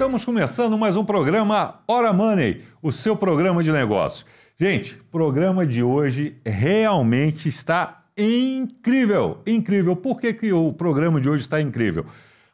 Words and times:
Estamos 0.00 0.24
começando 0.24 0.78
mais 0.78 0.96
um 0.96 1.04
programa 1.04 1.82
Hora 1.86 2.10
Money, 2.10 2.62
o 2.80 2.90
seu 2.90 3.14
programa 3.14 3.62
de 3.62 3.70
negócio. 3.70 4.24
Gente, 4.58 4.94
o 4.94 5.04
programa 5.10 5.66
de 5.66 5.82
hoje 5.82 6.38
realmente 6.42 7.50
está 7.50 8.04
incrível, 8.16 9.42
incrível. 9.46 9.94
Por 9.94 10.18
que, 10.18 10.32
que 10.32 10.54
o 10.54 10.72
programa 10.72 11.20
de 11.20 11.28
hoje 11.28 11.42
está 11.42 11.60
incrível? 11.60 12.06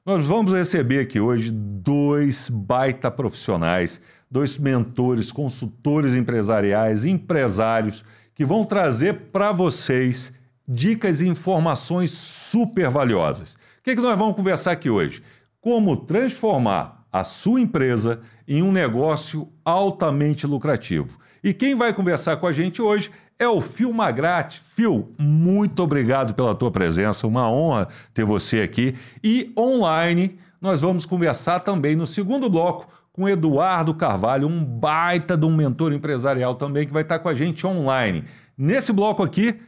Nós 0.05 0.25
vamos 0.25 0.53
receber 0.53 0.99
aqui 0.99 1.21
hoje 1.21 1.53
dois 1.53 2.49
baita 2.49 3.13
profissionais, 3.13 4.01
dois 4.29 4.59
mentores, 4.59 5.31
consultores 5.31 6.17
empresariais, 6.17 7.05
empresários, 7.05 8.05
que 8.35 8.45
vão 8.45 8.65
trazer 8.65 9.31
para 9.31 9.53
vocês 9.53 10.33
dicas 10.67 11.21
e 11.21 11.29
informações 11.29 12.11
super 12.11 12.91
valiosas. 12.91 13.55
O 13.55 13.85
que, 13.85 13.95
que 13.95 14.03
nós 14.03 14.19
vamos 14.19 14.35
conversar 14.35 14.73
aqui 14.73 14.91
hoje? 14.91 15.23
Como 15.61 15.97
transformar 15.97 16.96
a 17.19 17.25
sua 17.25 17.61
empresa 17.61 18.21
em 18.47 18.63
um 18.63 18.73
negócio 18.73 19.49
altamente 19.65 20.47
lucrativo. 20.47 21.19
E 21.43 21.55
quem 21.55 21.75
vai 21.75 21.93
conversar 21.93 22.37
com 22.39 22.47
a 22.47 22.53
gente 22.53 22.83
hoje 22.83 23.11
é 23.39 23.47
o 23.47 23.61
Phil 23.61 23.93
Magrati. 23.93 24.61
Phil, 24.61 25.13
muito 25.19 25.83
obrigado 25.83 26.35
pela 26.35 26.55
tua 26.55 26.71
presença, 26.71 27.27
uma 27.27 27.51
honra 27.51 27.87
ter 28.13 28.25
você 28.25 28.61
aqui. 28.61 28.95
E 29.23 29.53
online, 29.57 30.39
nós 30.61 30.81
vamos 30.81 31.07
conversar 31.07 31.61
também 31.61 31.95
no 31.95 32.07
segundo 32.07 32.51
bloco 32.51 32.89
com 33.13 33.29
Eduardo 33.29 33.95
Carvalho, 33.95 34.47
um 34.47 34.65
baita 34.65 35.37
de 35.37 35.47
um 35.47 35.55
mentor 35.55 35.93
empresarial 35.93 36.55
também 36.55 36.87
que 36.87 36.93
vai 36.93 37.03
estar 37.03 37.19
com 37.19 37.29
a 37.29 37.35
gente 37.35 37.67
online. 37.67 38.25
Nesse 38.59 38.93
bloco 38.93 39.23
aqui, 39.23 39.59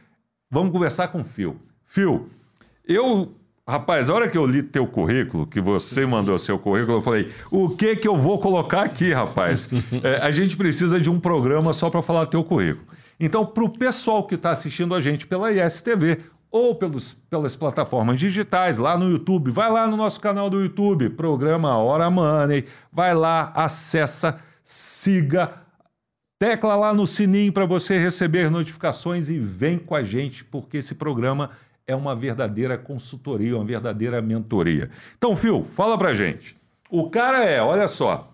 vamos 0.51 0.71
conversar 0.71 1.07
com 1.07 1.21
o 1.21 1.25
Phil. 1.25 1.59
Phil, 1.85 2.29
eu 2.85 3.38
Rapaz, 3.69 4.09
a 4.09 4.15
hora 4.15 4.27
que 4.27 4.35
eu 4.35 4.47
li 4.47 4.63
teu 4.63 4.87
currículo, 4.87 5.45
que 5.45 5.61
você 5.61 6.03
mandou 6.03 6.39
seu 6.39 6.57
currículo, 6.57 6.97
eu 6.97 7.01
falei: 7.01 7.31
o 7.51 7.69
que 7.69 7.95
que 7.95 8.07
eu 8.07 8.17
vou 8.17 8.39
colocar 8.39 8.81
aqui, 8.81 9.13
rapaz? 9.13 9.69
é, 10.03 10.15
a 10.25 10.31
gente 10.31 10.57
precisa 10.57 10.99
de 10.99 11.07
um 11.07 11.19
programa 11.19 11.71
só 11.71 11.87
para 11.87 12.01
falar 12.01 12.25
teu 12.25 12.43
currículo. 12.43 12.87
Então, 13.19 13.45
para 13.45 13.63
o 13.63 13.69
pessoal 13.69 14.23
que 14.23 14.33
está 14.33 14.49
assistindo 14.49 14.95
a 14.95 15.01
gente 15.01 15.27
pela 15.27 15.51
ISTV 15.51 16.17
ou 16.49 16.73
pelos, 16.73 17.13
pelas 17.13 17.55
plataformas 17.55 18.19
digitais, 18.19 18.79
lá 18.79 18.97
no 18.97 19.07
YouTube, 19.07 19.51
vai 19.51 19.71
lá 19.71 19.85
no 19.87 19.95
nosso 19.95 20.19
canal 20.19 20.49
do 20.49 20.59
YouTube, 20.59 21.11
programa 21.11 21.77
Hora 21.77 22.09
Money, 22.09 22.65
vai 22.91 23.13
lá, 23.13 23.51
acessa, 23.53 24.37
siga, 24.63 25.53
tecla 26.39 26.75
lá 26.75 26.91
no 26.91 27.05
sininho 27.05 27.53
para 27.53 27.67
você 27.67 27.99
receber 27.99 28.49
notificações 28.49 29.29
e 29.29 29.37
vem 29.37 29.77
com 29.77 29.93
a 29.93 30.01
gente, 30.01 30.43
porque 30.43 30.77
esse 30.77 30.95
programa 30.95 31.51
é 31.51 31.68
uma 31.95 32.15
verdadeira 32.15 32.77
consultoria, 32.77 33.55
uma 33.55 33.65
verdadeira 33.65 34.21
mentoria. 34.21 34.89
Então, 35.17 35.35
Phil, 35.35 35.63
fala 35.63 35.97
pra 35.97 36.13
gente. 36.13 36.55
O 36.89 37.09
cara 37.09 37.45
é, 37.45 37.61
olha 37.61 37.87
só, 37.87 38.33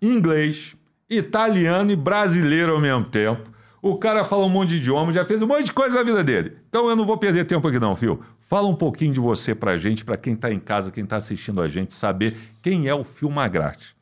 inglês, 0.00 0.76
italiano 1.08 1.90
e 1.90 1.96
brasileiro 1.96 2.72
ao 2.72 2.80
mesmo 2.80 3.04
tempo. 3.04 3.50
O 3.80 3.96
cara 3.96 4.24
fala 4.24 4.44
um 4.44 4.48
monte 4.48 4.70
de 4.70 4.76
idioma, 4.76 5.12
já 5.12 5.24
fez 5.24 5.40
um 5.40 5.46
monte 5.46 5.66
de 5.66 5.72
coisa 5.72 5.96
na 5.96 6.02
vida 6.02 6.24
dele. 6.24 6.56
Então 6.68 6.88
eu 6.88 6.96
não 6.96 7.06
vou 7.06 7.16
perder 7.16 7.44
tempo 7.44 7.68
aqui 7.68 7.78
não, 7.78 7.94
Phil. 7.94 8.20
Fala 8.40 8.66
um 8.66 8.74
pouquinho 8.74 9.12
de 9.12 9.20
você 9.20 9.54
pra 9.54 9.76
gente, 9.76 10.04
para 10.04 10.16
quem 10.16 10.34
está 10.34 10.52
em 10.52 10.58
casa, 10.58 10.90
quem 10.90 11.04
está 11.04 11.16
assistindo 11.16 11.60
a 11.60 11.68
gente, 11.68 11.94
saber 11.94 12.36
quem 12.60 12.88
é 12.88 12.94
o 12.94 13.04
Phil 13.04 13.30
Magrati. 13.30 13.94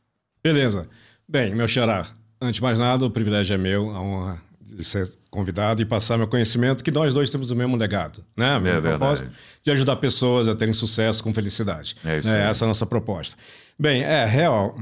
Beleza. 0.42 0.88
Bem, 1.28 1.54
meu 1.54 1.68
xará, 1.68 2.06
antes 2.40 2.56
de 2.56 2.62
mais 2.62 2.78
nada, 2.78 3.04
o 3.04 3.10
privilégio 3.10 3.54
é 3.54 3.58
meu, 3.58 3.90
a 3.90 4.00
honra 4.00 4.45
de 4.74 4.84
ser 4.84 5.08
convidado 5.30 5.82
e 5.82 5.84
passar 5.84 6.16
meu 6.16 6.26
conhecimento, 6.26 6.82
que 6.82 6.90
nós 6.90 7.12
dois 7.12 7.30
temos 7.30 7.50
o 7.50 7.56
mesmo 7.56 7.76
legado, 7.76 8.24
né? 8.36 8.58
Meu 8.58 8.74
é 8.74 8.80
propósito 8.80 9.30
de 9.62 9.70
ajudar 9.70 9.96
pessoas 9.96 10.48
a 10.48 10.54
terem 10.54 10.74
sucesso 10.74 11.22
com 11.22 11.32
felicidade. 11.32 11.96
É 12.04 12.18
isso 12.18 12.28
é, 12.28 12.48
essa 12.48 12.64
é 12.64 12.66
a 12.66 12.68
nossa 12.68 12.86
proposta. 12.86 13.36
Bem, 13.78 14.02
é 14.02 14.24
real. 14.24 14.78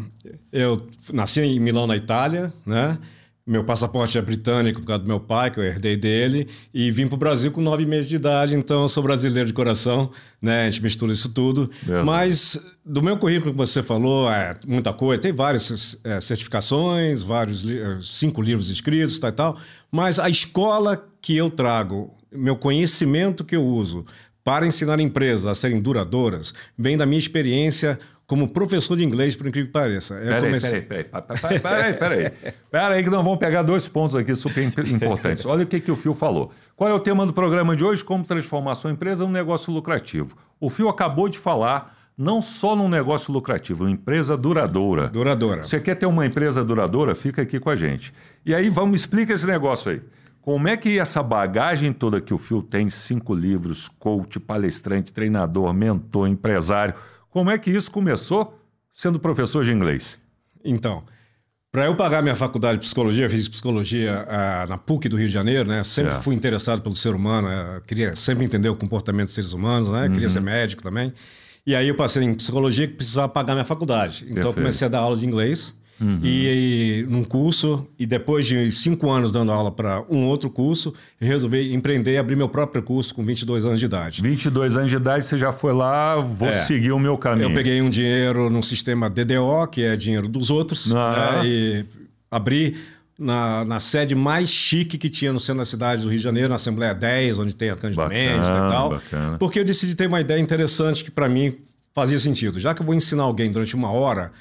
Eu 0.52 0.88
nasci 1.12 1.40
em 1.40 1.58
Milão, 1.58 1.86
na 1.86 1.96
Itália, 1.96 2.52
né? 2.64 2.98
Meu 3.46 3.62
passaporte 3.62 4.16
é 4.16 4.22
britânico 4.22 4.80
por 4.80 4.86
causa 4.86 5.02
do 5.02 5.06
meu 5.06 5.20
pai, 5.20 5.50
que 5.50 5.60
eu 5.60 5.64
herdei 5.64 5.98
dele, 5.98 6.48
e 6.72 6.90
vim 6.90 7.06
para 7.06 7.16
o 7.16 7.18
Brasil 7.18 7.50
com 7.52 7.60
nove 7.60 7.84
meses 7.84 8.08
de 8.08 8.16
idade, 8.16 8.55
então 8.55 8.84
eu 8.84 8.88
sou 8.88 9.02
brasileiro 9.02 9.46
de 9.46 9.52
coração, 9.52 10.10
né? 10.40 10.62
A 10.62 10.70
gente 10.70 10.82
mistura 10.82 11.12
isso 11.12 11.28
tudo. 11.28 11.70
É. 11.86 12.02
Mas 12.02 12.58
do 12.82 13.02
meu 13.02 13.18
currículo 13.18 13.52
que 13.52 13.58
você 13.58 13.82
falou, 13.82 14.30
é 14.30 14.56
muita 14.66 14.94
coisa, 14.94 15.20
tem 15.20 15.32
várias 15.32 15.98
é, 16.05 16.22
certificações, 16.22 17.20
vários 17.20 17.66
é, 17.66 17.98
cinco 18.02 18.40
livros 18.40 18.70
escritos, 18.70 19.18
tal 19.18 19.30
e 19.30 19.32
tal, 19.32 19.58
mas 19.92 20.18
a 20.18 20.30
escola 20.30 21.06
que 21.20 21.36
eu 21.36 21.50
trago, 21.50 22.14
meu 22.32 22.56
conhecimento 22.56 23.44
que 23.44 23.56
eu 23.56 23.64
uso 23.64 24.05
para 24.44 24.66
ensinar 24.66 25.00
empresas 25.00 25.46
a 25.46 25.55
serem 25.55 25.80
duradouras, 25.80 26.52
vem 26.76 26.98
da 26.98 27.06
minha 27.06 27.18
experiência 27.18 27.98
como 28.27 28.48
professor 28.48 28.96
de 28.96 29.05
inglês, 29.05 29.36
por 29.36 29.46
incrível 29.46 29.67
que 29.67 29.73
pareça. 29.73 30.14
Peraí, 30.14 30.42
comecei... 30.42 30.83
peraí, 30.83 31.05
peraí, 31.05 31.61
peraí, 31.61 31.95
peraí, 31.95 32.33
peraí, 32.70 33.05
que 33.05 33.11
nós 33.11 33.23
vamos 33.23 33.39
pegar 33.39 33.62
dois 33.62 33.86
pontos 33.86 34.17
aqui 34.17 34.35
super 34.35 34.62
importantes. 34.89 35.45
Olha 35.45 35.64
o 35.64 35.67
que, 35.67 35.80
que 35.80 35.90
o 35.90 35.96
Fio 35.96 36.14
falou. 36.14 36.51
Qual 36.74 36.89
é 36.89 36.95
o 36.95 37.01
tema 37.01 37.27
do 37.27 37.33
programa 37.33 37.77
de 37.77 37.85
hoje? 37.85 38.02
Como 38.02 38.24
transformar 38.24 38.74
sua 38.77 38.90
empresa 38.90 39.24
em 39.24 39.27
um 39.27 39.30
negócio 39.30 39.73
lucrativo. 39.73 40.36
O 40.58 40.70
Fio 40.70 40.89
acabou 40.89 41.29
de 41.29 41.39
falar 41.39 41.95
não 42.17 42.40
só 42.40 42.77
num 42.77 42.89
negócio 42.89 43.33
lucrativo, 43.33 43.85
uma 43.85 43.90
empresa 43.90 44.36
duradoura. 44.36 45.08
Duradoura. 45.08 45.64
Você 45.64 45.80
quer 45.80 45.96
ter 45.96 46.06
uma 46.06 46.24
empresa 46.24 46.64
duradoura? 46.64 47.14
Fica 47.14 47.42
aqui 47.42 47.58
com 47.58 47.70
a 47.70 47.77
gente. 47.77 48.14
E 48.46 48.55
aí, 48.55 48.70
vamos 48.70 49.01
explicar 49.01 49.35
esse 49.35 49.46
negócio 49.46 49.91
aí. 49.91 50.01
Como 50.41 50.68
é 50.68 50.77
que 50.77 50.98
essa 50.98 51.23
bagagem 51.23 51.91
toda 51.91 52.20
que 52.20 52.35
o 52.35 52.39
Fio 52.39 52.62
tem, 52.62 52.91
cinco 52.91 53.35
livros, 53.35 53.89
coach, 53.89 54.39
palestrante, 54.39 55.11
treinador, 55.11 55.73
mentor, 55.73 56.29
empresário, 56.29 56.95
como 57.34 57.50
é 57.50 57.58
que 57.58 57.68
isso 57.68 57.90
começou 57.90 58.56
sendo 58.92 59.18
professor 59.18 59.64
de 59.64 59.72
inglês? 59.72 60.20
Então, 60.64 61.02
para 61.72 61.86
eu 61.86 61.96
pagar 61.96 62.22
minha 62.22 62.36
faculdade 62.36 62.78
de 62.78 62.84
psicologia, 62.84 63.28
fiz 63.28 63.48
psicologia 63.48 64.24
uh, 64.24 64.70
na 64.70 64.78
PUC 64.78 65.08
do 65.08 65.17
Rio 65.17 65.27
de 65.27 65.34
Janeiro, 65.34 65.68
né? 65.68 65.83
Sempre 65.83 66.12
é. 66.12 66.20
fui 66.20 66.33
interessado 66.33 66.80
pelo 66.80 66.94
ser 66.94 67.12
humano, 67.12 67.48
uh, 67.48 67.80
queria 67.83 68.14
sempre 68.14 68.44
entender 68.44 68.68
o 68.68 68.77
comportamento 68.77 69.27
dos 69.27 69.34
seres 69.34 69.52
humanos, 69.52 69.90
né? 69.90 70.06
Uhum. 70.06 70.12
Queria 70.12 70.30
ser 70.30 70.42
médico 70.42 70.80
também. 70.80 71.12
E 71.67 71.74
aí 71.74 71.89
eu 71.89 71.96
passei 71.96 72.23
em 72.23 72.33
psicologia 72.34 72.86
que 72.86 72.94
precisava 72.94 73.28
pagar 73.28 73.55
minha 73.55 73.64
faculdade. 73.64 74.18
Então 74.18 74.34
Perfeito. 74.34 74.46
eu 74.46 74.55
comecei 74.55 74.86
a 74.86 74.89
dar 74.89 75.00
aula 75.00 75.17
de 75.17 75.27
inglês. 75.27 75.77
Uhum. 76.00 76.20
E, 76.22 77.02
e 77.05 77.06
num 77.08 77.22
curso, 77.22 77.86
e 77.98 78.06
depois 78.06 78.46
de 78.46 78.70
cinco 78.72 79.10
anos 79.10 79.30
dando 79.30 79.52
aula 79.52 79.70
para 79.70 80.05
um 80.10 80.27
outro 80.27 80.50
curso, 80.50 80.92
eu 81.20 81.28
resolvi 81.28 81.72
empreender 81.72 82.14
e 82.14 82.18
abrir 82.18 82.36
meu 82.36 82.48
próprio 82.48 82.82
curso 82.82 83.14
com 83.14 83.22
22 83.22 83.64
anos 83.64 83.80
de 83.80 83.86
idade. 83.86 84.22
22 84.22 84.77
anos 84.77 84.90
de 84.90 84.96
idade, 84.96 85.24
você 85.24 85.38
já 85.38 85.52
foi 85.52 85.72
lá, 85.72 86.16
vou 86.16 86.48
é. 86.48 86.52
seguir 86.52 86.92
o 86.92 86.98
meu 86.98 87.16
caminho. 87.16 87.50
Eu 87.50 87.55
peguei 87.55 87.80
um 87.80 87.88
dinheiro 87.88 88.50
num 88.50 88.62
sistema 88.62 89.08
DDO, 89.08 89.66
que 89.70 89.82
é 89.82 89.96
dinheiro 89.96 90.28
dos 90.28 90.50
outros, 90.50 90.92
ah. 90.94 91.40
né, 91.42 91.46
e 91.46 91.84
abri 92.30 92.76
na, 93.18 93.64
na, 93.64 93.78
sede 93.78 94.14
mais 94.14 94.48
chique 94.48 94.98
que 94.98 95.08
tinha 95.08 95.32
no 95.32 95.38
centro 95.38 95.61
da 95.61 95.64
cidade 95.64 96.02
do 96.02 96.08
Rio 96.08 96.18
de 96.18 96.24
Janeiro, 96.24 96.48
na 96.48 96.56
Assembleia 96.56 96.92
10, 96.92 97.38
onde 97.38 97.55
tem 97.55 97.70
a 97.70 97.76
Cândida 97.76 98.08
Mendes 98.08 98.48
e 98.48 98.52
tal. 98.52 98.90
Bacana. 98.90 99.38
Porque 99.38 99.61
eu 99.61 99.64
decidi 99.64 99.94
ter 99.94 100.08
uma 100.08 100.20
ideia 100.20 100.40
interessante 100.40 101.05
que 101.05 101.11
para 101.11 101.28
mim 101.28 101.56
fazia 101.94 102.18
sentido. 102.18 102.58
Já 102.58 102.74
que 102.74 102.82
eu 102.82 102.86
vou 102.86 102.94
ensinar 102.94 103.22
alguém 103.22 103.52
durante 103.52 103.76
uma 103.76 103.90
hora, 103.90 104.32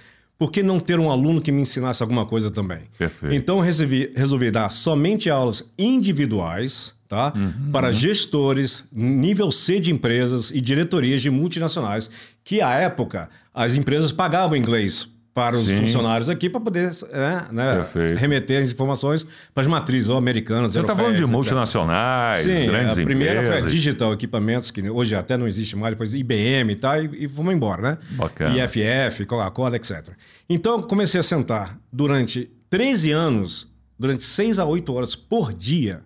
por 0.44 0.52
que 0.52 0.62
não 0.62 0.78
ter 0.78 1.00
um 1.00 1.10
aluno 1.10 1.42
que 1.42 1.54
me 1.54 1.62
ensinasse 1.62 2.04
alguma 2.04 2.26
coisa 2.26 2.52
também? 2.52 2.80
Perfeito. 2.98 3.34
Então 3.34 3.60
eu 3.60 3.64
resolvi, 3.64 4.12
resolvi 4.14 4.52
dar 4.52 4.70
somente 4.70 5.30
aulas 5.30 5.72
individuais 5.80 6.96
tá? 7.08 7.32
Uhum, 7.34 7.72
para 7.72 7.88
uhum. 7.88 7.94
gestores, 7.94 8.84
nível 8.92 9.52
C 9.54 9.80
de 9.80 9.90
empresas 9.90 10.52
e 10.52 10.60
diretorias 10.60 11.22
de 11.22 11.30
multinacionais, 11.30 12.10
que 12.44 12.60
à 12.60 12.72
época 12.72 13.30
as 13.54 13.76
empresas 13.76 14.12
pagavam 14.12 14.58
inglês 14.58 15.13
para 15.34 15.58
os 15.58 15.66
Sim. 15.66 15.78
funcionários 15.78 16.30
aqui 16.30 16.48
para 16.48 16.62
poder 16.62 16.92
é, 17.12 17.46
né, 17.52 17.84
remeter 18.16 18.62
as 18.62 18.72
informações 18.72 19.26
para 19.54 19.62
as 19.62 19.68
matrizes 19.68 20.08
ou 20.10 20.18
americanas. 20.18 20.74
Você 20.74 20.82
está 20.82 20.96
falando 20.96 21.16
de 21.16 21.26
multinacionais, 21.26 22.44
Sim, 22.44 22.68
grandes 22.68 23.00
a 23.00 23.04
primeira 23.04 23.42
empresas. 23.42 23.62
foi 23.62 23.72
a 23.72 23.74
Digital 23.74 24.14
Equipamentos, 24.14 24.70
que 24.70 24.88
hoje 24.88 25.16
até 25.16 25.36
não 25.36 25.48
existe 25.48 25.76
mais, 25.76 25.94
depois 25.94 26.14
IBM 26.14 26.72
e 26.72 26.76
tal, 26.76 27.02
e, 27.02 27.26
e 27.26 27.28
fomos 27.28 27.52
embora, 27.52 27.82
né? 27.82 27.98
Bacana. 28.12 28.64
IFF, 28.64 29.26
Coca-Cola, 29.26 29.76
etc. 29.76 30.10
Então 30.48 30.80
comecei 30.84 31.20
a 31.20 31.24
sentar 31.24 31.80
durante 31.92 32.52
13 32.70 33.12
anos, 33.12 33.72
durante 33.98 34.22
6 34.22 34.60
a 34.60 34.66
8 34.66 34.94
horas 34.94 35.16
por 35.16 35.52
dia, 35.52 36.02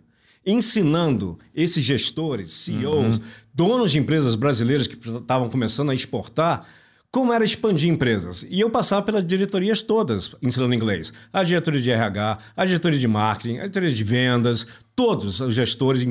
ensinando 0.46 1.38
esses 1.54 1.84
gestores, 1.84 2.54
CEOs, 2.54 3.18
uhum. 3.18 3.24
donos 3.54 3.92
de 3.92 4.00
empresas 4.00 4.36
brasileiras 4.36 4.88
que 4.88 4.98
estavam 5.10 5.50
começando 5.50 5.90
a 5.90 5.96
exportar 5.96 6.66
como 7.12 7.34
era 7.34 7.44
expandir 7.44 7.90
empresas. 7.90 8.46
E 8.50 8.60
eu 8.60 8.70
passava 8.70 9.02
pelas 9.02 9.26
diretorias 9.26 9.82
todas 9.82 10.36
ensinando 10.42 10.74
inglês. 10.74 11.14
A 11.32 11.44
diretoria 11.44 11.82
de 11.82 11.92
RH, 11.92 12.38
a 12.56 12.66
diretoria 12.66 13.00
de 13.00 13.08
marketing, 13.08 13.56
a 13.56 13.62
diretoria 13.62 13.92
de 13.92 14.04
vendas, 14.04 14.68
todos 14.96 15.40
os 15.40 15.56
gestores, 15.56 16.06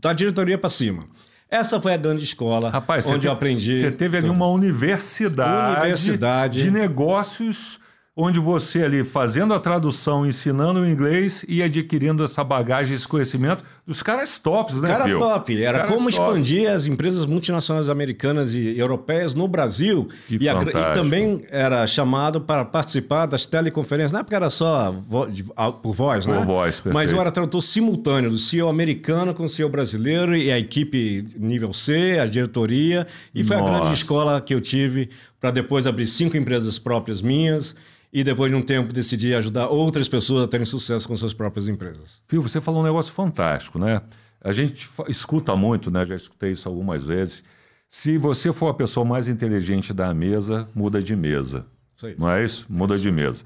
da 0.00 0.12
diretoria 0.12 0.58
para 0.58 0.70
cima. 0.70 1.06
Essa 1.50 1.80
foi 1.80 1.94
a 1.94 1.96
grande 1.96 2.24
escola 2.24 2.68
Rapaz, 2.68 3.08
onde 3.08 3.26
eu 3.26 3.32
aprendi. 3.32 3.72
Você 3.72 3.90
teve 3.90 4.18
ali 4.18 4.28
uma 4.28 4.46
universidade, 4.48 5.80
universidade 5.80 6.62
de 6.62 6.70
negócios 6.70 7.80
onde 8.20 8.40
você 8.40 8.82
ali 8.82 9.04
fazendo 9.04 9.54
a 9.54 9.60
tradução, 9.60 10.26
ensinando 10.26 10.80
o 10.80 10.86
inglês 10.86 11.44
e 11.46 11.62
adquirindo 11.62 12.24
essa 12.24 12.42
bagagem, 12.42 12.92
esse 12.92 13.06
conhecimento 13.06 13.64
dos 13.86 14.02
caras 14.02 14.40
tops, 14.40 14.82
né, 14.82 14.88
Cara 14.88 15.04
Phil? 15.04 15.20
top. 15.20 15.62
Era 15.62 15.86
como 15.86 16.08
expandir 16.08 16.68
as 16.68 16.88
empresas 16.88 17.24
multinacionais 17.26 17.88
americanas 17.88 18.54
e 18.54 18.76
europeias 18.76 19.36
no 19.36 19.46
Brasil. 19.46 20.08
Que 20.26 20.36
e, 20.36 20.48
a, 20.48 20.60
e 20.60 20.94
também 20.94 21.42
era 21.48 21.86
chamado 21.86 22.40
para 22.40 22.64
participar 22.64 23.26
das 23.26 23.46
teleconferências. 23.46 24.10
Na 24.10 24.18
época 24.18 24.34
era 24.34 24.50
só 24.50 24.90
vo, 24.90 25.26
de, 25.26 25.44
por 25.80 25.94
voz, 25.94 26.26
Por 26.26 26.34
né? 26.34 26.44
voz, 26.44 26.74
perfeito. 26.80 26.94
Mas 26.94 27.12
eu 27.12 27.20
era 27.20 27.30
tradutor 27.30 27.62
simultâneo 27.62 28.30
do 28.30 28.38
CEO 28.40 28.68
americano 28.68 29.32
com 29.32 29.44
o 29.44 29.48
CEO 29.48 29.68
brasileiro 29.68 30.34
e 30.34 30.50
a 30.50 30.58
equipe 30.58 31.24
nível 31.38 31.72
C, 31.72 32.18
a 32.20 32.26
diretoria. 32.26 33.06
E 33.32 33.44
foi 33.44 33.54
a 33.54 33.60
Nossa. 33.60 33.78
grande 33.78 33.94
escola 33.94 34.40
que 34.40 34.52
eu 34.52 34.60
tive 34.60 35.08
para 35.38 35.52
depois 35.52 35.86
abrir 35.86 36.08
cinco 36.08 36.36
empresas 36.36 36.80
próprias 36.80 37.22
minhas 37.22 37.76
e 38.12 38.24
depois 38.24 38.50
de 38.50 38.56
um 38.56 38.62
tempo 38.62 38.92
decidir 38.92 39.34
ajudar 39.34 39.68
outras 39.68 40.08
pessoas 40.08 40.44
a 40.44 40.48
terem 40.48 40.66
sucesso 40.66 41.06
com 41.06 41.14
suas 41.16 41.34
próprias 41.34 41.68
empresas. 41.68 42.22
Phil, 42.26 42.40
você 42.40 42.60
falou 42.60 42.80
um 42.80 42.84
negócio 42.84 43.12
fantástico, 43.12 43.78
né? 43.78 44.00
A 44.40 44.52
gente 44.52 44.88
escuta 45.08 45.54
muito, 45.56 45.90
né? 45.90 46.06
Já 46.06 46.16
escutei 46.16 46.52
isso 46.52 46.68
algumas 46.68 47.04
vezes. 47.04 47.44
Se 47.88 48.16
você 48.16 48.52
for 48.52 48.68
a 48.68 48.74
pessoa 48.74 49.04
mais 49.04 49.28
inteligente 49.28 49.92
da 49.92 50.12
mesa, 50.14 50.68
muda 50.74 51.02
de 51.02 51.16
mesa. 51.16 51.66
Isso 51.94 52.06
aí. 52.06 52.14
Não 52.18 52.30
é 52.30 52.44
isso? 52.44 52.66
Muda 52.68 52.98
de 52.98 53.10
mesa. 53.10 53.44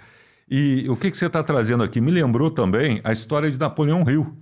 E 0.51 0.87
o 0.89 0.97
que, 0.97 1.11
que 1.11 1.17
você 1.17 1.27
está 1.27 1.43
trazendo 1.43 1.83
aqui? 1.83 2.01
Me 2.01 2.11
lembrou 2.11 2.51
também 2.51 3.01
a 3.05 3.13
história 3.13 3.51
de 3.51 3.59
Napoleão 3.59 4.05
Hill, 4.07 4.37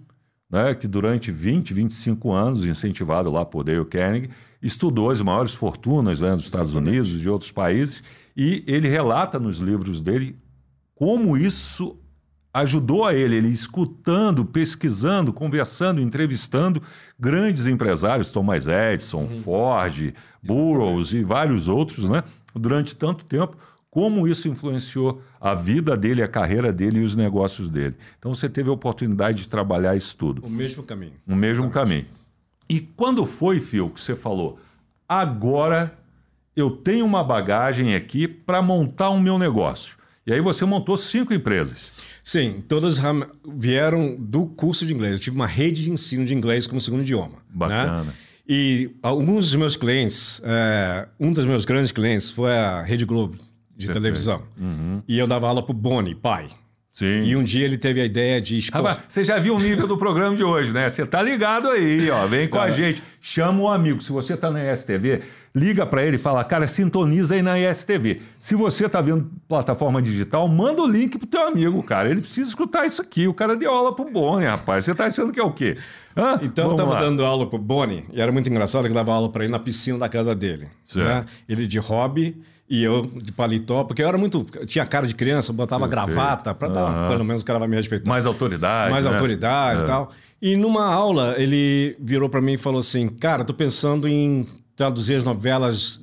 né? 0.51 0.75
que 0.75 0.89
durante 0.89 1.31
20, 1.31 1.73
25 1.73 2.33
anos, 2.33 2.65
incentivado 2.65 3.31
lá 3.31 3.45
por 3.45 3.63
Dale 3.63 3.85
Carnegie, 3.85 4.31
estudou 4.61 5.11
as 5.11 5.21
maiores 5.21 5.55
fortunas 5.55 6.21
né, 6.21 6.33
dos 6.33 6.45
Estados 6.45 6.75
Unidos 6.75 7.11
e 7.11 7.19
de 7.19 7.29
outros 7.29 7.53
países, 7.53 8.03
e 8.43 8.65
ele 8.67 8.89
relata 8.89 9.39
nos 9.39 9.59
livros 9.59 10.01
dele 10.01 10.35
como 10.95 11.37
isso 11.37 11.99
ajudou 12.55 13.05
a 13.05 13.15
ele, 13.15 13.37
ele 13.37 13.49
escutando, 13.49 14.47
pesquisando, 14.47 15.31
conversando, 15.31 16.01
entrevistando 16.01 16.81
grandes 17.19 17.67
empresários, 17.67 18.33
Thomas 18.33 18.67
Edison, 18.67 19.29
Ford, 19.45 20.15
Burroughs 20.43 21.13
e 21.13 21.23
vários 21.23 21.69
outros, 21.69 22.09
né? 22.09 22.23
Durante 22.55 22.97
tanto 22.97 23.27
tempo, 23.27 23.59
como 23.91 24.27
isso 24.27 24.49
influenciou 24.49 25.21
a 25.39 25.55
vida 25.55 25.95
dele, 25.95 26.23
a 26.23 26.29
carreira 26.29 26.73
dele 26.73 27.01
e 27.01 27.05
os 27.05 27.15
negócios 27.15 27.69
dele. 27.69 27.95
Então 28.19 28.35
você 28.35 28.49
teve 28.49 28.71
a 28.71 28.73
oportunidade 28.73 29.43
de 29.43 29.49
trabalhar 29.51 29.95
isso 29.97 30.17
tudo, 30.17 30.43
O 30.47 30.49
mesmo 30.51 30.83
caminho. 30.83 31.13
no 31.27 31.37
mesmo 31.37 31.69
caminho. 31.69 32.07
E 32.67 32.81
quando 32.81 33.27
foi, 33.27 33.61
Phil, 33.61 33.91
que 33.91 34.01
você 34.01 34.15
falou, 34.15 34.59
agora 35.07 35.95
eu 36.57 36.71
tenho 36.71 37.05
uma 37.05 37.23
bagagem 37.25 37.95
aqui 37.95 38.27
para 38.29 38.61
montar 38.63 39.11
o 39.11 39.21
meu 39.21 39.39
negócio. 39.39 39.97
E 40.27 40.33
aí 40.33 40.41
você 40.41 40.65
montou 40.65 40.97
cinco 40.97 41.33
empresas. 41.33 41.93
Sim, 42.23 42.63
todas 42.69 42.99
ram- 42.99 43.27
vieram 43.57 44.15
do 44.19 44.47
curso 44.47 44.85
de 44.87 44.93
inglês. 44.93 45.15
Eu 45.15 45.19
tive 45.19 45.37
uma 45.37 45.47
rede 45.47 45.83
de 45.85 45.91
ensino 45.91 46.25
de 46.25 46.35
inglês 46.35 46.67
como 46.67 46.81
segundo 46.81 47.03
idioma. 47.03 47.39
Bacana. 47.49 48.05
Né? 48.05 48.13
E 48.49 48.91
alguns 49.03 49.47
dos 49.47 49.55
meus 49.57 49.77
clientes, 49.77 50.41
é, 50.45 51.09
um 51.19 51.33
dos 51.33 51.47
meus 51.47 51.65
grandes 51.65 51.93
clientes 51.93 52.31
foi 52.31 52.53
a 52.57 52.83
Rede 52.83 53.05
Globo 53.05 53.37
de 53.37 53.87
Perfeito. 53.87 53.93
televisão. 53.95 54.43
Uhum. 54.59 55.03
E 55.09 55.19
eu 55.19 55.27
dava 55.27 55.49
aula 55.49 55.63
pro 55.65 55.73
Boni, 55.73 56.15
pai. 56.15 56.49
Sim. 57.01 57.25
E 57.25 57.35
um 57.35 57.43
dia 57.43 57.65
ele 57.65 57.79
teve 57.79 57.99
a 57.99 58.05
ideia 58.05 58.39
de 58.43 58.59
expor. 58.59 58.83
Rapaz, 58.83 58.99
você 59.09 59.25
já 59.25 59.39
viu 59.39 59.57
o 59.57 59.59
nível 59.59 59.87
do 59.87 59.97
programa 59.97 60.37
de 60.37 60.45
hoje, 60.45 60.71
né? 60.71 60.87
Você 60.87 61.07
tá 61.07 61.23
ligado 61.23 61.71
aí, 61.71 62.11
ó. 62.11 62.27
Vem 62.27 62.47
com 62.47 62.59
a 62.59 62.71
gente. 62.71 63.03
Chama 63.23 63.63
um 63.63 63.69
amigo. 63.71 64.03
Se 64.03 64.13
você 64.13 64.37
tá 64.37 64.51
na 64.51 64.71
ESTV, 64.71 65.21
liga 65.55 65.87
para 65.87 66.05
ele 66.05 66.17
e 66.17 66.19
fala, 66.19 66.45
cara, 66.45 66.67
sintoniza 66.67 67.35
aí 67.37 67.41
na 67.41 67.59
ESTV. 67.59 68.21
Se 68.39 68.55
você 68.55 68.87
tá 68.87 69.01
vendo 69.01 69.31
plataforma 69.49 70.03
digital, 70.03 70.47
manda 70.47 70.83
o 70.83 70.87
link 70.87 71.17
pro 71.17 71.27
teu 71.27 71.47
amigo, 71.49 71.83
cara. 71.83 72.11
Ele 72.11 72.21
precisa 72.21 72.47
escutar 72.51 72.85
isso 72.85 73.01
aqui. 73.01 73.27
O 73.27 73.33
cara 73.33 73.57
deu 73.57 73.71
aula 73.73 73.95
pro 73.95 74.05
Boni, 74.05 74.45
rapaz. 74.45 74.85
Você 74.85 74.95
tá 74.95 75.07
achando 75.07 75.33
que 75.33 75.41
é 75.41 75.43
o 75.43 75.53
quê? 75.53 75.79
Hã? 76.15 76.39
Então 76.43 76.65
eu 76.65 76.77
Vamos 76.77 76.81
estava 76.83 76.93
lá. 76.93 76.99
dando 77.01 77.25
aula 77.25 77.49
pro 77.49 77.59
Boni, 77.59 78.05
e 78.13 78.21
era 78.21 78.31
muito 78.31 78.51
engraçado 78.51 78.83
que 78.83 78.91
eu 78.91 78.95
dava 78.95 79.15
aula 79.15 79.31
para 79.31 79.45
ele 79.45 79.53
na 79.53 79.59
piscina 79.59 79.97
da 79.99 80.09
casa 80.09 80.35
dele. 80.35 80.69
Certo. 80.85 81.07
né? 81.07 81.25
Ele 81.49 81.67
de 81.67 81.79
hobby 81.79 82.37
e 82.71 82.83
eu 82.85 83.03
de 83.03 83.33
paletó, 83.33 83.83
porque 83.83 84.01
eu 84.01 84.07
era 84.07 84.17
muito. 84.17 84.47
eu 84.55 84.65
tinha 84.65 84.87
cara 84.87 85.07
de 85.07 85.15
criança, 85.15 85.53
botava 85.53 85.89
Perfeito. 85.89 86.15
gravata, 86.15 86.55
para 86.55 86.69
dar, 86.69 87.09
pelo 87.09 87.25
menos 87.25 87.43
o 87.43 87.45
cara 87.45 87.59
vai 87.59 87.67
me 87.69 87.75
respeitar. 87.77 88.09
Mais 88.09 88.25
autoridade. 88.27 88.93
mais 88.93 89.05
né? 89.05 89.11
autoridade 89.13 89.81
É. 89.81 89.83
e 89.83 89.87
tal. 89.87 90.11
E 90.41 90.57
numa 90.57 90.87
aula, 90.87 91.35
ele 91.37 91.97
virou 92.01 92.29
para 92.29 92.41
mim 92.41 92.53
e 92.53 92.57
falou 92.59 92.79
assim: 92.81 93.09
Cara, 93.09 93.45
tô 93.45 93.53
pensando 93.53 94.07
em 94.09 94.47
traduzir 94.77 95.17
as 95.17 95.25
novelas 95.25 96.01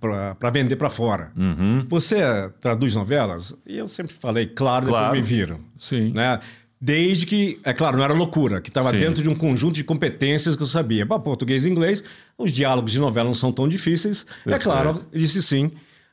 para 0.00 0.50
vender 0.50 0.76
para 0.76 0.88
fora. 0.88 1.30
Uhum. 1.36 1.86
Você 1.88 2.16
traduz 2.60 2.94
novelas? 2.94 3.56
E 3.66 3.78
eu 3.78 3.86
sempre 3.86 4.12
falei, 4.12 4.46
claro, 4.46 4.86
Claro. 4.86 5.12
depois 5.14 5.30
me 5.30 5.36
viram. 5.36 5.60
Sim. 5.76 6.10
Né? 6.12 6.40
Desde 6.80 7.24
que, 7.24 7.58
é 7.64 7.72
claro, 7.72 7.96
não 7.96 8.04
era 8.04 8.12
loucura, 8.12 8.60
que 8.60 8.68
estava 8.68 8.92
dentro 8.92 9.22
de 9.22 9.28
um 9.30 9.34
conjunto 9.34 9.74
de 9.74 9.82
competências 9.84 10.54
que 10.54 10.62
eu 10.62 10.66
sabia. 10.66 11.06
Para 11.06 11.18
português 11.18 11.64
e 11.64 11.70
inglês, 11.70 12.04
os 12.36 12.52
diálogos 12.52 12.92
de 12.92 12.98
novela 12.98 13.26
não 13.26 13.34
são 13.34 13.50
tão 13.50 13.66
difíceis. 13.66 14.26
É 14.40 14.50
Perfeito. 14.50 14.62
claro, 14.64 15.04
disse 15.12 15.42
sim. 15.42 15.70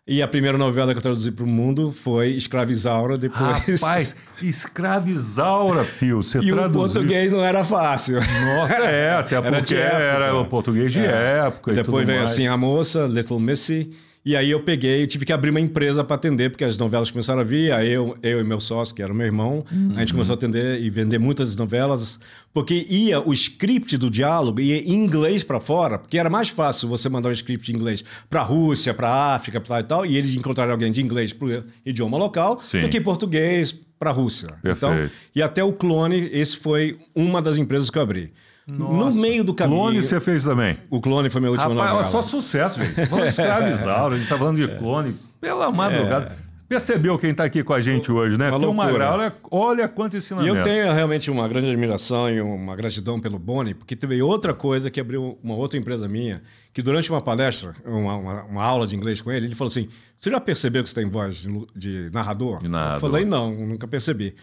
E 0.07 0.21
a 0.21 0.27
primeira 0.27 0.57
novela 0.57 0.92
que 0.94 0.98
eu 0.98 1.01
traduzi 1.01 1.31
para 1.31 1.45
o 1.45 1.48
mundo 1.48 1.92
foi 1.94 2.31
Escravizaura, 2.31 3.18
depois. 3.18 3.81
Rapaz, 3.81 4.15
escravizaura, 4.42 5.83
Fio. 5.83 6.21
Você 6.21 6.39
E 6.39 6.51
o 6.51 6.56
traduziu. 6.56 7.01
português 7.01 7.31
não 7.31 7.44
era 7.44 7.63
fácil. 7.63 8.15
Nossa, 8.19 8.75
é, 8.83 9.13
até 9.15 9.36
Era 9.36 9.57
porque 9.57 9.75
época. 9.75 9.98
era 10.01 10.36
o 10.36 10.45
português 10.45 10.92
de 10.92 11.00
época 11.00 11.71
e 11.71 11.75
Depois 11.75 12.06
veio 12.06 12.19
mais. 12.19 12.31
assim 12.31 12.48
a 12.48 12.57
moça, 12.57 13.06
Little 13.06 13.39
Missy. 13.39 13.92
E 14.25 14.38
aí 14.38 14.52
eu 14.52 14.62
peguei, 14.62 15.04
eu 15.04 15.08
tive 15.08 15.25
que 15.25 15.34
abrir 15.34 15.50
uma 15.50 15.60
empresa 15.60 16.02
para 16.02 16.16
atender, 16.16 16.50
porque 16.50 16.64
as 16.64 16.78
novelas 16.78 17.12
começaram 17.12 17.42
a 17.42 17.44
vir. 17.44 17.74
Aí 17.74 17.92
eu, 17.92 18.18
eu 18.24 18.40
e 18.40 18.44
meu 18.44 18.62
sócio, 18.62 18.96
que 18.96 19.02
era 19.02 19.14
meu 19.14 19.25
irmão, 19.25 19.66
a 19.96 20.00
gente 20.00 20.14
começou 20.14 20.34
a 20.34 20.38
atender 20.38 20.81
e 20.81 20.90
vender 20.90 21.18
muitas 21.18 21.58
novelas, 21.58 22.20
porque 22.54 22.86
ia 22.90 23.20
o 23.20 23.34
script 23.34 23.98
do 23.98 24.10
diálogo 24.10 24.62
ia 24.62 24.78
em 24.78 24.94
inglês 24.94 25.44
para 25.44 25.60
fora, 25.60 26.00
porque 26.00 26.18
era 26.18 26.30
mais 26.30 26.48
fácil 26.48 26.88
você 26.88 27.10
mandar 27.10 27.30
um 27.30 27.34
script 27.34 27.70
em 27.70 27.75
inglês 27.75 28.04
para 28.30 28.40
a 28.40 28.44
Rússia, 28.44 28.94
para 28.94 29.10
a 29.10 29.36
África, 29.36 29.60
para 29.60 29.81
e 29.81 29.84
tal, 29.84 30.06
e 30.06 30.16
eles 30.16 30.34
encontrarem 30.36 30.72
alguém 30.72 30.92
de 30.92 31.02
inglês 31.02 31.34
para 31.34 31.46
o 31.46 31.64
idioma 31.86 32.18
local, 32.18 32.62
Sim. 32.62 32.80
do 32.80 32.90
que 32.90 33.02
português 33.02 33.78
para 34.00 34.10
a 34.10 34.14
Rússia. 34.14 34.48
Então, 34.64 35.10
e 35.36 35.42
até 35.42 35.62
o 35.64 35.74
Clone, 35.74 36.30
esse 36.31 36.58
foi 36.58 36.98
uma 37.14 37.42
das 37.42 37.58
empresas 37.58 37.90
que 37.90 37.98
eu 37.98 38.02
abri. 38.02 38.31
No 38.68 39.12
meio 39.13 39.44
do 39.44 39.54
caminho. 39.54 39.81
Clone 39.81 40.01
você 40.04 40.19
fez 40.19 40.44
também. 40.44 40.77
O 40.89 41.01
Clone 41.01 41.30
foi 41.30 41.42
minha 41.42 41.51
última 41.51 41.69
Rapaz, 41.69 41.80
novela. 41.80 41.98
olha 42.00 42.07
só 42.07 42.21
sucesso, 42.21 42.83
gente. 42.83 43.06
Falando 43.07 43.24
de 43.24 43.30
escravizauro, 43.30 44.15
a 44.15 44.18
gente 44.18 44.30
tá 44.30 44.38
falando 44.38 44.56
de 44.57 44.77
clone. 44.77 45.15
Pela 45.42 45.71
madrugada. 45.71 46.44
Percebeu 46.69 47.19
quem 47.19 47.36
tá 47.36 47.44
aqui 47.44 47.62
com 47.63 47.74
a 47.74 47.81
gente 47.81 48.10
hoje, 48.12 48.36
né? 48.39 48.48
É. 48.48 48.51
Uma 48.56 48.86
olha, 48.88 49.33
olha 49.51 49.88
quanto 49.88 50.15
E 50.15 50.18
ensinamento. 50.18 50.56
eu 50.56 50.63
tenho 50.63 50.92
realmente 50.94 51.30
uma 51.30 51.48
grande 51.48 51.68
admiração 51.68 52.30
e 52.30 52.42
uma 52.42 52.75
gratidão 52.75 53.19
pelo 53.19 53.38
Boni, 53.38 53.74
porque 53.75 53.95
teve 53.95 54.19
outra 54.24 54.54
coisa 54.56 54.89
que 54.89 55.00
abriu 55.00 55.38
uma 55.44 55.54
outra 55.56 55.77
empresa 55.77 56.07
minha, 56.07 56.42
que 56.74 56.81
durante 56.81 57.12
uma 57.12 57.21
palestra, 57.21 57.74
uma, 57.86 58.15
uma- 58.15 58.43
uma 58.46 58.63
aula 58.63 58.88
de 58.88 58.96
inglês 58.96 59.22
com 59.22 59.32
ele, 59.32 59.46
ele 59.48 59.55
falou 59.55 59.67
assim: 59.67 59.88
Você 60.15 60.32
já 60.32 60.39
percebeu 60.39 60.82
que 60.82 60.89
você 60.89 60.96
tem 60.96 61.08
voz 61.08 61.43
de, 61.75 62.05
de 62.08 62.10
narrador? 62.13 62.60
De 62.63 62.70
narrador. 62.70 62.96
Eu 62.96 63.01
falei: 63.12 63.25
Não, 63.25 63.51
nunca 63.51 63.88
percebi. 63.88 64.34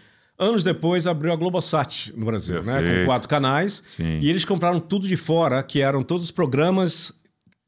Anos 0.41 0.63
depois 0.63 1.05
abriu 1.05 1.31
a 1.31 1.35
Globosat 1.35 2.11
no 2.17 2.25
Brasil, 2.25 2.63
né? 2.63 2.73
Perfeito. 2.73 2.99
Com 3.01 3.05
quatro 3.05 3.29
canais. 3.29 3.83
Sim. 3.87 4.19
E 4.19 4.27
eles 4.27 4.43
compraram 4.43 4.79
tudo 4.79 5.07
de 5.07 5.15
fora, 5.15 5.61
que 5.61 5.83
eram 5.83 6.01
todos 6.01 6.25
os 6.25 6.31
programas 6.31 7.13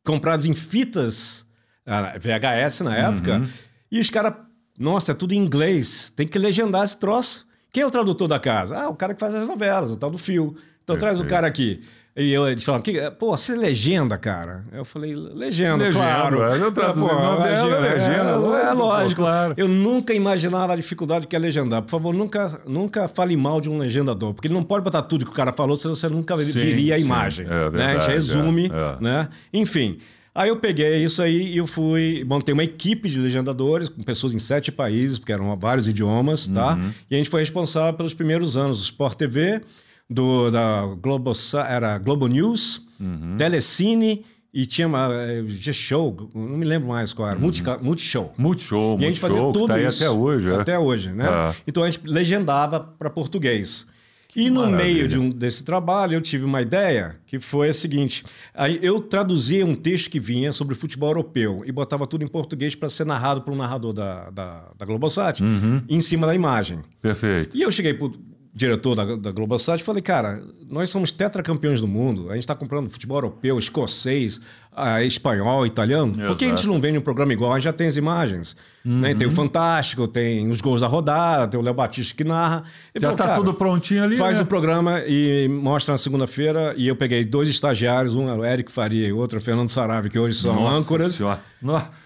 comprados 0.04 0.48
em 0.48 0.56
fitas 0.56 1.46
ah, 1.86 2.16
VHS 2.18 2.82
na 2.82 2.98
época. 2.98 3.38
Uhum. 3.38 3.48
E 3.92 4.00
os 4.00 4.10
caras, 4.10 4.34
nossa, 4.80 5.12
é 5.12 5.14
tudo 5.14 5.34
em 5.34 5.38
inglês, 5.38 6.12
tem 6.16 6.28
que 6.28 6.40
legendar 6.40 6.84
esse 6.84 6.98
troço. 6.98 7.46
Quem 7.72 7.84
é 7.84 7.86
o 7.86 7.92
tradutor 7.92 8.28
da 8.28 8.40
casa? 8.40 8.76
Ah, 8.76 8.90
o 8.90 8.96
cara 8.96 9.14
que 9.14 9.20
faz 9.20 9.36
as 9.36 9.48
novelas, 9.48 9.92
o 9.92 9.96
tal 9.96 10.10
do 10.10 10.18
fio. 10.18 10.56
Então 10.84 10.98
traz 10.98 11.18
o 11.18 11.22
Perfeito. 11.22 11.30
cara 11.30 11.48
aqui. 11.48 11.80
E 12.16 12.32
eu, 12.32 12.48
eles 12.48 12.64
falaram, 12.64 12.84
"Que- 12.84 13.10
pô, 13.18 13.36
você 13.36 13.56
legenda, 13.56 14.16
cara? 14.20 14.64
Eu 14.72 14.86
falei, 14.86 15.16
legenda, 15.16 15.86
Legenda, 15.86 15.92
claro. 15.92 16.44
é, 16.44 16.58
eu 16.62 16.72
traduzi 16.72 17.00
novela, 17.08 17.80
legenda, 17.80 18.30
é, 18.30 18.36
lógico, 18.36 18.56
é, 18.68 18.74
lógico. 18.74 19.22
claro. 19.22 19.54
Eu 19.58 19.68
nunca 19.68 20.14
imaginava 20.14 20.74
a 20.74 20.76
dificuldade 20.76 21.26
que 21.26 21.36
é 21.36 21.40
legendar. 21.40 21.82
Por 21.82 21.90
favor, 21.90 22.14
nunca, 22.14 22.62
nunca 22.68 23.08
fale 23.08 23.36
mal 23.36 23.60
de 23.60 23.68
um 23.68 23.80
legendador, 23.80 24.32
porque 24.36 24.48
ele 24.48 24.54
não 24.54 24.62
pode 24.62 24.84
botar 24.84 25.02
tudo 25.02 25.26
que 25.26 25.32
o 25.32 25.34
cara 25.34 25.52
falou, 25.52 25.76
senão 25.76 25.96
você 25.96 26.08
nunca 26.08 26.38
Sim, 26.38 26.52
viria 26.60 26.94
a 26.94 27.00
sim, 27.00 27.04
imagem. 27.06 27.46
é 27.48 27.50
né? 27.50 27.56
A 27.66 27.70
verdade, 27.70 28.00
gente 28.06 28.12
resume, 28.14 28.66
é, 28.72 28.98
é. 29.00 29.04
né? 29.04 29.30
Enfim. 29.52 29.98
Aí 30.36 30.50
eu 30.50 30.58
peguei 30.58 31.04
isso 31.04 31.22
aí 31.22 31.54
e 31.54 31.58
eu 31.58 31.66
fui. 31.68 32.24
Montei 32.28 32.54
uma 32.54 32.64
equipe 32.64 33.08
de 33.10 33.20
legendadores 33.20 33.88
com 33.90 34.02
pessoas 34.04 34.34
em 34.36 34.40
sete 34.40 34.72
países, 34.72 35.18
porque 35.20 35.32
eram 35.32 35.56
vários 35.58 35.88
idiomas, 35.88 36.48
tá? 36.48 36.74
Uhum. 36.74 36.92
E 37.10 37.16
a 37.16 37.18
gente 37.20 37.30
foi 37.30 37.42
responsável 37.42 37.94
pelos 37.96 38.14
primeiros 38.16 38.58
anos 38.58 38.78
do 38.80 38.84
Sport 38.84 39.16
TV, 39.16 39.62
do, 40.10 40.50
da 40.52 40.86
Globo, 41.02 41.32
era 41.68 41.98
Globo 41.98 42.28
News, 42.28 42.88
Uhum. 43.00 43.36
Telecine 43.38 44.24
e 44.54 44.66
tinha 44.66 44.88
uma 44.88 45.10
eh, 45.12 45.44
G-Show, 45.46 46.30
não 46.34 46.58
me 46.58 46.64
lembro 46.66 46.88
mais 46.88 47.12
qual 47.12 47.28
era, 47.30 47.38
Multica- 47.40 47.78
Multishow. 47.80 48.32
Multishow, 48.38 48.98
E 49.00 49.04
a 49.04 49.08
gente 49.08 49.20
fazia 49.20 49.38
que 49.46 49.52
tudo 49.52 49.68
tá 49.68 49.82
isso. 49.82 50.04
até 50.04 50.10
hoje. 50.12 50.50
é. 50.52 50.56
Até 50.56 50.80
hoje, 50.80 51.12
né? 51.12 51.26
É. 51.28 51.56
Então 51.68 51.84
a 51.84 51.90
gente 51.90 52.06
legendava 52.08 52.80
para 52.80 53.10
português. 53.10 53.88
E 54.36 54.50
no 54.50 54.62
Maravilha. 54.62 54.84
meio 54.84 55.08
de 55.08 55.20
um, 55.20 55.30
desse 55.30 55.64
trabalho, 55.64 56.14
eu 56.16 56.22
tive 56.22 56.44
uma 56.44 56.60
ideia 56.62 57.16
que 57.28 57.40
foi 57.40 57.70
a 57.70 57.74
seguinte: 57.74 58.24
aí 58.54 58.80
eu 58.82 59.00
traduzia 59.00 59.64
um 59.66 59.76
texto 59.76 60.10
que 60.10 60.20
vinha 60.20 60.52
sobre 60.52 60.74
futebol 60.74 61.10
europeu 61.10 61.62
e 61.66 61.72
botava 61.72 62.08
tudo 62.08 62.24
em 62.24 62.28
português 62.28 62.74
para 62.74 62.90
ser 62.90 63.06
narrado 63.06 63.42
por 63.42 63.54
um 63.54 63.58
narrador 63.58 63.94
da, 63.94 64.30
da, 64.32 64.72
da 64.78 64.86
Globosat 64.88 65.40
uhum. 65.44 65.82
em 65.88 66.02
cima 66.02 66.26
da 66.26 66.34
imagem. 66.34 66.80
Perfeito. 67.00 67.56
E 67.56 67.62
eu 67.62 67.72
cheguei 67.72 67.94
pro 67.94 68.12
diretor 68.54 68.96
da, 68.96 69.16
da 69.16 69.32
Globosat 69.32 69.82
e 69.82 69.84
falei, 69.84 70.02
cara, 70.02 70.44
nós 70.70 70.90
somos 70.90 71.12
tetracampeões 71.12 71.82
do 71.82 71.88
mundo, 71.88 72.30
a 72.30 72.34
gente 72.34 72.44
está 72.44 72.54
comprando 72.54 72.88
futebol 72.90 73.18
europeu, 73.18 73.58
escocês, 73.58 74.40
ah, 74.76 75.04
espanhol, 75.04 75.66
italiano. 75.66 76.14
Exato. 76.14 76.28
Por 76.28 76.38
que 76.38 76.46
a 76.46 76.50
gente 76.50 76.68
não 76.68 76.80
vende 76.80 76.98
um 76.98 77.02
programa 77.02 77.34
igual? 77.34 77.52
A 77.52 77.56
gente 77.56 77.66
já 77.66 77.74
tem 77.74 77.88
as 77.88 77.98
imagens. 77.98 78.56
Uhum. 78.86 79.00
Né? 79.00 79.16
Tem 79.16 79.28
o 79.28 79.32
Fantástico, 79.32 80.08
tem 80.08 80.50
os 80.50 80.62
gols 80.62 80.82
da 80.82 80.88
rodada, 80.88 81.48
tem 81.48 81.60
o 81.60 81.64
Léo 81.64 81.74
Batista 81.74 82.16
que 82.16 82.24
narra. 82.24 82.64
Ele 82.94 83.06
já 83.06 83.12
está 83.12 83.36
tudo 83.36 83.54
prontinho 83.54 84.04
ali. 84.04 84.18
Faz 84.18 84.38
né? 84.38 84.44
o 84.44 84.46
programa 84.46 85.02
e 85.08 85.48
mostra 85.48 85.94
na 85.94 85.98
segunda-feira. 85.98 86.74
E 86.78 86.88
eu 86.88 86.96
peguei 86.96 87.26
dois 87.26 87.48
estagiários, 87.48 88.14
um 88.14 88.30
era 88.30 88.40
o 88.40 88.46
Eric 88.46 88.72
Faria 88.72 89.08
e 89.08 89.14
o 89.14 89.18
outro 89.18 89.38
é 89.38 89.42
o 89.42 89.44
Fernando 89.44 89.70
Sarave, 89.70 90.10
que 90.10 90.20
hoje 90.20 90.38
são 90.38 90.56
Nossa 90.56 90.78
âncoras. 90.78 91.16
Senhora. 91.16 91.40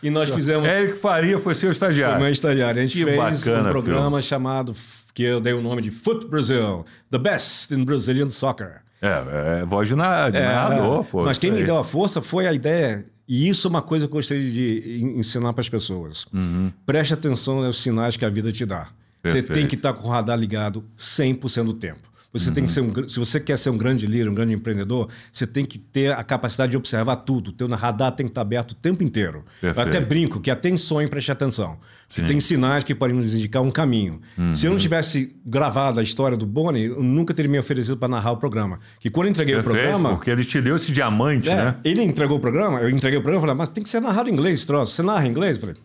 e 0.02 0.10
nós 0.10 0.30
fizemos. 0.30 0.68
Eric 0.68 0.98
Faria 0.98 1.40
foi 1.40 1.56
seu 1.56 1.72
estagiário. 1.72 2.16
Foi 2.16 2.24
meu 2.24 2.32
estagiário. 2.32 2.82
A 2.82 2.86
gente 2.86 2.98
que 2.98 3.04
fez 3.04 3.46
bacana, 3.46 3.70
um 3.70 3.72
programa 3.72 4.18
filho. 4.18 4.30
chamado, 4.30 4.76
que 5.18 5.24
eu 5.24 5.42
dei 5.42 5.52
o 5.52 5.62
nome 5.64 5.82
de 5.82 5.90
Foot 5.90 6.28
Brazil, 6.28 6.86
The 7.10 7.18
Best 7.18 7.74
in 7.74 7.84
Brazilian 7.84 8.30
Soccer. 8.30 8.84
É, 9.02 9.62
é 9.62 9.66
voz 9.66 9.88
de, 9.88 9.96
na, 9.96 10.30
de 10.30 10.38
é, 10.38 10.46
narrador, 10.46 11.04
pô. 11.06 11.24
Mas 11.24 11.40
quem 11.40 11.50
me 11.50 11.64
deu 11.64 11.76
a 11.76 11.84
força 11.84 12.22
foi 12.22 12.46
a 12.46 12.54
ideia, 12.54 13.04
e 13.28 13.50
isso 13.50 13.68
é 13.68 13.70
uma 13.70 13.82
coisa 13.82 14.06
que 14.06 14.12
eu 14.12 14.18
gostaria 14.18 14.48
de 14.48 15.02
ensinar 15.18 15.54
para 15.54 15.62
as 15.62 15.70
pessoas. 15.70 16.28
Uhum. 16.32 16.72
Preste 16.86 17.16
atenção 17.16 17.66
aos 17.66 17.82
sinais 17.82 18.16
que 18.16 18.26
a 18.26 18.30
vida 18.30 18.52
te 18.52 18.64
dá. 18.64 18.90
Perfeito. 19.24 19.48
Você 19.48 19.54
tem 19.54 19.66
que 19.66 19.74
estar 19.74 19.92
com 19.92 20.08
o 20.08 20.12
radar 20.12 20.38
ligado 20.38 20.86
100% 20.96 21.64
do 21.64 21.74
tempo. 21.74 22.08
Você 22.34 22.50
uhum. 22.50 22.56
tem 22.56 22.66
que 22.66 22.72
ser 22.72 22.82
um, 22.82 23.10
se 23.10 23.20
você 23.20 23.40
quer 23.40 23.58
ser 23.58 23.70
um 23.70 23.78
grande 23.78 24.06
líder, 24.06 24.30
um 24.30 24.34
grande 24.34 24.54
empreendedor, 24.54 25.10
você 25.32 25.48
tem 25.48 25.64
que 25.66 25.80
ter 25.80 26.14
a 26.14 26.24
capacidade 26.24 26.72
de 26.72 26.78
observar 26.78 27.16
tudo. 27.18 27.50
O 27.50 27.52
teu 27.52 27.68
radar 27.70 28.12
tem 28.12 28.26
que 28.26 28.32
estar 28.32 28.42
aberto 28.42 28.72
o 28.72 28.76
tempo 28.76 29.04
inteiro. 29.04 29.44
Perfeito. 29.62 29.88
Eu 29.88 29.90
até 29.90 30.06
brinco 30.06 30.40
que 30.40 30.52
até 30.52 30.70
em 30.70 30.78
sonho 30.78 31.10
preste 31.10 31.32
atenção. 31.32 31.80
Tem 32.28 32.40
sinais 32.40 32.84
que 32.84 32.96
podem 32.96 33.16
nos 33.16 33.34
indicar 33.34 33.62
um 33.62 33.72
caminho. 33.72 34.22
Uhum. 34.38 34.56
Se 34.56 34.66
eu 34.66 34.72
não 34.72 34.78
tivesse 34.78 35.36
gravado 35.46 36.00
a 36.00 36.04
história 36.04 36.38
do 36.38 36.46
Boni, 36.46 36.86
eu 36.86 37.04
nunca 37.04 37.34
teria 37.34 37.52
me 37.52 37.60
oferecido 37.60 37.98
para 37.98 38.08
narrar 38.08 38.32
o 38.32 38.38
programa. 38.38 38.80
Que 39.00 39.10
quando 39.10 39.28
eu 39.28 39.32
entreguei 39.32 39.56
Perfeito, 39.56 39.78
o 39.78 39.82
programa. 39.82 40.16
Porque 40.16 40.32
ele 40.32 40.44
te 40.44 40.62
deu 40.62 40.76
esse 40.76 40.92
diamante, 40.92 41.50
é, 41.50 41.56
né? 41.56 41.76
Ele 41.84 42.04
entregou 42.04 42.38
o 42.38 42.40
programa, 42.40 42.80
eu 42.80 42.90
entreguei 42.90 43.20
o 43.20 43.22
programa 43.22 43.42
e 43.42 43.46
falei, 43.48 43.56
mas 43.56 43.70
tem 43.70 43.84
que 43.84 43.90
ser 43.90 44.02
narrado 44.02 44.30
em 44.30 44.34
inglês 44.34 44.60
esse 44.60 44.68
troço. 44.68 44.94
Você 44.94 45.04
narra 45.04 45.26
em 45.26 45.30
inglês? 45.30 45.58
Eu 45.58 45.62
falei, 45.62 45.76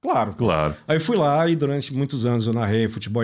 claro. 0.00 0.34
Claro. 0.34 0.74
Aí 0.86 0.98
fui 0.98 1.16
lá 1.16 1.48
e 1.48 1.56
durante 1.56 1.94
muitos 1.94 2.24
anos 2.24 2.46
eu 2.46 2.52
narrei 2.52 2.88
futebol 2.88 3.22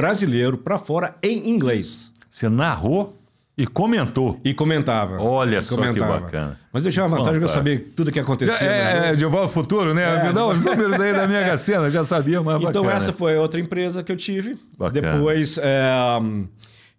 brasileiro 0.00 0.56
para 0.56 0.78
fora 0.78 1.14
em 1.22 1.50
inglês. 1.50 2.12
Você 2.30 2.48
narrou 2.48 3.18
e 3.56 3.66
comentou. 3.66 4.40
E 4.42 4.54
comentava. 4.54 5.20
Olha 5.20 5.58
e 5.58 5.62
só 5.62 5.74
comentava. 5.76 6.16
que 6.16 6.22
bacana. 6.22 6.58
Mas 6.72 6.86
eu 6.86 6.92
tinha 6.92 7.04
a 7.04 7.08
vantagem 7.08 7.38
de 7.38 7.44
eu 7.44 7.48
saber 7.48 7.92
tudo 7.94 8.08
o 8.08 8.12
que 8.12 8.18
acontecia. 8.18 8.66
É, 8.66 9.10
é, 9.10 9.14
de 9.14 9.24
volta 9.26 9.42
ao 9.42 9.48
futuro, 9.48 9.92
né? 9.92 10.28
É, 10.28 10.32
Não, 10.32 10.48
os 10.48 10.60
números 10.60 10.98
aí 10.98 11.12
da 11.12 11.28
Mega 11.28 11.54
Sena, 11.58 11.90
já 11.90 12.02
sabia, 12.02 12.42
mas 12.42 12.56
Então 12.62 12.82
bacana. 12.82 12.96
essa 12.96 13.12
foi 13.12 13.36
outra 13.36 13.60
empresa 13.60 14.02
que 14.02 14.10
eu 14.10 14.16
tive. 14.16 14.56
Bacana. 14.78 15.12
Depois 15.12 15.58
é, 15.62 16.18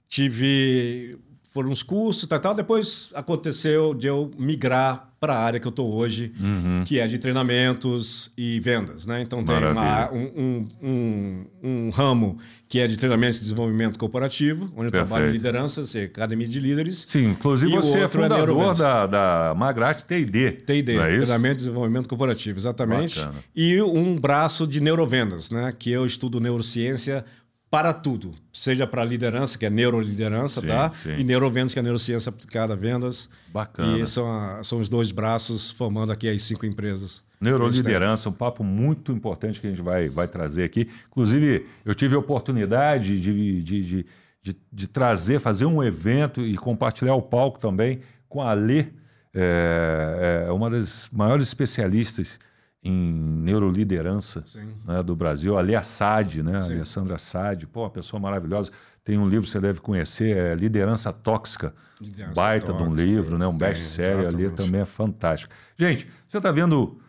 tive... 0.08 1.18
Foram 1.52 1.70
uns 1.70 1.84
cursos 1.84 2.24
e 2.24 2.28
tal, 2.28 2.40
tal. 2.40 2.56
Depois 2.56 3.10
aconteceu 3.14 3.94
de 3.94 4.08
eu 4.08 4.32
migrar 4.38 5.12
para 5.22 5.36
a 5.36 5.44
área 5.44 5.60
que 5.60 5.68
eu 5.68 5.70
estou 5.70 5.94
hoje, 5.94 6.34
uhum. 6.40 6.84
que 6.84 6.98
é 6.98 7.06
de 7.06 7.20
treinamentos 7.20 8.32
e 8.36 8.60
vendas. 8.60 9.06
Né? 9.06 9.22
Então 9.22 9.44
tem 9.44 9.56
uma, 9.56 10.12
um, 10.12 10.66
um, 10.82 11.46
um, 11.62 11.90
ramo 11.92 12.40
que 12.68 12.80
é 12.80 12.88
de 12.88 12.98
treinamento 12.98 13.38
e 13.38 13.42
desenvolvimento 13.42 14.00
corporativo, 14.00 14.64
onde 14.76 14.90
Perfeito. 14.90 14.96
eu 14.96 15.06
trabalho 15.06 15.30
em 15.30 15.32
liderança, 15.32 15.84
ser 15.84 16.06
academia 16.06 16.48
de 16.48 16.60
líderes. 16.60 17.06
Sim, 17.08 17.32
inclusive 17.32 17.72
você 17.72 18.00
é, 18.00 18.04
é 18.04 18.08
fundador 18.08 18.74
é 18.74 18.78
da, 18.78 19.06
da 19.06 19.54
Magrat 19.56 20.02
TID. 20.04 20.64
TID, 20.66 20.98
é 20.98 21.18
treinamento 21.18 21.56
e 21.56 21.58
desenvolvimento 21.58 22.10
corporativo, 22.10 22.58
exatamente. 22.58 23.20
Bacana. 23.20 23.38
E 23.56 23.80
um 23.80 24.20
braço 24.20 24.66
de 24.66 24.82
neurovendas, 24.82 25.52
né? 25.52 25.72
que 25.78 25.92
eu 25.92 26.04
estudo 26.04 26.40
neurociência 26.40 27.24
para 27.72 27.94
tudo, 27.94 28.32
seja 28.52 28.86
para 28.86 29.02
liderança, 29.06 29.58
que 29.58 29.66
é 29.66 29.70
neuroliderança, 29.70 30.60
sim, 30.60 30.68
tá? 30.68 30.92
Sim. 30.92 31.18
E 31.18 31.24
neurovendas, 31.24 31.74
que 31.74 31.80
é 31.80 31.82
neurociência 31.82 32.30
aplicada 32.30 32.74
a 32.74 32.76
vendas. 32.76 33.30
Bacana. 33.48 33.98
E 33.98 34.06
são, 34.06 34.62
são 34.62 34.78
os 34.78 34.90
dois 34.90 35.14
braços 35.14 35.72
formando 35.72 36.12
aqui 36.12 36.28
as 36.28 36.44
cinco 36.44 36.66
empresas. 36.66 37.24
Neuroliderança, 37.40 38.28
um 38.28 38.34
papo 38.34 38.62
muito 38.62 39.14
importante 39.14 39.62
que 39.62 39.68
a 39.68 39.70
gente 39.70 39.82
vai, 39.82 40.10
vai 40.10 40.28
trazer 40.28 40.66
aqui. 40.66 40.90
Inclusive, 41.08 41.66
eu 41.86 41.96
tive 41.96 42.14
a 42.14 42.20
oportunidade 42.20 43.18
de, 43.22 43.64
de, 43.64 43.82
de, 43.82 44.06
de, 44.44 44.58
de 44.72 44.88
trazer, 44.88 45.40
fazer 45.40 45.66
um 45.66 45.82
evento 45.82 46.42
e 46.42 46.58
compartilhar 46.58 47.16
o 47.16 47.22
palco 47.22 47.58
também 47.58 48.02
com 48.28 48.42
a 48.42 48.54
Lê, 48.54 48.88
é, 49.34 50.46
é 50.48 50.52
uma 50.52 50.70
das 50.70 51.10
maiores 51.12 51.48
especialistas 51.48 52.38
em 52.84 53.14
neuroliderança 53.14 54.44
né, 54.86 55.04
do 55.04 55.16
Brasil, 55.16 55.56
a 55.58 55.62
Lea 55.62 55.84
Sade, 55.84 56.42
né, 56.42 56.62
Sim. 56.62 56.76
Alessandra 56.76 57.18
Sade, 57.18 57.68
pô, 57.68 57.82
uma 57.82 57.90
pessoa 57.90 58.20
maravilhosa. 58.20 58.72
Tem 59.04 59.18
um 59.18 59.28
livro 59.28 59.46
que 59.46 59.52
você 59.52 59.60
deve 59.60 59.80
conhecer, 59.80 60.36
é 60.36 60.56
Liderança 60.56 61.14
Tóxica, 61.14 61.74
Liderança 62.00 62.34
baita 62.34 62.68
tóxica, 62.68 62.84
de 62.84 62.92
um 62.92 62.96
livro, 62.96 63.38
né, 63.38 63.46
um 63.46 63.56
best-seller 63.56 64.28
ali 64.28 64.50
também 64.50 64.82
é 64.82 64.86
fantástico. 64.86 65.54
Gente, 65.78 66.10
você 66.28 66.38
está 66.38 66.52
vendo 66.52 67.00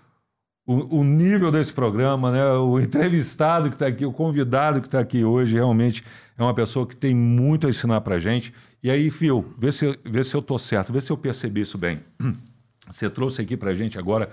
o, 0.66 0.98
o, 1.00 1.04
nível 1.04 1.50
desse 1.50 1.72
programa, 1.72 2.30
né, 2.30 2.44
o 2.52 2.78
entrevistado 2.78 3.68
que 3.68 3.74
está 3.74 3.86
aqui, 3.86 4.04
o 4.04 4.12
convidado 4.12 4.80
que 4.80 4.86
está 4.86 5.00
aqui 5.00 5.24
hoje, 5.24 5.54
realmente 5.54 6.04
é 6.36 6.42
uma 6.42 6.54
pessoa 6.54 6.86
que 6.86 6.94
tem 6.94 7.14
muito 7.14 7.66
a 7.66 7.70
ensinar 7.70 8.00
para 8.02 8.18
gente. 8.18 8.52
E 8.82 8.90
aí, 8.90 9.10
Fio, 9.10 9.54
vê 9.58 9.72
se, 9.72 9.98
vê 10.04 10.22
se 10.22 10.34
eu 10.34 10.40
estou 10.40 10.58
certo, 10.58 10.92
vê 10.92 11.00
se 11.00 11.10
eu 11.10 11.16
percebi 11.16 11.62
isso 11.62 11.78
bem. 11.78 12.00
Você 12.90 13.08
trouxe 13.08 13.40
aqui 13.40 13.56
para 13.56 13.72
gente 13.74 13.98
agora 13.98 14.28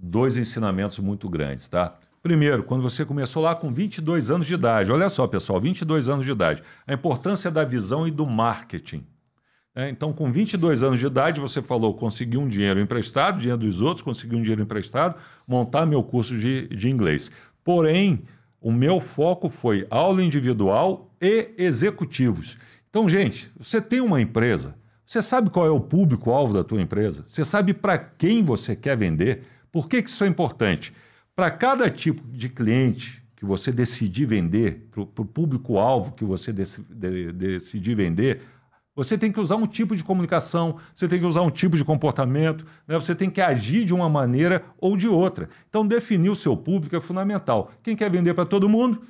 dois 0.00 0.36
ensinamentos 0.36 0.98
muito 0.98 1.28
grandes, 1.28 1.68
tá? 1.68 1.96
Primeiro, 2.22 2.62
quando 2.62 2.82
você 2.82 3.04
começou 3.04 3.42
lá 3.42 3.54
com 3.54 3.72
22 3.72 4.30
anos 4.30 4.46
de 4.46 4.54
idade, 4.54 4.90
olha 4.90 5.08
só, 5.08 5.26
pessoal, 5.26 5.60
22 5.60 6.08
anos 6.08 6.24
de 6.24 6.32
idade, 6.32 6.62
a 6.86 6.92
importância 6.92 7.50
da 7.50 7.64
visão 7.64 8.06
e 8.06 8.10
do 8.10 8.26
marketing. 8.26 9.04
É, 9.74 9.88
então, 9.88 10.12
com 10.12 10.30
22 10.30 10.82
anos 10.82 10.98
de 10.98 11.06
idade, 11.06 11.40
você 11.40 11.62
falou: 11.62 11.94
consegui 11.94 12.36
um 12.36 12.48
dinheiro 12.48 12.80
emprestado, 12.80 13.38
dinheiro 13.38 13.58
dos 13.58 13.80
outros, 13.80 14.02
consegui 14.02 14.34
um 14.34 14.42
dinheiro 14.42 14.62
emprestado, 14.62 15.20
montar 15.46 15.86
meu 15.86 16.02
curso 16.02 16.36
de, 16.36 16.66
de 16.68 16.90
inglês. 16.90 17.30
Porém, 17.62 18.24
o 18.60 18.72
meu 18.72 18.98
foco 18.98 19.48
foi 19.48 19.86
aula 19.88 20.22
individual 20.22 21.14
e 21.20 21.54
executivos. 21.56 22.58
Então, 22.90 23.08
gente, 23.08 23.52
você 23.56 23.80
tem 23.80 24.00
uma 24.00 24.20
empresa, 24.20 24.74
você 25.06 25.22
sabe 25.22 25.48
qual 25.48 25.64
é 25.64 25.70
o 25.70 25.80
público-alvo 25.80 26.54
da 26.54 26.64
tua 26.64 26.80
empresa, 26.80 27.24
você 27.28 27.44
sabe 27.44 27.72
para 27.72 27.96
quem 27.96 28.42
você 28.42 28.74
quer 28.74 28.96
vender. 28.96 29.42
Por 29.70 29.88
que, 29.88 30.02
que 30.02 30.08
isso 30.08 30.24
é 30.24 30.26
importante? 30.26 30.92
Para 31.34 31.50
cada 31.50 31.88
tipo 31.88 32.22
de 32.28 32.48
cliente 32.48 33.22
que 33.36 33.44
você 33.44 33.70
decidir 33.70 34.26
vender, 34.26 34.88
para 34.90 35.02
o 35.02 35.06
público-alvo 35.06 36.12
que 36.12 36.24
você 36.24 36.52
dec, 36.52 36.80
de, 36.90 37.32
decidir 37.32 37.94
vender, 37.94 38.42
você 38.96 39.16
tem 39.16 39.30
que 39.30 39.38
usar 39.38 39.54
um 39.54 39.66
tipo 39.66 39.94
de 39.94 40.02
comunicação, 40.02 40.76
você 40.92 41.06
tem 41.06 41.20
que 41.20 41.24
usar 41.24 41.42
um 41.42 41.50
tipo 41.50 41.76
de 41.76 41.84
comportamento, 41.84 42.66
né? 42.84 42.96
você 42.96 43.14
tem 43.14 43.30
que 43.30 43.40
agir 43.40 43.84
de 43.84 43.94
uma 43.94 44.08
maneira 44.08 44.64
ou 44.76 44.96
de 44.96 45.06
outra. 45.06 45.48
Então, 45.68 45.86
definir 45.86 46.30
o 46.30 46.34
seu 46.34 46.56
público 46.56 46.96
é 46.96 47.00
fundamental. 47.00 47.70
Quem 47.80 47.94
quer 47.94 48.10
vender 48.10 48.34
para 48.34 48.44
todo 48.44 48.68
mundo, 48.68 49.00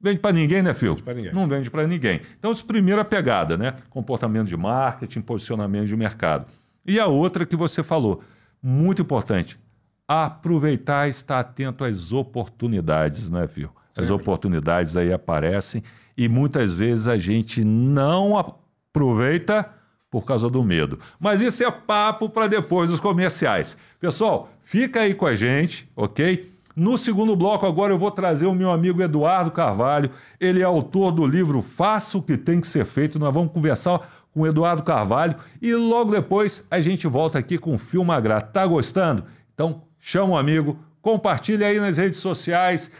vende 0.00 0.20
para 0.20 0.30
ninguém, 0.30 0.62
né, 0.62 0.72
Phil? 0.72 0.96
Ninguém. 1.04 1.34
Não 1.34 1.48
vende 1.48 1.68
para 1.68 1.84
ninguém. 1.84 2.20
Então, 2.38 2.52
essa 2.52 2.64
primeira 2.64 3.04
pegada, 3.04 3.56
né? 3.56 3.74
Comportamento 3.90 4.46
de 4.46 4.56
marketing, 4.56 5.20
posicionamento 5.20 5.88
de 5.88 5.96
mercado. 5.96 6.46
E 6.86 7.00
a 7.00 7.08
outra 7.08 7.44
que 7.44 7.56
você 7.56 7.82
falou, 7.82 8.22
muito 8.62 9.02
importante, 9.02 9.58
aproveitar 10.06 11.06
e 11.06 11.10
estar 11.10 11.40
atento 11.40 11.84
às 11.84 12.12
oportunidades, 12.12 13.30
né, 13.30 13.46
Fio? 13.46 13.70
As 13.96 14.10
oportunidades 14.10 14.96
aí 14.96 15.12
aparecem 15.12 15.82
e 16.16 16.28
muitas 16.28 16.72
vezes 16.72 17.06
a 17.06 17.16
gente 17.16 17.64
não 17.64 18.36
aproveita 18.36 19.70
por 20.10 20.24
causa 20.24 20.48
do 20.48 20.62
medo. 20.62 20.98
Mas 21.18 21.40
isso 21.40 21.64
é 21.64 21.70
papo 21.70 22.28
para 22.28 22.46
depois 22.46 22.90
dos 22.90 23.00
comerciais. 23.00 23.76
Pessoal, 24.00 24.48
fica 24.62 25.00
aí 25.00 25.14
com 25.14 25.26
a 25.26 25.34
gente, 25.34 25.90
ok? 25.96 26.52
No 26.76 26.98
segundo 26.98 27.36
bloco, 27.36 27.66
agora 27.66 27.92
eu 27.92 27.98
vou 27.98 28.10
trazer 28.10 28.46
o 28.46 28.54
meu 28.54 28.70
amigo 28.70 29.00
Eduardo 29.00 29.50
Carvalho. 29.52 30.10
Ele 30.40 30.60
é 30.60 30.64
autor 30.64 31.12
do 31.12 31.24
livro 31.24 31.62
Faça 31.62 32.18
o 32.18 32.22
que 32.22 32.36
tem 32.36 32.60
que 32.60 32.66
ser 32.66 32.84
feito. 32.84 33.18
Nós 33.18 33.32
vamos 33.32 33.52
conversar 33.52 34.00
com 34.32 34.40
o 34.40 34.46
Eduardo 34.46 34.82
Carvalho 34.82 35.36
e 35.62 35.72
logo 35.74 36.10
depois 36.10 36.64
a 36.68 36.80
gente 36.80 37.06
volta 37.06 37.38
aqui 37.38 37.58
com 37.58 37.74
o 37.74 37.78
Filmagra. 37.78 38.40
Tá 38.40 38.66
gostando? 38.66 39.24
Então 39.52 39.82
chama 40.06 40.34
um 40.34 40.36
amigo, 40.36 40.78
compartilha 41.00 41.66
aí 41.66 41.80
nas 41.80 41.96
redes 41.96 42.20
sociais, 42.20 42.92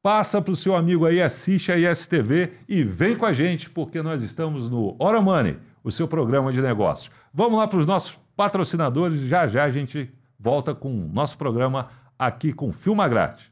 passa 0.00 0.40
para 0.40 0.52
o 0.52 0.56
seu 0.56 0.76
amigo 0.76 1.04
aí, 1.04 1.20
assiste 1.20 1.72
a 1.72 1.76
ISTV 1.76 2.52
e 2.68 2.84
vem 2.84 3.16
com 3.16 3.26
a 3.26 3.32
gente, 3.32 3.68
porque 3.68 4.00
nós 4.00 4.22
estamos 4.22 4.70
no 4.70 4.94
Hora 4.96 5.20
Money, 5.20 5.58
o 5.82 5.90
seu 5.90 6.06
programa 6.06 6.52
de 6.52 6.62
negócio. 6.62 7.10
Vamos 7.34 7.58
lá 7.58 7.66
para 7.66 7.80
os 7.80 7.84
nossos 7.84 8.16
patrocinadores, 8.36 9.22
já 9.22 9.48
já 9.48 9.64
a 9.64 9.70
gente 9.72 10.08
volta 10.38 10.72
com 10.72 10.88
o 10.88 11.08
nosso 11.12 11.36
programa 11.36 11.88
aqui 12.16 12.52
com 12.52 12.72
Filma 12.72 13.08
Grátis. 13.08 13.50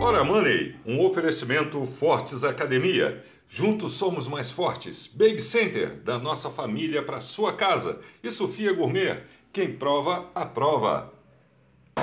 Hora 0.00 0.22
Money, 0.22 0.76
um 0.86 1.04
oferecimento 1.04 1.84
Fortes 1.84 2.44
Academia. 2.44 3.20
Juntos 3.48 3.94
somos 3.94 4.26
mais 4.26 4.50
fortes. 4.50 5.06
Baby 5.06 5.40
Center, 5.40 6.00
da 6.02 6.18
nossa 6.18 6.50
família 6.50 7.02
para 7.02 7.20
sua 7.20 7.52
casa. 7.52 8.00
E 8.22 8.30
Sofia 8.30 8.72
Gourmet, 8.72 9.20
quem 9.54 9.70
prova, 9.70 10.24
aprova. 10.34 11.12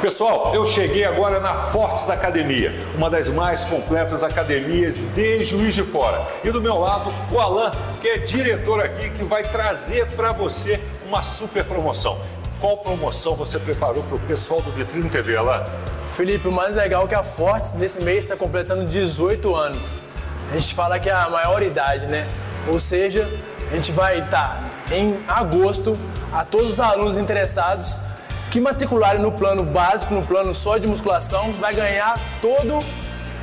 Pessoal, 0.01 0.55
eu 0.55 0.63
cheguei 0.63 1.03
agora 1.03 1.41
na 1.41 1.53
Fortes 1.53 2.09
Academia, 2.09 2.73
uma 2.95 3.09
das 3.09 3.27
mais 3.27 3.65
completas 3.65 4.23
academias 4.23 5.13
de 5.13 5.43
Juiz 5.43 5.75
de 5.75 5.83
Fora. 5.83 6.25
E 6.45 6.49
do 6.49 6.61
meu 6.61 6.77
lado, 6.79 7.11
o 7.29 7.37
Alan, 7.37 7.73
que 7.99 8.07
é 8.07 8.19
diretor 8.19 8.79
aqui, 8.79 9.09
que 9.09 9.25
vai 9.25 9.51
trazer 9.51 10.09
para 10.11 10.31
você 10.31 10.79
uma 11.05 11.23
super 11.23 11.65
promoção. 11.65 12.17
Qual 12.61 12.77
promoção 12.77 13.35
você 13.35 13.59
preparou 13.59 14.01
para 14.03 14.15
o 14.15 14.19
pessoal 14.21 14.61
do 14.61 14.71
Vitrine 14.71 15.09
TV, 15.09 15.35
Alan? 15.35 15.65
Felipe, 16.07 16.47
o 16.47 16.53
mais 16.53 16.73
legal 16.73 17.03
é 17.03 17.07
que 17.09 17.15
a 17.15 17.23
Fortes 17.23 17.73
nesse 17.73 18.01
mês 18.01 18.19
está 18.19 18.37
completando 18.37 18.85
18 18.85 19.53
anos. 19.53 20.05
A 20.49 20.53
gente 20.53 20.73
fala 20.73 20.97
que 20.97 21.09
é 21.09 21.13
a 21.13 21.29
maior 21.29 21.61
idade, 21.61 22.07
né? 22.07 22.25
Ou 22.69 22.79
seja, 22.79 23.29
a 23.69 23.75
gente 23.75 23.91
vai 23.91 24.19
estar 24.19 24.63
tá, 24.63 24.95
em 24.95 25.19
agosto 25.27 25.97
a 26.31 26.45
todos 26.45 26.73
os 26.73 26.79
alunos 26.79 27.17
interessados 27.17 27.97
que 28.49 28.59
matricularem 28.59 29.21
no 29.21 29.31
plano 29.31 29.63
básico, 29.63 30.13
no 30.13 30.25
plano 30.25 30.53
só 30.53 30.77
de 30.77 30.87
musculação, 30.87 31.51
vai 31.53 31.73
ganhar 31.73 32.19
todo 32.41 32.83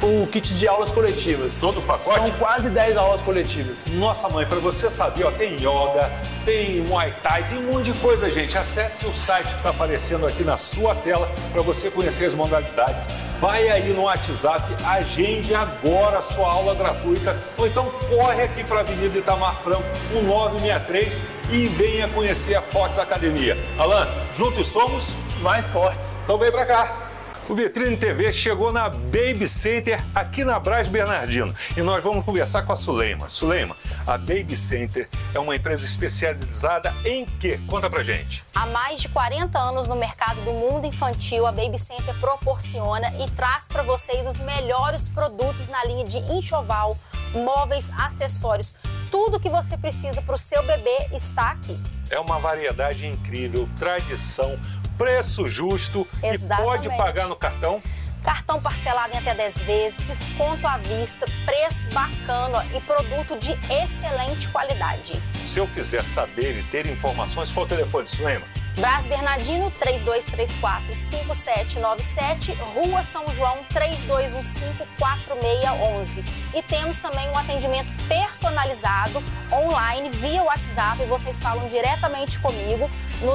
o 0.02 0.26
kit 0.26 0.54
de 0.54 0.68
aulas 0.68 0.90
coletivas. 0.90 1.58
Todo 1.60 1.80
o 1.80 1.82
pacote? 1.82 2.14
São 2.14 2.30
quase 2.32 2.70
10 2.70 2.96
aulas 2.96 3.22
coletivas. 3.22 3.88
Nossa, 3.88 4.28
mãe, 4.28 4.46
para 4.46 4.58
você 4.58 4.90
saber, 4.90 5.24
ó, 5.24 5.30
tem 5.30 5.56
yoga, 5.56 6.12
tem 6.44 6.80
muay 6.82 7.12
thai, 7.22 7.48
tem 7.48 7.58
um 7.58 7.72
monte 7.72 7.92
de 7.92 7.98
coisa, 7.98 8.30
gente. 8.30 8.56
Acesse 8.56 9.06
o 9.06 9.12
site 9.12 9.48
que 9.48 9.56
está 9.56 9.70
aparecendo 9.70 10.26
aqui 10.26 10.44
na 10.44 10.56
sua 10.56 10.94
tela 10.94 11.30
para 11.52 11.62
você 11.62 11.90
conhecer 11.90 12.26
as 12.26 12.34
modalidades. 12.34 13.08
Vai 13.40 13.68
aí 13.68 13.92
no 13.92 14.02
WhatsApp, 14.02 14.76
agende 14.84 15.54
agora 15.54 16.18
a 16.18 16.22
sua 16.22 16.50
aula 16.50 16.74
gratuita 16.74 17.36
ou 17.56 17.66
então 17.66 17.90
corre 18.08 18.42
aqui 18.42 18.64
para 18.64 18.78
a 18.78 18.80
Avenida 18.80 19.18
Itamar 19.18 19.56
Franco, 19.56 19.84
1963 20.12 21.24
e 21.50 21.66
venha 21.68 22.08
conhecer 22.08 22.54
a 22.54 22.62
Fortes 22.62 22.98
Academia. 22.98 23.56
Alan, 23.78 24.06
juntos 24.34 24.66
somos 24.66 25.14
mais 25.40 25.68
fortes. 25.68 26.18
Então 26.24 26.36
vem 26.38 26.50
para 26.50 26.66
cá. 26.66 27.07
O 27.48 27.54
Vitrine 27.54 27.96
TV 27.96 28.30
chegou 28.30 28.70
na 28.70 28.90
Baby 28.90 29.48
Center 29.48 29.98
aqui 30.14 30.44
na 30.44 30.60
Braz 30.60 30.86
Bernardino 30.86 31.54
e 31.74 31.80
nós 31.80 32.04
vamos 32.04 32.22
conversar 32.22 32.62
com 32.62 32.74
a 32.74 32.76
Suleima. 32.76 33.26
Suleima, 33.26 33.74
a 34.06 34.18
Baby 34.18 34.54
Center 34.54 35.08
é 35.32 35.38
uma 35.38 35.56
empresa 35.56 35.86
especializada 35.86 36.94
em 37.06 37.24
quê? 37.24 37.58
Conta 37.66 37.88
pra 37.88 38.02
gente. 38.02 38.44
Há 38.54 38.66
mais 38.66 39.00
de 39.00 39.08
40 39.08 39.58
anos 39.58 39.88
no 39.88 39.96
mercado 39.96 40.42
do 40.42 40.52
mundo 40.52 40.86
infantil, 40.86 41.46
a 41.46 41.52
Baby 41.52 41.78
Center 41.78 42.14
proporciona 42.20 43.10
e 43.18 43.30
traz 43.30 43.66
para 43.66 43.82
vocês 43.82 44.26
os 44.26 44.38
melhores 44.40 45.08
produtos 45.08 45.68
na 45.68 45.82
linha 45.86 46.04
de 46.04 46.18
enxoval, 46.30 46.98
móveis, 47.34 47.90
acessórios. 47.96 48.74
Tudo 49.10 49.40
que 49.40 49.48
você 49.48 49.78
precisa 49.78 50.20
para 50.20 50.34
o 50.34 50.38
seu 50.38 50.62
bebê 50.66 51.08
está 51.12 51.52
aqui. 51.52 51.80
É 52.10 52.18
uma 52.18 52.38
variedade 52.38 53.06
incrível, 53.06 53.68
tradição, 53.78 54.58
preço 54.98 55.46
justo 55.48 56.06
Exatamente. 56.22 56.86
e 56.86 56.88
pode 56.88 56.96
pagar 56.98 57.28
no 57.28 57.36
cartão? 57.36 57.80
Cartão 58.22 58.60
parcelado 58.60 59.14
em 59.14 59.18
até 59.18 59.32
10 59.32 59.62
vezes, 59.62 60.02
desconto 60.02 60.66
à 60.66 60.76
vista, 60.76 61.24
preço 61.46 61.86
bacana 61.94 62.66
e 62.76 62.80
produto 62.80 63.38
de 63.38 63.52
excelente 63.72 64.48
qualidade. 64.48 65.18
Se 65.44 65.60
eu 65.60 65.68
quiser 65.68 66.04
saber 66.04 66.58
e 66.58 66.62
ter 66.64 66.86
informações, 66.86 67.50
qual 67.52 67.64
o 67.64 67.68
telefone, 67.68 68.06
Suema? 68.06 68.44
Brás 68.78 69.08
Bernardino 69.08 69.72
3234 69.72 70.94
5797, 70.94 72.52
Rua 72.74 73.02
São 73.02 73.34
João 73.34 73.64
3215 73.74 74.86
4611. 74.96 76.24
E 76.54 76.62
temos 76.62 77.00
também 77.00 77.28
um 77.28 77.36
atendimento 77.36 77.88
personalizado 78.06 79.20
online 79.52 80.08
via 80.10 80.44
WhatsApp. 80.44 81.04
Vocês 81.06 81.40
falam 81.40 81.66
diretamente 81.66 82.38
comigo 82.38 82.88
no 83.20 83.34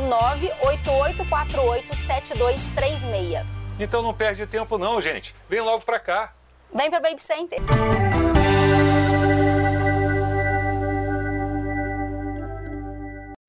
988487236. 1.28 3.46
Então 3.78 4.02
não 4.02 4.14
perde 4.14 4.48
tempo 4.48 4.78
não, 4.78 5.02
gente. 5.02 5.36
Vem 5.50 5.60
logo 5.60 5.84
para 5.84 6.00
cá. 6.00 6.32
Vem 6.74 6.90
para 6.90 7.02
Baby 7.02 7.22
Center. 7.22 7.60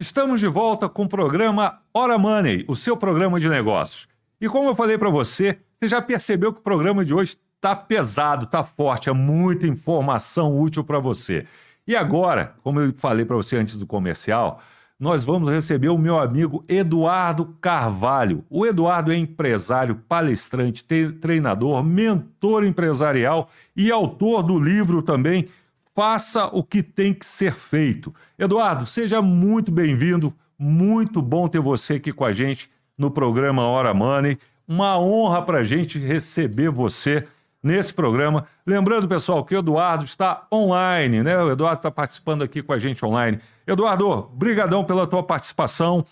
Estamos 0.05 0.39
de 0.39 0.47
volta 0.47 0.87
com 0.87 1.05
o 1.05 1.09
programa 1.09 1.79
Hora 1.91 2.19
Money, 2.19 2.67
o 2.69 2.77
seu 2.77 2.95
programa 2.95 3.41
de 3.41 3.49
negócios. 3.49 4.07
E 4.39 4.47
como 4.51 4.69
eu 4.69 4.77
falei 4.77 4.99
para 4.99 5.09
você, 5.09 5.59
você 5.73 5.89
já 5.89 6.03
percebeu 6.03 6.53
que 6.53 6.59
o 6.59 6.63
programa 6.63 7.07
de 7.07 7.15
hoje 7.15 7.39
está 7.57 7.75
pesado, 7.75 8.45
está 8.45 8.63
forte, 8.63 9.09
é 9.09 9.13
muita 9.15 9.67
informação 9.67 10.61
útil 10.61 10.85
para 10.85 10.99
você. 10.99 11.47
E 11.89 11.97
agora, 11.97 12.55
como 12.63 12.81
eu 12.81 12.93
falei 12.95 13.25
para 13.25 13.35
você 13.35 13.57
antes 13.57 13.79
do 13.79 13.87
comercial, 13.87 14.61
nós 15.01 15.25
vamos 15.25 15.51
receber 15.51 15.89
o 15.89 15.97
meu 15.97 16.21
amigo 16.21 16.63
Eduardo 16.69 17.57
Carvalho. 17.59 18.45
O 18.51 18.67
Eduardo 18.67 19.11
é 19.11 19.17
empresário, 19.17 19.97
palestrante, 20.07 20.85
treinador, 21.19 21.83
mentor 21.83 22.63
empresarial 22.63 23.49
e 23.75 23.91
autor 23.91 24.43
do 24.43 24.59
livro 24.59 25.01
também 25.01 25.49
faça 25.95 26.47
o 26.47 26.63
que 26.63 26.83
tem 26.83 27.15
que 27.15 27.25
ser 27.25 27.55
feito. 27.55 28.13
Eduardo, 28.39 28.85
seja 28.85 29.23
muito 29.23 29.71
bem-vindo, 29.71 30.35
muito 30.59 31.23
bom 31.23 31.47
ter 31.47 31.61
você 31.61 31.95
aqui 31.95 32.13
com 32.13 32.25
a 32.25 32.33
gente 32.33 32.69
no 32.99 33.11
programa 33.11 33.63
Hora 33.63 33.95
Money. 33.95 34.37
Uma 34.67 34.99
honra 34.99 35.43
para 35.43 35.59
a 35.59 35.65
gente 35.65 35.99
receber 35.99 36.71
você 36.71 37.27
nesse 37.63 37.95
programa. 37.95 38.45
Lembrando, 38.67 39.07
pessoal, 39.07 39.45
que 39.45 39.55
o 39.55 39.59
Eduardo 39.59 40.05
está 40.05 40.47
online, 40.53 41.23
né? 41.23 41.39
O 41.39 41.51
Eduardo 41.51 41.79
está 41.79 41.91
participando 41.91 42.43
aqui 42.43 42.63
com 42.63 42.73
a 42.73 42.79
gente 42.79 43.05
online. 43.05 43.39
Eduardo, 43.67 44.31
brigadão 44.35 44.85
pela 44.85 45.07
tua 45.07 45.23
participação. 45.23 46.05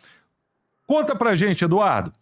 Conta 0.87 1.17
para 1.17 1.31
a 1.31 1.35
gente, 1.35 1.65
Eduardo, 1.65 2.13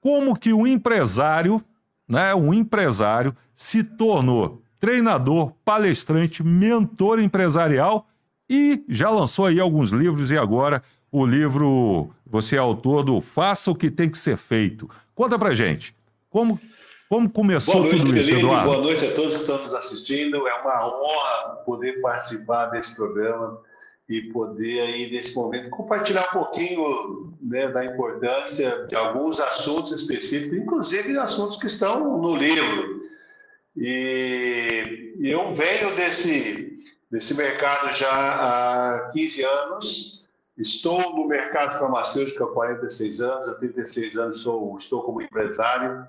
como 0.00 0.36
que 0.36 0.52
o 0.52 0.66
empresário, 0.66 1.60
né, 2.08 2.34
um 2.34 2.54
empresário 2.54 3.34
se 3.54 3.82
tornou 3.82 4.62
treinador, 4.82 5.52
palestrante, 5.64 6.42
mentor 6.42 7.20
empresarial 7.20 8.04
e 8.50 8.84
já 8.88 9.08
lançou 9.08 9.46
aí 9.46 9.60
alguns 9.60 9.92
livros 9.92 10.32
e 10.32 10.36
agora 10.36 10.82
o 11.12 11.24
livro, 11.24 12.10
você 12.26 12.56
é 12.56 12.58
autor 12.58 13.04
do 13.04 13.20
Faça 13.20 13.70
o 13.70 13.76
que 13.76 13.88
tem 13.88 14.10
que 14.10 14.18
ser 14.18 14.36
feito. 14.36 14.90
Conta 15.14 15.38
pra 15.38 15.54
gente, 15.54 15.94
como, 16.28 16.58
como 17.08 17.30
começou 17.30 17.84
noite, 17.84 17.96
tudo 17.96 18.16
isso, 18.16 18.32
Eduardo? 18.32 18.70
Boa 18.70 18.82
noite 18.82 19.06
a 19.06 19.14
todos 19.14 19.36
que 19.36 19.42
estão 19.42 19.62
nos 19.62 19.72
assistindo. 19.72 20.48
É 20.48 20.54
uma 20.62 20.88
honra 20.88 21.56
poder 21.64 22.00
participar 22.00 22.66
desse 22.66 22.96
programa 22.96 23.60
e 24.08 24.22
poder 24.32 24.80
aí 24.80 25.12
nesse 25.12 25.32
momento 25.36 25.70
compartilhar 25.70 26.26
um 26.28 26.32
pouquinho 26.32 27.32
né, 27.40 27.68
da 27.68 27.84
importância 27.84 28.84
de 28.88 28.96
alguns 28.96 29.38
assuntos 29.38 29.92
específicos, 29.92 30.58
inclusive 30.58 31.16
assuntos 31.18 31.56
que 31.56 31.68
estão 31.68 32.18
no 32.20 32.34
livro. 32.34 33.01
E, 33.76 35.14
eu 35.20 35.54
venho 35.54 35.94
desse, 35.96 36.84
desse 37.10 37.34
mercado 37.34 37.94
já 37.94 38.10
há 38.10 39.10
15 39.12 39.42
anos. 39.44 40.28
Estou 40.56 41.16
no 41.16 41.26
mercado 41.26 41.78
farmacêutico 41.78 42.44
há 42.44 42.52
46 42.52 43.20
anos, 43.20 43.48
há 43.48 43.54
36 43.54 44.16
anos 44.16 44.42
sou, 44.42 44.76
estou 44.78 45.02
como 45.02 45.22
empresário. 45.22 46.06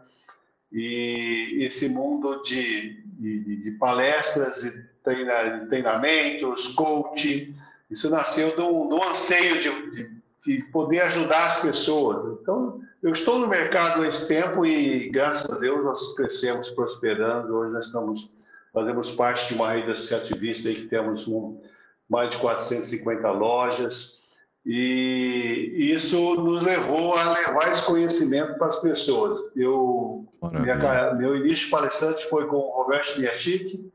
E 0.72 1.60
esse 1.62 1.88
mundo 1.88 2.42
de, 2.44 3.02
de, 3.20 3.56
de 3.64 3.72
palestras 3.72 4.64
e 4.64 4.84
treina, 5.04 5.66
treinamentos, 5.68 6.70
coaching, 6.70 7.56
isso 7.90 8.10
nasceu 8.10 8.56
do, 8.56 8.86
do 8.86 9.04
anseio 9.04 9.62
de, 9.62 9.92
de, 9.92 10.23
de 10.46 10.62
poder 10.72 11.02
ajudar 11.02 11.46
as 11.46 11.62
pessoas. 11.62 12.38
Então, 12.42 12.82
eu 13.02 13.12
estou 13.12 13.40
no 13.40 13.48
mercado 13.48 14.02
há 14.02 14.08
esse 14.08 14.28
tempo 14.28 14.66
e, 14.66 15.10
graças 15.10 15.50
a 15.50 15.58
Deus, 15.58 15.84
nós 15.84 16.16
crescemos, 16.16 16.70
prosperando. 16.72 17.56
Hoje 17.56 17.72
nós 17.72 17.86
estamos, 17.88 18.32
fazemos 18.74 19.12
parte 19.12 19.48
de 19.48 19.56
uma 19.56 19.72
rede 19.72 19.92
associativista 19.92 20.70
aí 20.70 20.76
que 20.76 20.88
temos 20.88 21.28
um, 21.28 21.62
mais 22.10 22.30
de 22.32 22.38
450 22.40 23.32
lojas. 23.32 24.24
E 24.66 25.92
isso 25.94 26.36
nos 26.36 26.62
levou 26.62 27.18
a 27.18 27.34
levar 27.34 27.72
esse 27.72 27.86
conhecimento 27.86 28.58
para 28.58 28.68
as 28.68 28.80
pessoas. 28.80 29.40
Eu, 29.56 30.26
minha, 30.42 31.14
meu 31.14 31.36
início 31.36 31.70
palestrante 31.70 32.28
foi 32.30 32.48
com 32.48 32.58
o 32.58 32.84
Roberto 32.84 33.20
Miachik. 33.20 33.92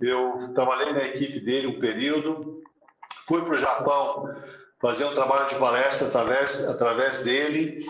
Eu 0.00 0.52
trabalhei 0.54 0.92
na 0.92 1.04
equipe 1.04 1.40
dele 1.40 1.68
um 1.68 1.80
período. 1.80 2.62
Fui 3.26 3.42
para 3.42 3.54
o 3.54 3.58
Japão 3.58 4.34
fazer 4.84 5.06
um 5.06 5.14
trabalho 5.14 5.48
de 5.48 5.54
palestra 5.54 6.08
através, 6.08 6.68
através 6.68 7.24
dele 7.24 7.86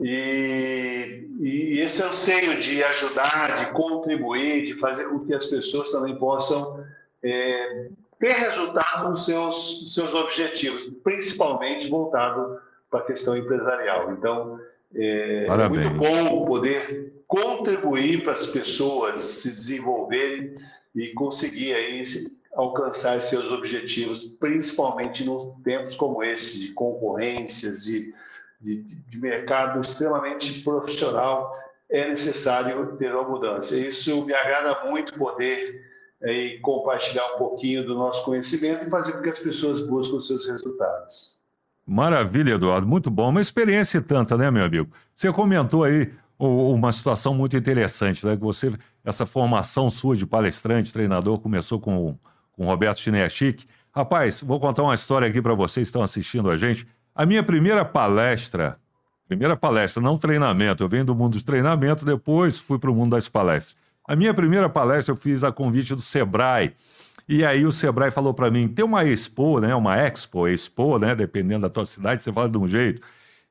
e, 0.00 1.28
e, 1.38 1.78
esse 1.78 2.02
anseio 2.02 2.60
de 2.60 2.82
ajudar, 2.82 3.58
de 3.58 3.70
contribuir, 3.70 4.66
de 4.66 4.80
fazer 4.80 5.04
com 5.04 5.20
que 5.20 5.32
as 5.32 5.46
pessoas 5.46 5.92
também 5.92 6.16
possam 6.16 6.84
é, 7.22 7.88
ter 8.18 8.32
resultado 8.32 9.10
nos 9.10 9.24
seus, 9.24 9.94
seus 9.94 10.12
objetivos, 10.12 10.92
principalmente 11.04 11.88
voltado 11.88 12.58
para 12.90 12.98
a 12.98 13.04
questão 13.04 13.36
empresarial. 13.36 14.10
Então, 14.10 14.58
é, 14.92 15.46
é 15.46 15.68
muito 15.68 15.90
bom 15.90 16.46
poder 16.46 17.12
contribuir 17.28 18.24
para 18.24 18.32
as 18.32 18.48
pessoas 18.48 19.22
se 19.22 19.50
desenvolverem 19.50 20.56
e 20.96 21.12
conseguir 21.12 21.74
aí 21.74 22.32
alcançar 22.54 23.20
seus 23.20 23.50
objetivos, 23.50 24.26
principalmente 24.26 25.24
em 25.28 25.62
tempos 25.62 25.96
como 25.96 26.22
esse, 26.22 26.58
de 26.58 26.72
concorrências, 26.72 27.84
de, 27.84 28.14
de, 28.60 28.82
de 28.82 29.20
mercado 29.20 29.80
extremamente 29.80 30.62
profissional, 30.62 31.52
é 31.90 32.08
necessário 32.08 32.96
ter 32.96 33.14
uma 33.14 33.28
mudança. 33.28 33.76
Isso 33.76 34.24
me 34.24 34.32
agrada 34.32 34.88
muito 34.88 35.14
poder 35.14 35.82
é, 36.22 36.58
compartilhar 36.62 37.34
um 37.34 37.38
pouquinho 37.38 37.84
do 37.84 37.94
nosso 37.94 38.24
conhecimento 38.24 38.86
e 38.86 38.90
fazer 38.90 39.12
com 39.12 39.22
que 39.22 39.30
as 39.30 39.38
pessoas 39.38 39.82
busquem 39.82 40.18
os 40.18 40.26
seus 40.26 40.48
resultados. 40.48 41.42
Maravilha, 41.86 42.52
Eduardo, 42.54 42.86
muito 42.86 43.10
bom. 43.10 43.28
Uma 43.28 43.42
experiência 43.42 44.00
tanta, 44.00 44.36
né, 44.38 44.50
meu 44.50 44.64
amigo? 44.64 44.90
Você 45.14 45.30
comentou 45.32 45.84
aí 45.84 46.10
uma 46.38 46.92
situação 46.92 47.34
muito 47.34 47.56
interessante, 47.56 48.24
né? 48.26 48.36
Que 48.36 48.42
você, 48.42 48.72
essa 49.04 49.26
formação 49.26 49.90
sua 49.90 50.16
de 50.16 50.26
palestrante, 50.26 50.92
treinador, 50.92 51.38
começou 51.38 51.78
com, 51.78 52.18
com 52.56 52.64
Roberto 52.64 52.98
Chineachic. 52.98 53.66
Rapaz, 53.94 54.42
vou 54.42 54.58
contar 54.58 54.82
uma 54.82 54.94
história 54.94 55.28
aqui 55.28 55.40
para 55.40 55.54
vocês 55.54 55.86
que 55.86 55.88
estão 55.88 56.02
assistindo 56.02 56.50
a 56.50 56.56
gente. 56.56 56.86
A 57.14 57.24
minha 57.24 57.42
primeira 57.42 57.84
palestra, 57.84 58.76
primeira 59.28 59.56
palestra, 59.56 60.02
não 60.02 60.18
treinamento, 60.18 60.82
eu 60.82 60.88
venho 60.88 61.04
do 61.04 61.14
mundo 61.14 61.34
dos 61.34 61.44
treinamentos, 61.44 62.02
depois 62.02 62.58
fui 62.58 62.78
para 62.78 62.90
o 62.90 62.94
mundo 62.94 63.10
das 63.10 63.28
palestras. 63.28 63.76
A 64.06 64.16
minha 64.16 64.34
primeira 64.34 64.68
palestra 64.68 65.12
eu 65.12 65.16
fiz 65.16 65.44
a 65.44 65.52
convite 65.52 65.94
do 65.94 66.02
Sebrae. 66.02 66.74
E 67.26 67.44
aí 67.44 67.64
o 67.64 67.72
Sebrae 67.72 68.10
falou 68.10 68.34
para 68.34 68.50
mim, 68.50 68.68
tem 68.68 68.84
uma 68.84 69.04
expo, 69.04 69.60
né, 69.60 69.74
uma 69.74 69.96
expo, 69.96 70.46
expo, 70.46 70.98
né, 70.98 71.14
dependendo 71.14 71.62
da 71.62 71.70
tua 71.70 71.86
cidade, 71.86 72.20
você 72.20 72.32
fala 72.32 72.48
de 72.48 72.58
um 72.58 72.68
jeito. 72.68 73.00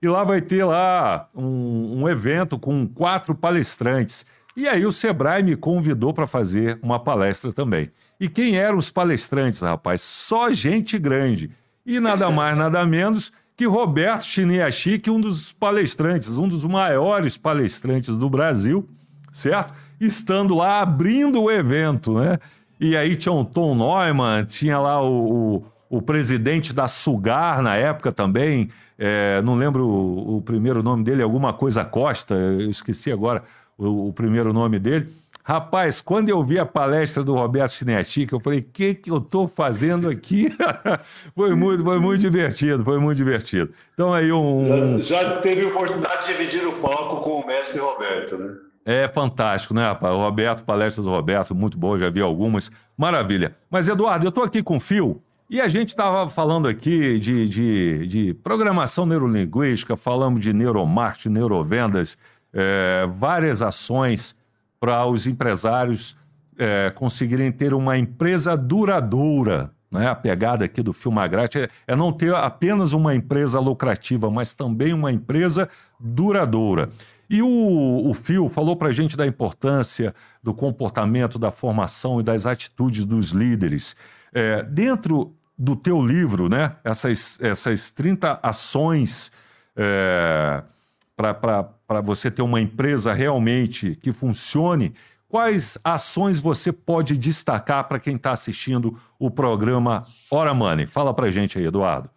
E 0.02 0.08
lá 0.08 0.24
vai 0.24 0.42
ter 0.42 0.64
lá 0.66 1.28
um, 1.34 2.02
um 2.02 2.10
evento 2.10 2.60
com 2.60 2.86
quatro 2.86 3.34
palestrantes. 3.34 4.26
E 4.56 4.68
aí 4.68 4.86
o 4.86 4.92
Sebrae 4.92 5.42
me 5.42 5.56
convidou 5.56 6.14
para 6.14 6.28
fazer 6.28 6.78
uma 6.84 7.00
palestra 7.00 7.52
também. 7.52 7.90
E 8.24 8.30
quem 8.30 8.56
eram 8.56 8.78
os 8.78 8.90
palestrantes, 8.90 9.60
rapaz? 9.60 10.02
Só 10.02 10.50
gente 10.54 10.98
grande. 10.98 11.52
E 11.86 12.00
nada 12.00 12.32
mais, 12.32 12.56
nada 12.56 12.86
menos 12.86 13.34
que 13.54 13.66
Roberto 13.66 14.24
Chiniachique, 14.24 15.12
um 15.12 15.20
dos 15.20 15.52
palestrantes, 15.52 16.38
um 16.38 16.48
dos 16.48 16.64
maiores 16.64 17.36
palestrantes 17.36 18.16
do 18.16 18.30
Brasil, 18.30 18.88
certo? 19.30 19.74
Estando 20.00 20.56
lá 20.56 20.80
abrindo 20.80 21.42
o 21.42 21.52
evento, 21.52 22.14
né? 22.14 22.38
E 22.80 22.96
aí 22.96 23.18
tinha 23.18 23.34
o 23.34 23.44
Tom 23.44 23.76
Neumann, 23.76 24.46
tinha 24.46 24.80
lá 24.80 25.04
o, 25.04 25.58
o, 25.90 25.98
o 25.98 26.02
presidente 26.02 26.74
da 26.74 26.88
Sugar 26.88 27.62
na 27.62 27.76
época 27.76 28.10
também, 28.10 28.70
é, 28.98 29.42
não 29.42 29.56
lembro 29.56 29.86
o, 29.86 30.38
o, 30.38 30.42
primeiro 30.42 30.82
nome 30.82 31.04
dele, 31.04 31.22
alguma 31.22 31.52
coisa 31.52 31.84
Costa, 31.84 32.36
eu 32.36 32.72
esqueci 32.72 33.12
agora 33.12 33.44
o 33.78 34.14
primeiro 34.14 34.54
nome 34.54 34.80
dele. 34.80 35.10
Rapaz, 35.46 36.00
quando 36.00 36.30
eu 36.30 36.42
vi 36.42 36.58
a 36.58 36.66
palestra 36.66 37.22
do 37.22 37.36
Roberto 37.36 37.72
Chinetic, 37.72 38.32
eu 38.32 38.40
falei, 38.40 38.60
o 38.60 38.64
que, 38.64 38.96
que 38.96 39.12
eu 39.12 39.18
estou 39.18 39.46
fazendo 39.46 40.08
aqui? 40.08 40.48
foi, 41.36 41.54
muito, 41.54 41.84
foi 41.84 42.00
muito 42.00 42.22
divertido, 42.22 42.84
foi 42.86 42.98
muito 42.98 43.18
divertido. 43.18 43.70
Então 43.94 44.14
aí 44.14 44.32
um... 44.32 45.02
Já, 45.02 45.22
já 45.24 45.42
teve 45.42 45.66
oportunidade 45.66 46.28
de 46.28 46.34
dividir 46.34 46.66
o 46.66 46.74
palco 46.80 47.22
com 47.22 47.42
o 47.42 47.46
mestre 47.46 47.78
Roberto, 47.78 48.38
né? 48.38 48.54
É 48.86 49.08
fantástico, 49.08 49.74
né, 49.74 49.86
rapaz? 49.86 50.16
O 50.16 50.20
Roberto, 50.20 50.64
palestras 50.64 51.06
do 51.06 51.12
Roberto, 51.12 51.54
muito 51.54 51.78
bom, 51.78 51.98
já 51.98 52.10
vi 52.10 52.22
algumas. 52.22 52.72
Maravilha. 52.98 53.54
Mas, 53.70 53.90
Eduardo, 53.90 54.26
eu 54.26 54.30
estou 54.30 54.46
aqui 54.46 54.64
com 54.64 54.78
o 54.78 54.80
Fio 54.80 55.22
e 55.50 55.60
a 55.60 55.68
gente 55.68 55.90
estava 55.90 56.28
falando 56.30 56.70
aqui 56.70 57.20
de, 57.20 57.48
de, 57.48 58.08
de, 58.08 58.34
programação 58.34 59.06
neurolinguística, 59.06 59.96
falamos 59.98 60.40
de 60.42 60.54
neuromarketing, 60.54 61.30
neurovendas, 61.30 62.18
é, 62.54 63.08
várias 63.14 63.62
ações 63.62 64.36
para 64.84 65.06
os 65.06 65.26
empresários 65.26 66.18
é, 66.58 66.92
conseguirem 66.94 67.54
ter 67.54 67.74
uma 67.74 67.98
empresa 67.98 68.58
duradoura. 68.58 69.72
Né? 69.90 70.10
A 70.10 70.14
pegada 70.14 70.66
aqui 70.66 70.84
do 70.84 70.92
Filmagrate 70.92 71.58
é, 71.58 71.70
é 71.88 71.96
não 71.96 72.12
ter 72.12 72.36
apenas 72.36 72.92
uma 72.92 73.16
empresa 73.16 73.62
lucrativa, 73.62 74.30
mas 74.30 74.54
também 74.54 74.92
uma 74.92 75.10
empresa 75.10 75.70
duradoura. 75.98 76.90
E 77.30 77.42
o, 77.42 78.12
o 78.12 78.50
falou 78.50 78.76
para 78.76 78.90
a 78.90 78.92
gente 78.92 79.16
da 79.16 79.26
importância 79.26 80.14
do 80.44 80.54
comportamento, 80.54 81.40
da 81.40 81.50
formação 81.50 82.20
e 82.20 82.24
das 82.24 82.46
atitudes 82.46 83.06
dos 83.06 83.30
líderes. 83.30 83.96
É, 84.34 84.64
dentro 84.64 85.34
do 85.58 85.78
teu 85.78 86.02
livro, 86.06 86.50
né, 86.50 86.76
essas, 86.84 87.40
essas 87.40 87.90
30 87.90 88.38
ações 88.44 89.32
é, 89.78 90.62
para 91.16 91.73
você 92.02 92.30
ter 92.30 92.42
uma 92.42 92.62
empresa 92.62 93.14
realmente 93.14 93.96
que 94.02 94.12
funcione, 94.12 94.94
quais 95.28 95.80
ações 95.84 96.40
você 96.40 96.72
pode 96.72 97.18
destacar 97.18 97.88
para 97.88 98.00
quem 98.00 98.16
está 98.16 98.32
assistindo 98.32 98.96
o 99.18 99.32
programa 99.32 100.06
Hora 100.30 100.54
Money? 100.54 100.86
Fala 100.86 101.14
para 101.14 101.26
a 101.26 101.32
gente 101.32 101.58
aí, 101.58 101.66
Eduardo. 101.66 102.10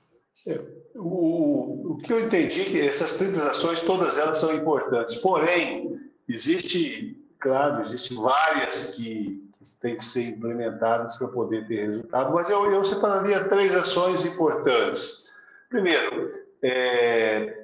É, 0.47 0.61
o, 0.95 1.93
o 1.93 1.97
que 1.99 2.13
eu 2.13 2.27
entendi 2.27 2.61
é 2.61 2.65
que 2.65 2.81
essas 2.81 3.17
transações, 3.17 3.81
todas 3.81 4.19
elas 4.19 4.39
são 4.39 4.55
importantes. 4.55 5.17
Porém, 5.17 5.99
existe, 6.29 7.17
claro, 7.41 7.85
existe 7.85 8.15
várias 8.15 8.95
que, 8.95 9.51
que 9.65 9.75
têm 9.81 9.97
que 9.97 10.05
ser 10.05 10.29
implementadas 10.29 11.17
para 11.17 11.29
poder 11.29 11.67
ter 11.67 11.89
resultado, 11.89 12.35
mas 12.35 12.51
eu, 12.51 12.71
eu 12.71 12.85
separaria 12.85 13.45
três 13.45 13.75
ações 13.75 14.27
importantes. 14.27 15.27
Primeiro, 15.71 16.33
é, 16.63 17.56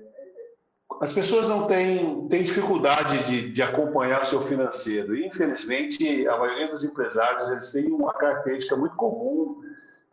as 1.01 1.13
pessoas 1.13 1.49
não 1.49 1.67
têm, 1.67 2.29
têm 2.29 2.43
dificuldade 2.43 3.25
de, 3.25 3.53
de 3.53 3.63
acompanhar 3.63 4.25
seu 4.27 4.41
financeiro. 4.43 5.17
Infelizmente, 5.17 6.27
a 6.27 6.37
maioria 6.37 6.69
dos 6.69 6.85
empresários 6.85 7.51
eles 7.51 7.73
têm 7.73 7.87
uma 7.87 8.13
característica 8.13 8.77
muito 8.77 8.97
comum, 8.97 9.61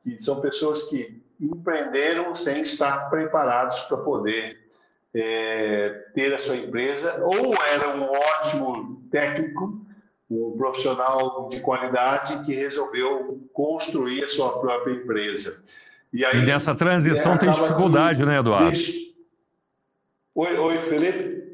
que 0.03 0.21
são 0.23 0.39
pessoas 0.39 0.83
que 0.83 1.21
empreenderam 1.39 2.35
sem 2.35 2.61
estar 2.61 3.09
preparados 3.09 3.81
para 3.81 3.97
poder 3.97 4.57
é, 5.13 5.89
ter 6.13 6.33
a 6.33 6.37
sua 6.37 6.57
empresa, 6.57 7.21
ou 7.23 7.55
era 7.73 7.95
um 7.95 8.03
ótimo 8.03 9.03
técnico, 9.11 9.85
um 10.29 10.55
profissional 10.57 11.49
de 11.49 11.59
qualidade 11.59 12.45
que 12.45 12.53
resolveu 12.53 13.41
construir 13.53 14.23
a 14.23 14.27
sua 14.27 14.59
própria 14.59 14.93
empresa. 14.93 15.63
E, 16.13 16.23
aí, 16.23 16.39
e 16.39 16.45
nessa 16.45 16.75
transição 16.75 17.37
tem 17.37 17.51
dificuldade, 17.51 18.25
né, 18.25 18.39
Eduardo? 18.39 18.77
Oi, 20.35 20.57
oi, 20.57 20.77
Felipe 20.79 21.49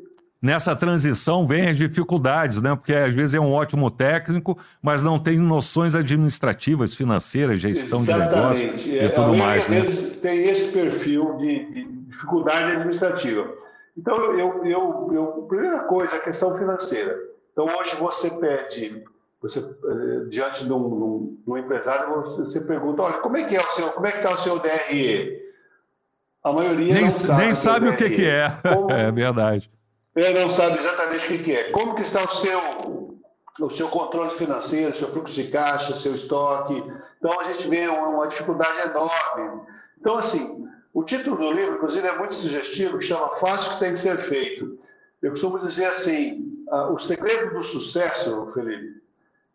nessa 0.46 0.76
transição 0.76 1.48
vem 1.48 1.70
as 1.70 1.76
dificuldades, 1.76 2.62
né? 2.62 2.76
Porque 2.76 2.94
às 2.94 3.16
vezes 3.16 3.34
é 3.34 3.40
um 3.40 3.52
ótimo 3.52 3.90
técnico, 3.90 4.56
mas 4.80 5.02
não 5.02 5.18
tem 5.18 5.40
noções 5.40 5.96
administrativas, 5.96 6.94
financeiras, 6.94 7.60
gestão 7.60 8.02
Exatamente. 8.02 8.84
de 8.84 8.92
negócio 8.92 9.06
e 9.06 9.10
tudo 9.10 9.34
é, 9.34 9.38
mais. 9.38 9.68
Né? 9.68 9.82
Tem 10.22 10.48
esse 10.48 10.72
perfil 10.72 11.38
de, 11.38 11.66
de, 11.74 11.86
dificuldade 12.06 12.74
administrativa. 12.74 13.52
Então, 13.98 14.18
eu, 14.38 14.64
eu, 14.66 15.10
eu, 15.12 15.26
primeira 15.50 15.80
coisa, 15.80 16.18
a 16.18 16.20
questão 16.20 16.56
financeira. 16.56 17.18
Então, 17.52 17.66
hoje 17.66 17.96
você 17.96 18.30
pede, 18.30 19.04
você 19.42 19.60
eh, 19.60 20.26
diante 20.30 20.66
de 20.66 20.72
um, 20.72 21.38
de 21.44 21.50
um 21.50 21.58
empresário, 21.58 22.22
você 22.24 22.62
pergunta, 22.62 23.02
olha, 23.02 23.18
como 23.18 23.38
é 23.38 23.46
que 23.46 23.56
é 23.56 23.62
o 23.62 23.72
seu, 23.72 23.90
como 23.90 24.06
é 24.06 24.12
que 24.12 24.18
está 24.18 24.32
o 24.32 24.38
seu 24.38 24.60
DRE? 24.60 25.45
A 26.46 26.54
maioria 26.54 26.94
nem, 26.94 27.10
sabe, 27.10 27.44
nem 27.44 27.54
sabe 27.54 27.90
o 27.90 27.98
que, 27.98 28.10
que 28.10 28.26
é. 28.26 28.50
Como, 28.62 28.92
é 28.94 29.12
verdade. 29.12 29.72
Ele 30.16 30.40
não 30.40 30.52
sabe 30.52 30.78
exatamente 30.78 31.34
o 31.34 31.44
que 31.44 31.52
é. 31.52 31.72
Como 31.72 31.96
que 31.96 32.04
está 32.04 32.24
o 32.24 32.36
seu, 32.36 33.20
o 33.60 33.70
seu 33.70 33.88
controle 33.90 34.30
financeiro, 34.32 34.92
o 34.92 34.96
seu 34.96 35.08
fluxo 35.10 35.34
de 35.34 35.46
caixa, 35.46 35.94
o 35.94 36.00
seu 36.00 36.14
estoque? 36.14 36.84
Então, 37.18 37.42
a 37.42 37.46
gente 37.46 37.68
vê 37.68 37.88
uma, 37.88 38.10
uma 38.10 38.28
dificuldade 38.28 38.80
enorme. 38.90 39.62
Então, 40.00 40.18
assim, 40.18 40.66
o 40.94 41.04
título 41.04 41.36
do 41.36 41.52
livro, 41.52 41.76
inclusive, 41.76 42.08
é 42.08 42.18
muito 42.18 42.36
sugestivo, 42.36 43.00
que 43.00 43.06
chama 43.06 43.36
Fácil 43.40 43.74
que 43.74 43.80
tem 43.80 43.94
que 43.94 44.00
ser 44.00 44.18
feito. 44.18 44.80
Eu 45.22 45.32
costumo 45.32 45.60
dizer 45.60 45.86
assim, 45.88 46.64
o 46.92 47.00
segredo 47.00 47.56
do 47.56 47.64
sucesso, 47.64 48.52
Felipe, 48.54 49.02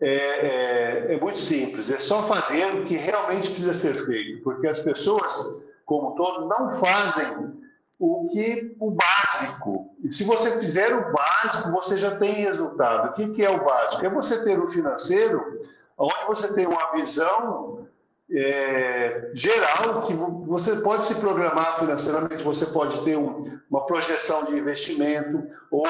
é, 0.00 0.14
é, 0.14 1.14
é, 1.14 1.20
muito 1.20 1.38
simples, 1.38 1.90
é 1.90 2.00
só 2.00 2.26
fazer 2.26 2.64
o 2.74 2.84
que 2.84 2.96
realmente 2.96 3.50
precisa 3.50 3.74
ser 3.74 4.06
feito, 4.06 4.42
porque 4.42 4.66
as 4.66 4.80
pessoas, 4.80 5.60
como 5.90 6.14
todos, 6.14 6.48
não 6.48 6.70
fazem 6.76 7.52
o 7.98 8.28
que 8.28 8.76
o 8.78 8.92
básico. 8.92 9.92
E 10.04 10.14
se 10.14 10.22
você 10.22 10.56
fizer 10.60 10.94
o 10.94 11.12
básico, 11.12 11.72
você 11.72 11.96
já 11.96 12.16
tem 12.16 12.32
resultado. 12.32 13.08
O 13.08 13.12
que, 13.14 13.30
que 13.30 13.44
é 13.44 13.50
o 13.50 13.64
básico? 13.64 14.06
É 14.06 14.08
você 14.08 14.40
ter 14.44 14.56
um 14.60 14.70
financeiro 14.70 15.66
onde 15.98 16.26
você 16.28 16.54
tem 16.54 16.64
uma 16.64 16.92
visão 16.92 17.88
é, 18.32 19.30
geral 19.34 20.02
que 20.02 20.14
você 20.14 20.76
pode 20.76 21.04
se 21.04 21.16
programar 21.16 21.78
financeiramente, 21.78 22.42
você 22.42 22.66
pode 22.66 23.02
ter 23.02 23.16
um, 23.16 23.58
uma 23.70 23.86
projeção 23.86 24.44
de 24.44 24.56
investimento 24.56 25.42
ou 25.70 25.86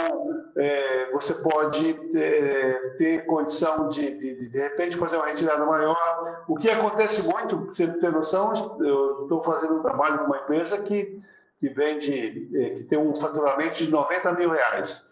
é, 0.56 1.10
você 1.12 1.34
pode 1.34 1.98
é, 2.14 2.94
ter 2.98 3.26
condição 3.26 3.88
de, 3.88 4.18
de, 4.18 4.48
de 4.48 4.58
repente 4.58 4.96
fazer 4.96 5.16
uma 5.16 5.26
retirada 5.26 5.64
maior. 5.66 6.44
O 6.48 6.56
que 6.56 6.70
acontece 6.70 7.28
muito, 7.28 7.66
você 7.66 7.86
ter 7.86 8.10
noção, 8.10 8.52
eu 8.80 9.22
estou 9.22 9.42
fazendo 9.42 9.76
um 9.76 9.82
trabalho 9.82 10.18
com 10.18 10.24
uma 10.24 10.38
empresa 10.38 10.82
que 10.82 11.20
que 11.60 11.68
vende, 11.68 12.48
eh, 12.54 12.70
que 12.70 12.84
tem 12.84 12.98
um 12.98 13.14
faturamento 13.20 13.76
de 13.76 13.90
90 13.90 14.32
mil 14.32 14.50
reais. 14.50 15.06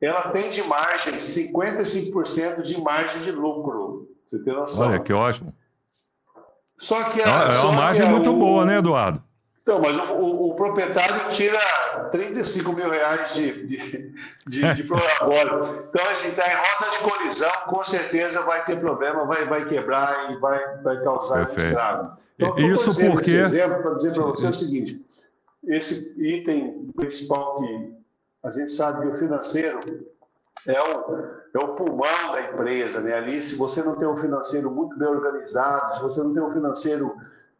ela 0.00 0.32
tem 0.32 0.50
de 0.50 0.62
margem 0.64 1.14
55% 1.14 2.62
de 2.62 2.78
margem 2.78 3.22
de 3.22 3.30
lucro. 3.30 4.08
Você 4.26 4.38
tem 4.40 4.52
noção? 4.52 4.88
Olha, 4.88 4.98
que 4.98 5.12
ótimo. 5.12 5.54
Só 6.84 7.04
que 7.04 7.22
a, 7.22 7.24
é, 7.24 7.56
é 7.56 7.60
uma 7.60 7.72
margem 7.72 8.06
muito 8.06 8.30
o... 8.30 8.36
boa, 8.36 8.64
né, 8.66 8.78
Eduardo? 8.78 9.22
Então, 9.62 9.80
mas 9.80 9.96
o, 9.96 10.12
o, 10.12 10.50
o, 10.50 10.54
proprietário 10.54 11.30
tira 11.30 11.58
35 12.12 12.70
mil 12.74 12.90
reais 12.90 13.32
de, 13.32 13.66
de, 13.66 14.14
de, 14.46 14.74
de 14.74 14.84
prolabore. 14.84 15.80
Então, 15.88 16.10
assim, 16.10 16.28
está 16.28 16.46
em 16.46 16.54
roda 16.54 16.90
de 16.92 16.98
colisão, 17.10 17.52
com 17.64 17.82
certeza 17.82 18.42
vai 18.42 18.62
ter 18.66 18.78
problema, 18.78 19.24
vai, 19.24 19.46
vai 19.46 19.66
quebrar 19.66 20.30
e 20.30 20.36
vai, 20.36 20.76
vai 20.82 21.02
causar 21.02 21.46
Perfeito. 21.46 21.68
estrago. 21.68 22.18
Então, 22.38 22.58
Isso 22.58 22.94
porque... 22.94 23.30
Esse 23.30 23.56
exemplo 23.56 23.82
para 23.82 23.94
dizer 23.94 24.12
para 24.12 24.24
você 24.24 24.48
o 24.48 24.52
seguinte, 24.52 25.02
esse 25.66 26.14
item 26.22 26.92
principal 26.94 27.60
que 27.60 27.94
a 28.42 28.50
gente 28.50 28.70
sabe 28.70 29.00
que 29.00 29.14
o 29.14 29.18
financeiro 29.18 29.80
é 30.68 30.82
o, 30.82 31.43
é 31.54 31.58
o 31.58 31.68
pulmão 31.74 32.32
da 32.32 32.42
empresa, 32.42 33.00
né? 33.00 33.14
Ali, 33.14 33.40
se 33.40 33.56
você 33.56 33.82
não 33.82 33.94
tem 33.94 34.08
um 34.08 34.16
financeiro 34.16 34.70
muito 34.70 34.98
bem 34.98 35.08
organizado, 35.08 35.96
se 35.96 36.02
você 36.02 36.20
não 36.20 36.34
tem 36.34 36.42
um 36.42 36.52
financeiro 36.52 37.14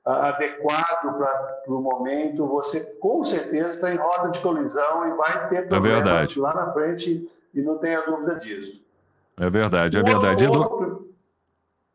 adequado 0.05 1.17
para 1.17 1.75
o 1.75 1.81
momento, 1.81 2.47
você 2.47 2.81
com 3.01 3.25
certeza 3.25 3.71
está 3.71 3.95
em 3.95 3.97
roda 3.97 4.31
de 4.31 4.41
colisão 4.41 5.09
e 5.09 5.17
vai 5.17 5.49
ter 5.49 5.57
é 5.57 5.63
problemas 5.63 6.37
é 6.37 6.41
lá 6.41 6.55
na 6.55 6.73
frente 6.73 7.27
e 7.55 7.63
não 7.63 7.79
tenha 7.79 8.03
dúvida 8.03 8.35
disso. 8.39 8.85
É 9.39 9.49
verdade, 9.49 9.97
é 9.97 10.03
verdade. 10.03 10.47
Outro... 10.47 11.09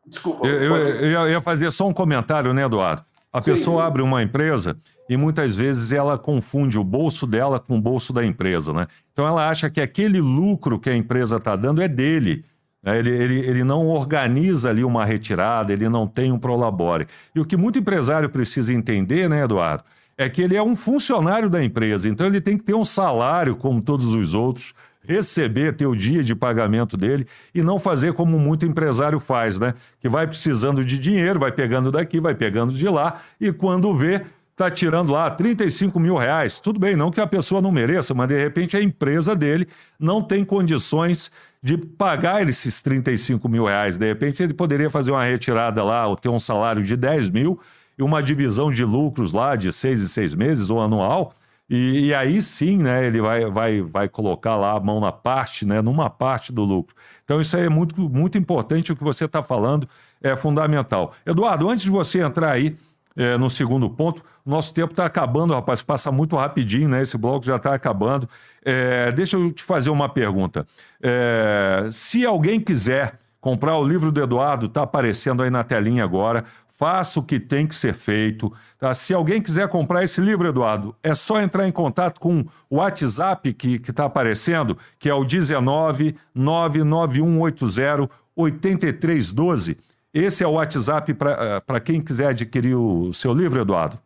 Desculpa. 0.06 0.46
Eu, 0.46 0.76
eu, 0.76 0.76
eu, 0.76 1.28
ia 1.28 1.40
fazer 1.40 1.70
só 1.70 1.86
um 1.86 1.94
comentário, 1.94 2.52
né, 2.52 2.64
Eduardo? 2.64 3.04
A 3.32 3.40
Sim. 3.40 3.52
pessoa 3.52 3.84
abre 3.86 4.02
uma 4.02 4.22
empresa 4.22 4.76
e 5.08 5.16
muitas 5.16 5.56
vezes 5.56 5.92
ela 5.92 6.18
confunde 6.18 6.78
o 6.78 6.84
bolso 6.84 7.26
dela 7.26 7.60
com 7.60 7.76
o 7.76 7.80
bolso 7.80 8.12
da 8.12 8.24
empresa, 8.24 8.72
né? 8.72 8.86
Então 9.12 9.26
ela 9.26 9.48
acha 9.48 9.70
que 9.70 9.80
aquele 9.80 10.20
lucro 10.20 10.80
que 10.80 10.90
a 10.90 10.96
empresa 10.96 11.36
está 11.36 11.54
dando 11.54 11.80
é 11.80 11.88
dele. 11.88 12.44
Né? 12.82 12.98
Ele, 12.98 13.10
ele, 13.10 13.38
ele 13.40 13.64
não 13.64 13.86
organiza 13.88 14.70
ali 14.70 14.82
uma 14.82 15.04
retirada, 15.04 15.72
ele 15.72 15.88
não 15.88 16.06
tem 16.06 16.32
um 16.32 16.38
prolabore. 16.38 17.06
E 17.34 17.40
o 17.40 17.44
que 17.44 17.56
muito 17.56 17.78
empresário 17.78 18.28
precisa 18.28 18.72
entender, 18.74 19.28
né, 19.28 19.44
Eduardo, 19.44 19.84
é 20.16 20.28
que 20.28 20.42
ele 20.42 20.56
é 20.56 20.62
um 20.62 20.76
funcionário 20.76 21.48
da 21.48 21.64
empresa, 21.64 22.08
então 22.08 22.26
ele 22.26 22.40
tem 22.40 22.56
que 22.56 22.64
ter 22.64 22.74
um 22.74 22.84
salário 22.84 23.56
como 23.56 23.80
todos 23.80 24.12
os 24.12 24.34
outros, 24.34 24.74
receber, 25.06 25.74
ter 25.74 25.86
o 25.86 25.96
dia 25.96 26.22
de 26.22 26.34
pagamento 26.34 26.96
dele 26.96 27.26
e 27.54 27.62
não 27.62 27.78
fazer 27.78 28.12
como 28.12 28.38
muito 28.38 28.66
empresário 28.66 29.18
faz, 29.18 29.58
né? 29.58 29.74
Que 29.98 30.08
vai 30.08 30.26
precisando 30.26 30.84
de 30.84 30.98
dinheiro, 30.98 31.40
vai 31.40 31.52
pegando 31.52 31.90
daqui, 31.90 32.20
vai 32.20 32.34
pegando 32.34 32.72
de 32.72 32.88
lá 32.88 33.20
e 33.40 33.52
quando 33.52 33.96
vê, 33.96 34.22
está 34.50 34.70
tirando 34.70 35.10
lá 35.10 35.30
35 35.30 35.98
mil 35.98 36.16
reais. 36.16 36.60
Tudo 36.60 36.78
bem, 36.78 36.94
não 36.94 37.10
que 37.10 37.20
a 37.20 37.26
pessoa 37.26 37.62
não 37.62 37.72
mereça, 37.72 38.12
mas 38.12 38.28
de 38.28 38.36
repente 38.36 38.76
a 38.76 38.82
empresa 38.82 39.34
dele 39.34 39.66
não 39.98 40.22
tem 40.22 40.44
condições 40.44 41.30
de 41.62 41.78
pagar 41.78 42.46
esses 42.46 42.82
35 42.82 43.48
mil 43.48 43.64
reais. 43.64 43.96
De 43.96 44.06
repente 44.06 44.42
ele 44.42 44.52
poderia 44.52 44.90
fazer 44.90 45.12
uma 45.12 45.24
retirada 45.24 45.82
lá, 45.82 46.06
ou 46.06 46.14
ter 46.14 46.28
um 46.28 46.38
salário 46.38 46.84
de 46.84 46.94
10 46.94 47.30
mil 47.30 47.58
e 47.98 48.02
uma 48.02 48.22
divisão 48.22 48.70
de 48.70 48.84
lucros 48.84 49.32
lá 49.32 49.56
de 49.56 49.72
seis 49.72 50.00
e 50.00 50.08
seis 50.08 50.34
meses 50.34 50.68
ou 50.68 50.80
anual. 50.80 51.32
E, 51.70 52.06
e, 52.06 52.14
aí 52.14 52.42
sim, 52.42 52.78
né, 52.78 53.06
ele 53.06 53.20
vai, 53.20 53.48
vai, 53.48 53.80
vai 53.80 54.08
colocar 54.08 54.56
lá 54.56 54.76
a 54.76 54.80
mão 54.80 54.98
na 54.98 55.12
parte, 55.12 55.64
né, 55.64 55.80
numa 55.80 56.10
parte 56.10 56.52
do 56.52 56.64
lucro. 56.64 56.96
Então 57.24 57.40
isso 57.40 57.56
aí 57.56 57.66
é 57.66 57.68
muito, 57.68 57.96
muito 58.10 58.36
importante, 58.36 58.90
o 58.90 58.96
que 58.96 59.04
você 59.04 59.24
está 59.24 59.40
falando 59.40 59.88
é 60.20 60.34
fundamental. 60.34 61.14
Eduardo, 61.24 61.70
antes 61.70 61.84
de 61.84 61.90
você 61.90 62.20
entrar 62.22 62.50
aí 62.50 62.76
é, 63.16 63.36
no 63.36 63.48
segundo 63.48 63.88
ponto, 63.88 64.22
nosso 64.44 64.74
tempo 64.74 64.92
está 64.92 65.06
acabando, 65.06 65.54
rapaz, 65.54 65.80
passa 65.80 66.10
muito 66.10 66.34
rapidinho, 66.36 66.88
né? 66.88 67.02
Esse 67.02 67.16
bloco 67.16 67.46
já 67.46 67.56
está 67.56 67.74
acabando. 67.74 68.28
É, 68.64 69.12
deixa 69.12 69.36
eu 69.36 69.52
te 69.52 69.62
fazer 69.62 69.90
uma 69.90 70.08
pergunta. 70.08 70.66
É, 71.02 71.88
se 71.92 72.26
alguém 72.26 72.58
quiser 72.58 73.14
comprar 73.40 73.76
o 73.76 73.84
livro 73.86 74.10
do 74.10 74.22
Eduardo, 74.22 74.66
está 74.66 74.82
aparecendo 74.82 75.42
aí 75.42 75.50
na 75.50 75.62
telinha 75.62 76.02
agora. 76.02 76.44
Faça 76.80 77.20
o 77.20 77.22
que 77.22 77.38
tem 77.38 77.66
que 77.66 77.74
ser 77.74 77.92
feito. 77.92 78.50
Tá? 78.78 78.94
Se 78.94 79.12
alguém 79.12 79.38
quiser 79.38 79.68
comprar 79.68 80.02
esse 80.02 80.18
livro, 80.18 80.48
Eduardo, 80.48 80.94
é 81.02 81.14
só 81.14 81.38
entrar 81.38 81.68
em 81.68 81.70
contato 81.70 82.18
com 82.18 82.42
o 82.70 82.76
WhatsApp 82.76 83.52
que 83.52 83.74
está 83.74 84.06
aparecendo, 84.06 84.74
que 84.98 85.10
é 85.10 85.12
o 85.12 85.22
19 85.22 86.16
99180 86.34 88.08
8312. 88.34 89.76
Esse 90.14 90.42
é 90.42 90.46
o 90.46 90.52
WhatsApp 90.52 91.12
para 91.12 91.60
eh, 91.68 91.80
quem 91.80 92.00
quiser 92.00 92.28
adquirir 92.28 92.76
o 92.76 93.12
seu 93.12 93.34
livro, 93.34 93.60
Eduardo. 93.60 93.98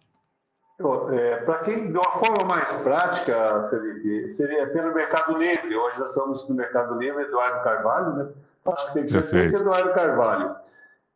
É, 1.12 1.36
para 1.36 1.58
quem, 1.60 1.92
de 1.92 1.96
uma 1.96 2.10
forma 2.10 2.44
mais 2.44 2.72
prática, 2.82 3.68
Felipe, 3.70 4.34
seria 4.34 4.66
pelo 4.66 4.92
Mercado 4.92 5.38
Livre. 5.38 5.76
Hoje 5.76 6.00
nós 6.00 6.08
estamos 6.08 6.48
no 6.48 6.56
Mercado 6.56 6.98
Livre, 6.98 7.22
Eduardo 7.22 7.62
Carvalho, 7.62 8.16
né? 8.16 8.26
Acho 8.66 8.86
que 8.88 8.94
tem 8.94 9.04
que 9.04 9.12
ser 9.12 9.54
Eduardo 9.54 9.94
Carvalho. 9.94 10.63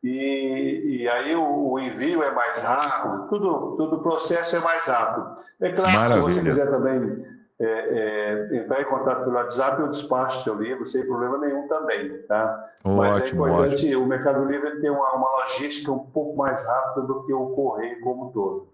E, 0.02 1.00
e 1.00 1.08
aí 1.08 1.34
o, 1.34 1.72
o, 1.72 1.80
envio 1.80 2.22
é 2.22 2.30
mais 2.30 2.62
rápido, 2.62 3.26
tudo, 3.28 3.76
tudo 3.76 3.96
o 3.96 4.02
processo 4.02 4.56
é 4.56 4.60
mais 4.60 4.84
rápido. 4.84 5.36
É 5.60 5.72
claro, 5.72 5.98
Maravilha. 5.98 6.22
se 6.22 6.34
você 6.34 6.48
quiser 6.48 6.70
também 6.70 7.26
é, 7.60 7.64
é, 7.64 8.56
entrar 8.56 8.80
em 8.80 8.84
contato 8.84 9.24
pelo 9.24 9.34
WhatsApp, 9.34 9.80
eu 9.80 9.88
despacho 9.88 10.44
seu 10.44 10.54
livro 10.54 10.88
sem 10.88 11.04
problema 11.04 11.38
nenhum 11.38 11.66
também, 11.66 12.16
tá? 12.28 12.64
Ótimo, 12.84 12.96
Mas 12.96 13.22
é 13.22 13.34
importante, 13.34 13.74
ótimo. 13.74 14.04
o 14.04 14.06
Mercado 14.06 14.44
Livre 14.44 14.80
tem 14.80 14.90
uma, 14.90 15.12
uma 15.14 15.28
logística 15.30 15.90
um 15.90 15.98
pouco 15.98 16.36
mais 16.36 16.64
rápida 16.64 17.06
do 17.06 17.26
que 17.26 17.32
o 17.32 17.48
correio 17.48 18.00
como 18.00 18.28
um 18.28 18.30
todo. 18.30 18.68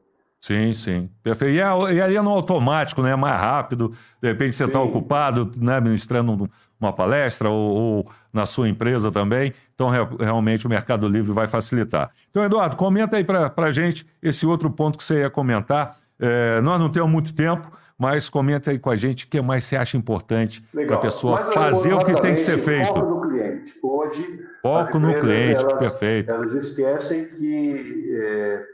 Sim, 0.44 0.74
sim. 0.74 1.10
Perfeito. 1.22 1.54
E, 1.54 2.02
aí 2.02 2.16
é 2.16 2.20
no 2.20 2.28
automático, 2.28 3.00
né? 3.00 3.16
Mais 3.16 3.40
rápido. 3.40 3.88
De 4.20 4.28
repente 4.28 4.54
você 4.54 4.66
está 4.66 4.78
ocupado, 4.78 5.50
né? 5.56 5.80
Ministrando 5.80 6.50
uma 6.78 6.92
palestra 6.92 7.48
ou, 7.48 7.74
ou, 7.74 8.04
na 8.34 8.44
sua 8.44 8.68
empresa 8.68 9.10
também. 9.10 9.52
Então, 9.74 9.88
re, 9.88 9.98
realmente, 10.20 10.66
o 10.66 10.68
Mercado 10.68 11.08
Livre 11.08 11.32
vai 11.32 11.46
facilitar. 11.46 12.10
Então, 12.28 12.44
Eduardo, 12.44 12.76
comenta 12.76 13.16
aí 13.16 13.24
para 13.24 13.52
a 13.56 13.70
gente 13.70 14.06
esse 14.20 14.46
outro 14.46 14.68
ponto 14.68 14.98
que 14.98 15.04
você 15.04 15.20
ia 15.20 15.30
comentar. 15.30 15.96
É, 16.18 16.60
nós 16.60 16.80
não 16.80 16.90
temos 16.90 17.10
muito 17.10 17.32
tempo, 17.32 17.70
mas 17.98 18.28
comenta 18.28 18.70
aí 18.70 18.78
com 18.78 18.90
a 18.90 18.96
gente 18.96 19.24
o 19.24 19.28
que 19.28 19.40
mais 19.40 19.64
você 19.64 19.76
acha 19.76 19.96
importante 19.96 20.62
para 20.72 20.96
a 20.96 20.98
pessoa 20.98 21.36
mas, 21.36 21.54
fazer 21.54 21.94
o 21.94 22.04
que 22.04 22.20
tem 22.20 22.34
que 22.34 22.40
ser 22.40 22.58
feito. 22.58 22.88
Foco 22.88 23.08
no 23.08 23.20
cliente. 23.28 23.78
Hoje, 23.82 24.40
foco 24.60 24.98
no 24.98 25.20
cliente, 25.20 25.62
elas, 25.62 25.78
perfeito. 25.78 26.30
Elas 26.30 26.54
esquecem 26.54 27.26
que 27.26 28.16
é, 28.20 28.64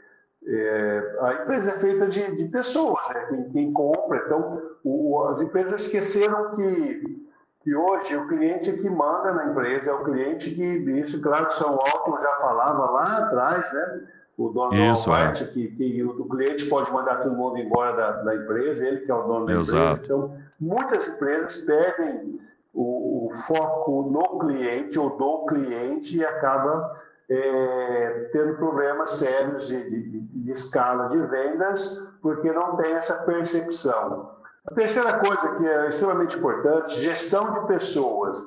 é, 0.47 1.17
a 1.21 1.33
empresa 1.33 1.71
é 1.71 1.79
feita 1.79 2.07
de, 2.07 2.35
de 2.35 2.45
pessoas, 2.45 3.07
né? 3.09 3.25
quem, 3.29 3.49
quem, 3.51 3.73
compra. 3.73 4.23
Então, 4.25 4.61
o, 4.83 5.23
as 5.29 5.39
empresas 5.39 5.83
esqueceram 5.83 6.55
que, 6.55 7.30
que 7.63 7.75
hoje 7.75 8.15
o 8.15 8.27
cliente 8.27 8.69
é 8.69 8.73
que 8.73 8.89
manda 8.89 9.31
na 9.33 9.45
empresa, 9.45 9.89
é 9.89 9.93
o 9.93 10.03
cliente 10.03 10.51
que. 10.51 10.63
Isso, 10.63 11.21
claro, 11.21 11.47
que 11.47 11.55
São 11.55 11.71
Alto 11.71 12.21
já 12.21 12.35
falava 12.39 12.91
lá 12.91 13.17
atrás, 13.17 13.73
né? 13.73 14.01
O 14.37 14.49
dono 14.49 14.73
Isso, 14.73 15.09
do 15.09 15.15
é. 15.15 15.33
que, 15.33 15.67
que, 15.67 16.03
o 16.03 16.25
cliente 16.25 16.65
pode 16.65 16.91
mandar 16.91 17.21
todo 17.21 17.35
mundo 17.35 17.59
embora 17.59 17.95
da, 17.95 18.11
da 18.23 18.35
empresa, 18.35 18.83
ele 18.83 19.01
que 19.01 19.11
é 19.11 19.13
o 19.13 19.23
dono 19.23 19.45
da 19.45 19.53
Exato. 19.53 19.77
empresa. 19.77 20.01
Então, 20.03 20.37
muitas 20.59 21.07
empresas 21.07 21.57
perdem 21.57 22.39
o, 22.73 23.27
o 23.27 23.37
foco 23.47 24.09
no 24.09 24.39
cliente 24.39 24.97
ou 24.97 25.15
do 25.17 25.45
cliente 25.45 26.17
e 26.17 26.25
acaba 26.25 26.99
é, 27.29 28.29
tendo 28.33 28.55
problemas 28.55 29.11
sérios 29.11 29.67
de, 29.67 29.89
de, 29.89 30.19
de, 30.19 30.51
escala 30.51 31.09
de 31.09 31.17
vendas, 31.27 32.09
porque 32.21 32.51
não 32.51 32.75
tem 32.77 32.93
essa 32.93 33.23
percepção. 33.23 34.30
A 34.65 34.73
terceira 34.75 35.19
coisa 35.19 35.55
que 35.57 35.67
é 35.67 35.89
extremamente 35.89 36.37
importante, 36.37 37.01
gestão 37.01 37.53
de 37.53 37.67
pessoas. 37.67 38.43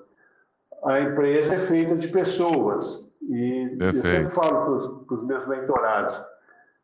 A 0.85 1.01
empresa 1.01 1.55
é 1.55 1.59
feita 1.59 1.97
de 1.97 2.09
pessoas. 2.09 3.11
E 3.23 3.77
Perfeito. 3.79 4.07
eu 4.07 4.11
sempre 4.11 4.31
falo 4.31 4.81
para 5.07 5.17
os 5.17 5.25
meus 5.25 5.47
mentorados, 5.49 6.23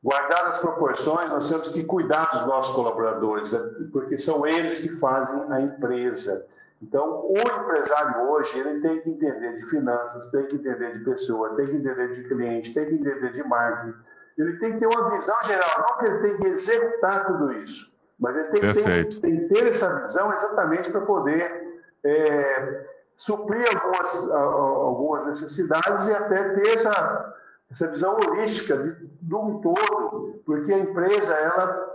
guardadas 0.03 0.53
as 0.53 0.59
proporções, 0.61 1.29
nós 1.29 1.49
temos 1.49 1.71
que 1.73 1.85
cuidar 1.85 2.31
dos 2.33 2.47
nossos 2.47 2.75
colaboradores, 2.75 3.53
né? 3.53 3.61
porque 3.93 4.19
são 4.19 4.47
eles 4.47 4.81
que 4.81 4.88
fazem 4.97 5.45
a 5.51 5.61
empresa. 5.61 6.47
Então, 6.83 7.27
o 7.27 7.38
empresário 7.38 8.31
hoje, 8.31 8.59
ele 8.59 8.81
tem 8.81 9.03
que 9.03 9.11
entender 9.11 9.59
de 9.59 9.66
finanças, 9.66 10.27
tem 10.29 10.47
que 10.47 10.57
entender 10.57 10.99
de 10.99 11.05
pessoa, 11.05 11.55
tem 11.55 11.66
que 11.66 11.77
entender 11.77 12.14
de 12.14 12.29
cliente, 12.29 12.73
tem 12.73 12.87
que 12.87 12.95
entender 12.95 13.33
de 13.33 13.43
marketing. 13.43 13.99
Ele 14.38 14.57
tem 14.57 14.73
que 14.73 14.79
ter 14.79 14.87
uma 14.87 15.11
visão 15.11 15.37
geral, 15.45 15.87
não 15.87 15.99
que 15.99 16.07
ele 16.07 16.19
tem 16.21 16.37
que 16.38 16.47
executar 16.49 17.27
tudo 17.27 17.53
isso, 17.53 17.89
mas 18.20 18.37
ele 18.37 18.48
tem, 18.48 18.61
que 18.61 18.83
ter, 18.83 19.20
tem 19.20 19.37
que 19.37 19.54
ter, 19.54 19.68
essa 19.70 20.06
visão 20.06 20.33
exatamente 20.35 20.90
para 20.90 21.00
poder 21.00 21.80
é, 22.04 22.87
suprir 23.16 23.64
algumas, 23.74 24.30
algumas 24.30 25.26
necessidades 25.26 26.06
e 26.06 26.14
até 26.14 26.50
ter 26.50 26.68
essa, 26.68 27.35
essa 27.70 27.88
visão 27.88 28.16
holística 28.16 28.76
de, 28.76 29.09
de 29.22 29.35
um 29.35 29.61
todo, 29.61 30.42
porque 30.44 30.72
a 30.72 30.78
empresa, 30.78 31.33
ela 31.33 31.90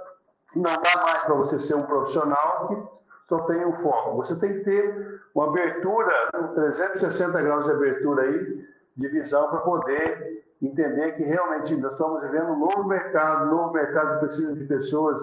não 0.55 0.63
dá 0.63 1.03
mais 1.03 1.23
para 1.23 1.35
você 1.35 1.59
ser 1.59 1.75
um 1.75 1.83
profissional 1.83 2.67
que 2.67 2.95
só 3.29 3.39
tem 3.41 3.65
um 3.65 3.73
foco. 3.73 4.17
Você 4.17 4.35
tem 4.35 4.53
que 4.53 4.63
ter 4.63 5.21
uma 5.35 5.47
abertura, 5.47 6.11
360 6.55 7.41
graus 7.41 7.65
de 7.65 7.71
abertura 7.71 8.23
aí, 8.23 8.65
de 8.95 9.07
visão 9.09 9.49
para 9.49 9.59
poder 9.59 10.43
entender 10.61 11.11
que 11.13 11.23
realmente 11.23 11.75
nós 11.75 11.91
estamos 11.91 12.21
vivendo 12.21 12.51
um 12.51 12.59
novo 12.59 12.85
mercado, 12.85 13.45
um 13.45 13.51
novo 13.51 13.73
mercado 13.73 14.19
que 14.19 14.25
precisa 14.27 14.53
de 14.53 14.63
pessoas 14.65 15.21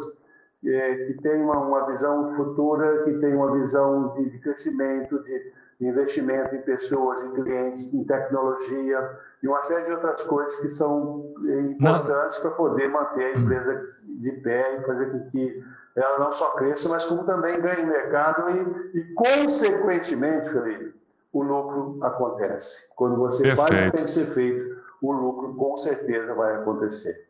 é, 0.65 0.95
que 1.07 1.15
tem 1.23 1.43
uma, 1.43 1.59
uma, 1.59 1.87
visão 1.87 2.35
futura, 2.37 3.03
que 3.05 3.15
tem 3.15 3.35
uma 3.35 3.53
visão 3.53 4.15
de, 4.15 4.31
de 4.31 4.39
crescimento, 4.39 5.23
de, 5.25 5.53
de 5.81 5.87
investimento 5.87 6.55
em 6.55 6.63
pessoas, 6.63 7.23
em 7.25 7.33
clientes, 7.33 7.93
em 7.93 8.05
tecnologia 8.05 9.19
e 9.43 9.49
uma 9.49 9.63
série 9.65 9.87
de 9.87 9.93
outras 9.93 10.23
coisas 10.25 10.57
que 10.61 10.71
são 10.71 11.35
é, 11.45 11.61
importantes 11.63 12.39
para 12.39 12.53
poder 12.53 12.89
manter 12.89 13.25
a 13.25 13.39
empresa 13.39 13.89
de 14.05 14.33
pé 14.33 14.79
e 14.79 14.87
fazer 14.87 15.11
com 15.11 15.31
que 15.31 15.65
ela 15.97 16.19
não 16.21 16.33
só 16.33 16.51
cresça, 16.53 16.89
mas 16.89 17.05
como 17.05 17.25
também 17.25 17.61
ganhe 17.61 17.85
mercado 17.85 18.49
e, 18.51 18.99
e 18.99 19.15
consequentemente, 19.15 20.49
Felipe, 20.51 20.95
o 21.33 21.43
lucro 21.43 21.99
acontece. 22.03 22.89
Quando 22.95 23.17
você 23.17 23.43
Perfeito. 23.43 23.69
faz 23.69 23.89
o 23.89 23.91
que 23.91 23.97
tem 23.97 24.05
que 24.05 24.11
ser 24.11 24.27
feito, 24.27 24.83
o 25.03 25.13
lucro 25.13 25.55
com 25.55 25.77
certeza 25.77 26.33
vai 26.35 26.55
acontecer. 26.55 27.29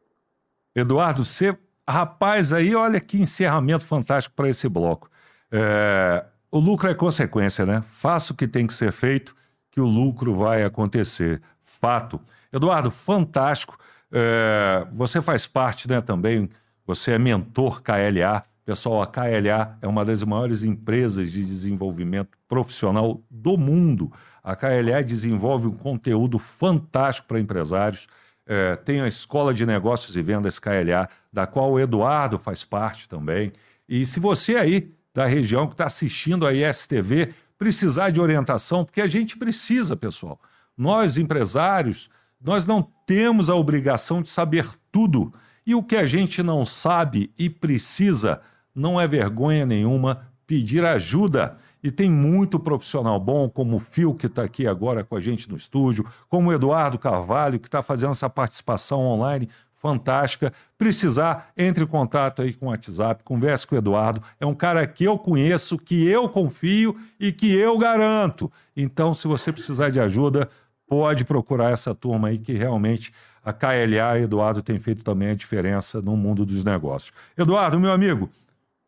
Eduardo, 0.75 1.25
você, 1.25 1.57
rapaz, 1.88 2.53
aí 2.53 2.75
olha 2.75 3.01
que 3.01 3.21
encerramento 3.21 3.85
fantástico 3.85 4.35
para 4.35 4.49
esse 4.49 4.68
bloco. 4.68 5.11
É, 5.51 6.25
o 6.51 6.59
lucro 6.59 6.90
é 6.90 6.95
consequência, 6.95 7.64
né? 7.64 7.83
Faça 7.83 8.33
o 8.33 8.37
que 8.37 8.47
tem 8.47 8.66
que 8.66 8.75
ser 8.75 8.92
feito, 8.92 9.35
que 9.71 9.81
o 9.81 9.87
lucro 9.87 10.35
vai 10.35 10.62
acontecer. 10.62 11.40
Fato. 11.62 12.21
Eduardo, 12.53 12.90
fantástico. 12.90 13.79
É, 14.12 14.87
você 14.92 15.23
faz 15.23 15.47
parte 15.47 15.88
né, 15.88 16.01
também, 16.01 16.49
você 16.87 17.12
é 17.12 17.18
mentor 17.18 17.83
KLA. 17.83 18.42
Pessoal, 18.64 19.03
a 19.03 19.07
KLA 19.07 19.79
é 19.81 19.88
uma 19.88 20.05
das 20.05 20.23
maiores 20.23 20.62
empresas 20.62 21.33
de 21.33 21.45
desenvolvimento 21.45 22.38
profissional 22.47 23.21
do 23.31 23.57
mundo. 23.57 24.12
A 24.42 24.55
KLA 24.55 25.03
desenvolve 25.03 25.66
um 25.66 25.75
conteúdo 25.75 26.38
fantástico 26.38 27.29
para 27.29 27.40
empresários. 27.40 28.07
É, 28.46 28.76
tem 28.76 29.00
a 29.00 29.09
Escola 29.09 29.55
de 29.55 29.64
Negócios 29.64 30.16
e 30.16 30.22
Vendas 30.22 30.59
KLA, 30.59 31.09
da 31.33 31.46
qual 31.46 31.72
o 31.72 31.81
Eduardo 31.81 32.38
faz 32.38 32.64
parte 32.64 33.09
também. 33.09 33.52
E 33.88 34.05
se 34.05 34.18
você 34.18 34.57
aí 34.57 34.92
da 35.14 35.26
região 35.26 35.66
que 35.66 35.74
está 35.74 35.87
assistindo 35.87 36.46
a 36.46 36.52
ISTV 36.52 37.33
precisar 37.59 38.11
de 38.11 38.20
orientação, 38.20 38.85
porque 38.85 39.00
a 39.00 39.07
gente 39.07 39.37
precisa, 39.37 39.96
pessoal. 39.96 40.40
Nós, 40.76 41.16
empresários, 41.16 42.11
nós 42.42 42.66
não 42.66 42.83
temos 43.07 43.48
a 43.48 43.55
obrigação 43.55 44.20
de 44.20 44.31
saber 44.31 44.66
tudo. 44.90 45.33
E 45.64 45.74
o 45.74 45.83
que 45.83 45.94
a 45.94 46.07
gente 46.07 46.42
não 46.42 46.64
sabe 46.64 47.31
e 47.38 47.48
precisa, 47.48 48.40
não 48.74 49.00
é 49.00 49.07
vergonha 49.07 49.64
nenhuma 49.64 50.26
pedir 50.46 50.85
ajuda. 50.85 51.57
E 51.83 51.90
tem 51.90 52.09
muito 52.09 52.61
profissional 52.61 53.18
bom, 53.18 53.49
como 53.49 53.77
o 53.77 53.81
Fio, 53.81 54.14
que 54.14 54.27
está 54.27 54.42
aqui 54.42 54.66
agora 54.66 55.03
com 55.03 55.16
a 55.16 55.21
gente 55.21 55.51
no 55.51 55.57
estúdio, 55.57 56.07
como 56.29 56.51
o 56.51 56.53
Eduardo 56.53 56.99
Carvalho, 56.99 57.59
que 57.59 57.66
está 57.66 57.83
fazendo 57.83 58.12
essa 58.12 58.31
participação 58.31 59.01
online 59.01 59.49
fantástica. 59.75 60.53
Precisar, 60.79 61.51
entre 61.57 61.83
em 61.83 61.87
contato 61.87 62.40
aí 62.40 62.55
com 62.55 62.66
o 62.66 62.68
WhatsApp, 62.68 63.25
converse 63.25 63.66
com 63.66 63.75
o 63.75 63.79
Eduardo. 63.79 64.23
É 64.38 64.47
um 64.47 64.55
cara 64.55 64.87
que 64.87 65.03
eu 65.03 65.18
conheço, 65.18 65.77
que 65.77 66.09
eu 66.09 66.29
confio 66.29 66.95
e 67.18 67.33
que 67.33 67.53
eu 67.53 67.77
garanto. 67.77 68.51
Então, 68.77 69.12
se 69.12 69.27
você 69.27 69.53
precisar 69.53 69.90
de 69.90 69.99
ajuda, 69.99 70.49
pode 70.87 71.25
procurar 71.25 71.73
essa 71.73 71.95
turma 71.95 72.29
aí 72.29 72.38
que 72.38 72.53
realmente 72.53 73.12
a 73.45 73.53
KLA 73.53 74.21
e 74.21 74.23
Eduardo 74.23 74.62
tem 74.62 74.79
feito 74.79 75.03
também 75.03 75.31
a 75.31 75.35
diferença 75.35 76.01
no 76.01 76.16
mundo 76.16 76.47
dos 76.47 76.64
negócios. 76.64 77.12
Eduardo, 77.37 77.81
meu 77.81 77.90
amigo, 77.90 78.31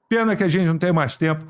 pena 0.08 0.36
que 0.36 0.44
a 0.44 0.48
gente 0.48 0.66
não 0.66 0.78
tem 0.78 0.92
mais 0.92 1.16
tempo. 1.16 1.44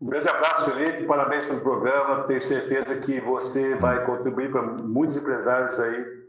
Um 0.00 0.06
grande 0.06 0.28
abraço, 0.28 0.70
Felipe. 0.70 1.04
Parabéns 1.04 1.44
pelo 1.44 1.60
programa. 1.60 2.24
Tenho 2.24 2.40
certeza 2.40 2.96
que 2.96 3.20
você 3.20 3.74
vai 3.76 4.04
contribuir 4.06 4.50
para 4.50 4.62
muitos 4.62 5.18
empresários 5.18 5.78
aí 5.78 6.20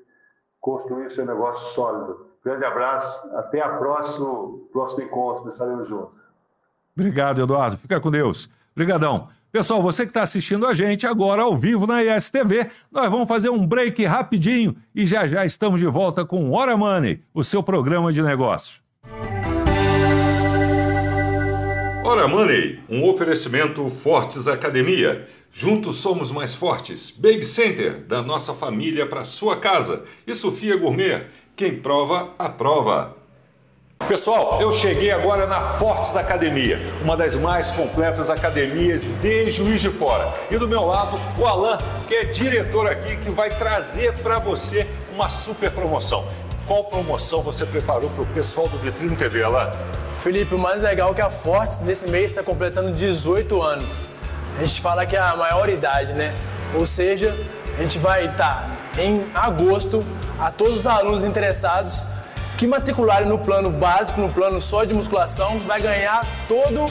construir 0.59 1.09
seu 1.09 1.25
negócio 1.25 1.73
sólido. 1.73 2.27
Grande 2.43 2.65
abraço. 2.65 3.29
Até 3.37 3.61
a 3.61 3.69
próximo, 3.69 4.67
próximo 4.73 5.03
encontro. 5.03 5.51
Estaremos 5.51 5.87
juntos. 5.87 6.19
Obrigado, 6.97 7.41
Eduardo. 7.41 7.77
Fica 7.77 7.99
com 8.01 8.11
Deus. 8.11 8.49
Obrigadão. 8.75 9.29
Pessoal, 9.51 9.81
você 9.81 10.03
que 10.03 10.11
está 10.11 10.21
assistindo 10.21 10.65
a 10.65 10.73
gente 10.73 11.05
agora 11.05 11.41
ao 11.41 11.57
vivo 11.57 11.85
na 11.85 12.01
ISTV, 12.03 12.69
nós 12.91 13.09
vamos 13.09 13.27
fazer 13.27 13.49
um 13.49 13.67
break 13.67 14.05
rapidinho 14.05 14.75
e 14.95 15.05
já 15.05 15.27
já 15.27 15.45
estamos 15.45 15.79
de 15.79 15.87
volta 15.87 16.23
com 16.23 16.51
Hora 16.51 16.77
Money, 16.77 17.21
o 17.33 17.43
seu 17.43 17.61
programa 17.61 18.13
de 18.13 18.21
negócios. 18.21 18.81
Hora 22.11 22.27
Money, 22.27 22.77
um 22.89 23.07
oferecimento 23.07 23.87
Fortes 23.89 24.49
Academia. 24.49 25.25
Juntos 25.49 25.95
somos 25.99 26.29
mais 26.29 26.53
fortes. 26.53 27.09
Baby 27.09 27.45
Center, 27.45 27.99
da 27.99 28.21
nossa 28.21 28.53
família 28.53 29.07
para 29.07 29.23
sua 29.23 29.55
casa. 29.55 30.03
E 30.27 30.35
Sofia 30.35 30.75
Gourmet, 30.75 31.23
quem 31.55 31.77
prova, 31.77 32.33
aprova. 32.37 33.15
Pessoal, 34.09 34.61
eu 34.61 34.73
cheguei 34.73 35.09
agora 35.09 35.47
na 35.47 35.61
Fortes 35.61 36.17
Academia, 36.17 36.81
uma 37.01 37.15
das 37.15 37.33
mais 37.35 37.71
completas 37.71 38.29
academias 38.29 39.21
de 39.21 39.49
Juiz 39.49 39.79
de 39.79 39.89
Fora. 39.89 40.33
E 40.51 40.57
do 40.57 40.67
meu 40.67 40.85
lado, 40.85 41.17
o 41.39 41.45
Alan, 41.47 41.77
que 42.09 42.15
é 42.15 42.25
diretor 42.25 42.87
aqui, 42.87 43.15
que 43.23 43.29
vai 43.29 43.57
trazer 43.57 44.17
para 44.17 44.37
você 44.37 44.85
uma 45.13 45.29
super 45.29 45.71
promoção. 45.71 46.27
Qual 46.71 46.85
promoção 46.85 47.41
você 47.41 47.65
preparou 47.65 48.09
para 48.11 48.21
o 48.23 48.25
pessoal 48.27 48.65
do 48.69 48.77
Vitrine 48.77 49.13
TV, 49.13 49.43
Alan? 49.43 49.71
Felipe, 50.15 50.55
o 50.55 50.57
mais 50.57 50.81
legal 50.81 51.11
é 51.11 51.13
que 51.13 51.19
a 51.19 51.29
Fortes 51.29 51.81
nesse 51.81 52.07
mês 52.07 52.31
está 52.31 52.41
completando 52.41 52.93
18 52.93 53.61
anos. 53.61 54.09
A 54.57 54.61
gente 54.61 54.79
fala 54.79 55.05
que 55.05 55.13
é 55.13 55.19
a 55.19 55.35
maior 55.35 55.67
idade, 55.67 56.13
né? 56.13 56.33
Ou 56.73 56.85
seja, 56.85 57.37
a 57.77 57.81
gente 57.81 57.99
vai 57.99 58.25
estar 58.25 58.71
tá 58.95 59.03
em 59.03 59.29
agosto 59.33 60.01
a 60.39 60.49
todos 60.49 60.79
os 60.79 60.87
alunos 60.87 61.25
interessados 61.25 62.05
que 62.57 62.65
matricularem 62.65 63.27
no 63.27 63.37
plano 63.37 63.69
básico, 63.69 64.21
no 64.21 64.31
plano 64.31 64.61
só 64.61 64.85
de 64.85 64.93
musculação, 64.93 65.59
vai 65.59 65.81
ganhar 65.81 66.25
todo 66.47 66.89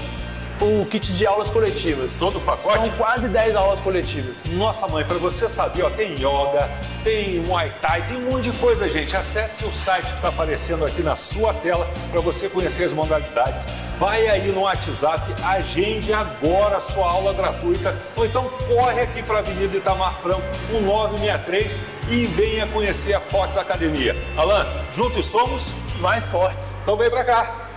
o 0.60 0.84
kit 0.86 1.12
de 1.12 1.26
aulas 1.26 1.48
coletivas. 1.48 2.18
Todo 2.18 2.38
o 2.38 2.40
pacote? 2.40 2.72
São 2.72 2.90
quase 2.90 3.28
10 3.28 3.56
aulas 3.56 3.80
coletivas. 3.80 4.46
Nossa 4.46 4.86
mãe, 4.86 5.04
para 5.04 5.16
você 5.16 5.48
saber, 5.48 5.82
ó, 5.82 5.90
tem 5.90 6.14
yoga, 6.14 6.70
tem 7.02 7.40
muay 7.40 7.72
thai, 7.80 8.06
tem 8.06 8.16
um 8.16 8.30
monte 8.30 8.50
de 8.50 8.58
coisa, 8.58 8.88
gente. 8.88 9.16
Acesse 9.16 9.64
o 9.64 9.72
site 9.72 10.06
que 10.06 10.14
está 10.14 10.28
aparecendo 10.28 10.84
aqui 10.84 11.02
na 11.02 11.16
sua 11.16 11.54
tela 11.54 11.88
para 12.10 12.20
você 12.20 12.48
conhecer 12.48 12.84
as 12.84 12.92
modalidades. 12.92 13.66
Vai 13.98 14.28
aí 14.28 14.52
no 14.52 14.60
WhatsApp, 14.60 15.34
agende 15.42 16.12
agora 16.12 16.76
a 16.76 16.80
sua 16.80 17.10
aula 17.10 17.32
gratuita 17.32 17.96
ou 18.16 18.24
então 18.24 18.48
corre 18.68 19.00
aqui 19.02 19.22
para 19.22 19.36
a 19.36 19.38
Avenida 19.38 19.76
Itamar 19.76 20.14
Franco, 20.14 20.42
1963 20.70 21.82
e 22.10 22.26
venha 22.26 22.66
conhecer 22.66 23.14
a 23.14 23.20
Fortes 23.20 23.56
Academia. 23.56 24.16
Alan, 24.36 24.66
juntos 24.92 25.26
somos 25.26 25.72
mais 26.00 26.26
fortes. 26.26 26.76
Então 26.82 26.96
vem 26.96 27.10
para 27.10 27.24
cá. 27.24 27.69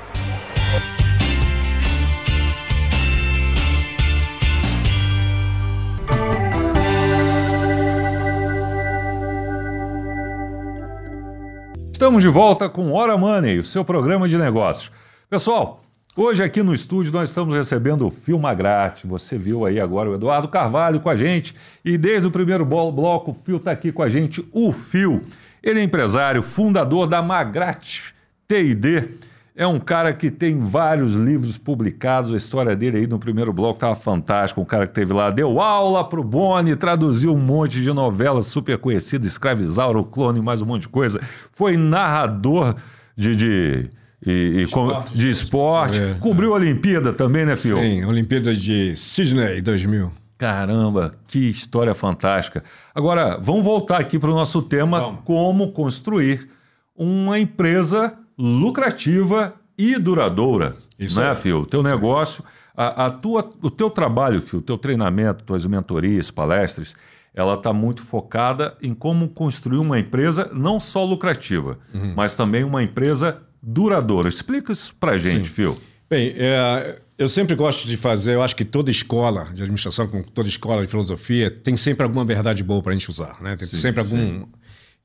Estamos 12.04 12.22
de 12.22 12.28
volta 12.28 12.68
com 12.68 12.92
Hora 12.92 13.18
Money, 13.18 13.60
o 13.60 13.64
seu 13.64 13.86
programa 13.86 14.28
de 14.28 14.38
negócios. 14.38 14.92
Pessoal, 15.30 15.82
hoje 16.18 16.44
aqui 16.44 16.62
no 16.62 16.74
estúdio 16.74 17.14
nós 17.14 17.30
estamos 17.30 17.56
recebendo 17.56 18.06
o 18.06 18.12
Fio 18.12 18.38
Magrate. 18.38 19.08
Você 19.08 19.38
viu 19.38 19.66
aí 19.66 19.80
agora 19.80 20.10
o 20.10 20.14
Eduardo 20.14 20.50
Carvalho 20.50 21.00
com 21.00 21.10
a 21.10 21.16
gente 21.16 21.56
e 21.84 21.98
desde 21.98 22.28
o 22.28 22.32
primeiro 22.32 22.66
bloco 22.66 23.32
o 23.32 23.34
Fio 23.34 23.56
está 23.56 23.72
aqui 23.72 23.90
com 23.90 24.04
a 24.04 24.10
gente, 24.10 24.46
o 24.52 24.74
Fio. 24.74 25.22
Ele 25.64 25.80
é 25.80 25.84
empresário, 25.84 26.44
fundador 26.44 27.08
da 27.08 27.22
Magrate 27.22 28.14
TID. 28.50 29.10
É 29.56 29.68
um 29.68 29.80
cara 29.80 30.14
que 30.14 30.32
tem 30.32 30.60
vários 30.60 31.14
livros 31.14 31.58
publicados. 31.58 32.34
A 32.34 32.38
história 32.38 32.76
dele 32.76 32.98
aí 32.98 33.08
no 33.08 33.20
primeiro 33.20 33.54
bloco 33.54 33.76
estava 33.76 33.94
fantástica. 33.94 34.60
Um 34.60 34.66
cara 34.66 34.88
que 34.88 34.94
teve 34.94 35.14
lá, 35.14 35.30
deu 35.30 35.60
aula 35.60 36.04
para 36.08 36.20
o 36.20 36.24
Boni, 36.24 36.76
traduziu 36.76 37.34
um 37.34 37.40
monte 37.40 37.82
de 37.82 37.94
novelas 37.94 38.48
super 38.48 38.78
conhecidas, 38.78 39.28
Escravizauro, 39.28 40.04
Clone, 40.06 40.42
mais 40.42 40.62
um 40.62 40.66
monte 40.66 40.84
de 40.84 40.90
coisa. 40.90 41.20
Foi 41.52 41.78
narrador 41.78 42.76
de, 43.16 43.36
de 43.36 43.90
e, 44.26 44.32
e 44.32 44.64
esporte, 44.64 45.18
de 45.18 45.30
esporte. 45.30 46.02
É, 46.02 46.14
Cobriu 46.16 46.50
é. 46.50 46.54
a 46.54 46.56
Olimpíada 46.56 47.14
também, 47.14 47.46
né, 47.46 47.56
Fio? 47.56 47.78
Sim, 47.78 48.06
Olimpíada 48.06 48.56
de 48.56 48.96
Sydney 48.96 49.62
2000. 49.62 50.12
Caramba, 50.36 51.14
que 51.28 51.48
história 51.48 51.94
fantástica. 51.94 52.64
Agora, 52.94 53.38
vamos 53.40 53.64
voltar 53.64 54.00
aqui 54.00 54.18
para 54.18 54.32
o 54.32 54.34
nosso 54.34 54.64
tema: 54.64 55.00
vamos. 55.00 55.22
como 55.24 55.72
construir 55.72 56.50
uma 56.96 57.40
empresa 57.40 58.18
lucrativa 58.44 59.56
e 59.78 59.98
duradoura. 59.98 60.76
Isso 61.00 61.20
né, 61.20 61.34
Fio? 61.34 61.62
O 61.62 61.66
teu 61.66 61.82
negócio, 61.82 62.44
a, 62.76 63.06
a, 63.06 63.10
tua, 63.10 63.50
o 63.62 63.72
teu 63.72 63.90
trabalho, 63.90 64.42
Fio, 64.42 64.60
o 64.60 64.62
teu 64.62 64.78
treinamento, 64.78 65.46
tuas 65.46 65.66
mentorias, 65.66 66.30
palestras, 66.30 66.94
ela 67.34 67.54
está 67.54 67.72
muito 67.72 68.02
focada 68.02 68.76
em 68.82 68.94
como 68.94 69.30
construir 69.30 69.78
uma 69.78 69.98
empresa 69.98 70.52
não 70.54 70.78
só 70.78 71.06
lucrativa, 71.06 71.80
uhum. 71.94 72.14
mas 72.16 72.36
também 72.36 72.66
uma 72.66 72.84
empresa 72.84 73.42
duradoura. 73.62 74.28
Explica 74.28 74.74
isso 74.74 74.94
para 75.00 75.18
gente, 75.18 75.48
Sim. 75.48 75.54
Phil. 75.54 75.78
Bem, 76.10 76.34
é, 76.38 77.00
eu 77.18 77.30
sempre 77.30 77.56
gosto 77.56 77.88
de 77.88 77.96
fazer, 77.96 78.34
eu 78.36 78.44
acho 78.44 78.56
que 78.56 78.66
toda 78.66 78.92
escola 78.92 79.46
de 79.54 79.64
administração, 79.64 80.06
como 80.08 80.24
toda 80.24 80.50
escola 80.50 80.82
de 80.82 80.88
filosofia, 80.88 81.50
tem 81.50 81.78
sempre 81.78 82.04
alguma 82.04 82.26
verdade 82.26 82.62
boa 82.62 82.84
para 82.84 82.92
a 82.92 82.94
gente 82.94 83.10
usar, 83.10 83.42
né? 83.42 83.56
Tem 83.56 83.68
sim, 83.68 83.78
sempre 83.78 84.02
algum... 84.02 84.18
Sim. 84.18 84.46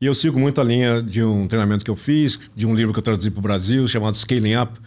E 0.00 0.06
eu 0.06 0.14
sigo 0.14 0.38
muito 0.38 0.60
a 0.60 0.64
linha 0.64 1.02
de 1.02 1.22
um 1.24 1.48
treinamento 1.48 1.84
que 1.84 1.90
eu 1.90 1.96
fiz, 1.96 2.50
de 2.54 2.64
um 2.64 2.74
livro 2.74 2.92
que 2.92 3.00
eu 3.00 3.02
traduzi 3.02 3.32
para 3.32 3.40
o 3.40 3.42
Brasil, 3.42 3.86
chamado 3.88 4.16
Scaling 4.16 4.56
Up, 4.56 4.78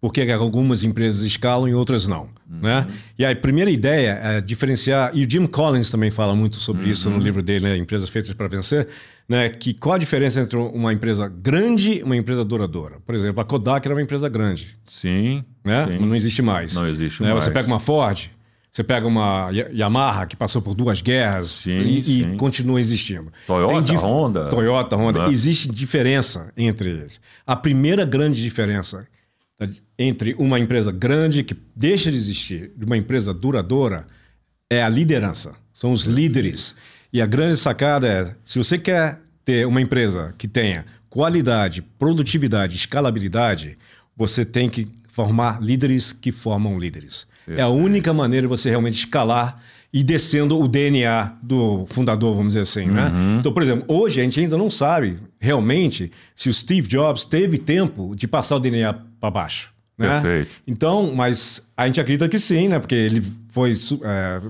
por 0.00 0.12
que 0.12 0.30
algumas 0.30 0.84
empresas 0.84 1.22
escalam 1.22 1.68
e 1.68 1.74
outras 1.74 2.06
não. 2.06 2.28
Uhum. 2.48 2.60
Né? 2.62 2.86
E 3.18 3.24
a 3.24 3.34
primeira 3.34 3.70
ideia 3.70 4.20
é 4.22 4.40
diferenciar, 4.40 5.10
e 5.14 5.24
o 5.24 5.30
Jim 5.30 5.46
Collins 5.46 5.90
também 5.90 6.12
fala 6.12 6.34
muito 6.34 6.56
sobre 6.56 6.84
uhum. 6.84 6.90
isso 6.90 7.10
no 7.10 7.16
uhum. 7.16 7.22
livro 7.22 7.42
dele, 7.42 7.64
né? 7.64 7.76
Empresas 7.76 8.08
Feitas 8.08 8.32
para 8.34 8.46
Vencer, 8.46 8.86
né? 9.28 9.48
que 9.48 9.74
qual 9.74 9.96
a 9.96 9.98
diferença 9.98 10.40
entre 10.40 10.56
uma 10.56 10.92
empresa 10.92 11.28
grande 11.28 11.98
e 11.98 12.02
uma 12.04 12.16
empresa 12.16 12.44
duradoura. 12.44 13.00
Por 13.04 13.16
exemplo, 13.16 13.40
a 13.40 13.44
Kodak 13.44 13.84
era 13.84 13.94
uma 13.94 14.02
empresa 14.02 14.28
grande. 14.28 14.76
Sim. 14.84 15.44
Né? 15.64 15.86
sim. 15.86 15.98
Não 15.98 16.14
existe 16.14 16.40
mais. 16.40 16.74
Não 16.76 16.86
existe 16.86 17.20
né? 17.20 17.30
mais. 17.32 17.42
Você 17.42 17.50
pega 17.50 17.66
uma 17.66 17.80
Ford, 17.80 18.28
você 18.72 18.82
pega 18.82 19.06
uma 19.06 19.50
Yamaha 19.50 20.24
que 20.26 20.34
passou 20.34 20.62
por 20.62 20.74
duas 20.74 21.02
guerras 21.02 21.48
sim, 21.48 21.78
e, 21.78 22.02
sim. 22.02 22.32
e, 22.32 22.36
continua 22.38 22.80
existindo. 22.80 23.30
Toyota, 23.46 23.82
dif... 23.82 23.98
Honda. 23.98 24.48
Toyota, 24.48 24.96
Honda. 24.96 25.26
Né? 25.26 25.30
Existe 25.30 25.68
diferença 25.68 26.50
entre 26.56 26.88
eles. 26.88 27.20
A 27.46 27.54
primeira 27.54 28.06
grande 28.06 28.42
diferença 28.42 29.06
entre 29.98 30.34
uma 30.38 30.58
empresa 30.58 30.90
grande 30.90 31.44
que 31.44 31.54
deixa 31.76 32.10
de 32.10 32.16
existir 32.16 32.72
de 32.74 32.86
uma 32.86 32.96
empresa 32.96 33.34
duradoura 33.34 34.06
é 34.70 34.82
a 34.82 34.88
liderança. 34.88 35.54
São 35.70 35.92
os 35.92 36.04
líderes. 36.04 36.74
E 37.12 37.20
a 37.20 37.26
grande 37.26 37.58
sacada 37.58 38.08
é, 38.08 38.34
se 38.42 38.56
você 38.56 38.78
quer 38.78 39.20
ter 39.44 39.66
uma 39.66 39.82
empresa 39.82 40.34
que 40.38 40.48
tenha 40.48 40.86
qualidade, 41.10 41.82
produtividade, 41.82 42.74
escalabilidade, 42.74 43.76
você 44.16 44.46
tem 44.46 44.70
que 44.70 44.88
formar 45.12 45.60
líderes 45.60 46.10
que 46.10 46.32
formam 46.32 46.78
líderes. 46.78 47.30
É 47.48 47.62
a 47.62 47.68
única 47.68 48.12
maneira 48.12 48.46
de 48.46 48.48
você 48.48 48.70
realmente 48.70 48.94
escalar 48.94 49.60
e 49.92 50.02
descendo 50.02 50.58
o 50.58 50.66
DNA 50.66 51.34
do 51.42 51.84
fundador, 51.86 52.34
vamos 52.34 52.54
dizer 52.54 52.60
assim, 52.60 52.90
né? 52.90 53.06
uhum. 53.06 53.34
né? 53.34 53.36
Então, 53.40 53.52
por 53.52 53.62
exemplo, 53.62 53.84
hoje 53.88 54.20
a 54.20 54.24
gente 54.24 54.40
ainda 54.40 54.56
não 54.56 54.70
sabe 54.70 55.18
realmente 55.38 56.10
se 56.34 56.48
o 56.48 56.54
Steve 56.54 56.88
Jobs 56.88 57.24
teve 57.24 57.58
tempo 57.58 58.14
de 58.16 58.26
passar 58.26 58.56
o 58.56 58.60
DNA 58.60 58.94
para 59.20 59.30
baixo. 59.30 59.72
Né? 59.98 60.08
Perfeito. 60.08 60.50
Então, 60.66 61.12
mas 61.14 61.62
a 61.76 61.86
gente 61.86 62.00
acredita 62.00 62.28
que 62.28 62.38
sim, 62.38 62.68
né? 62.68 62.78
Porque 62.78 62.94
ele 62.94 63.22
foi 63.52 63.72
é, 64.04 64.40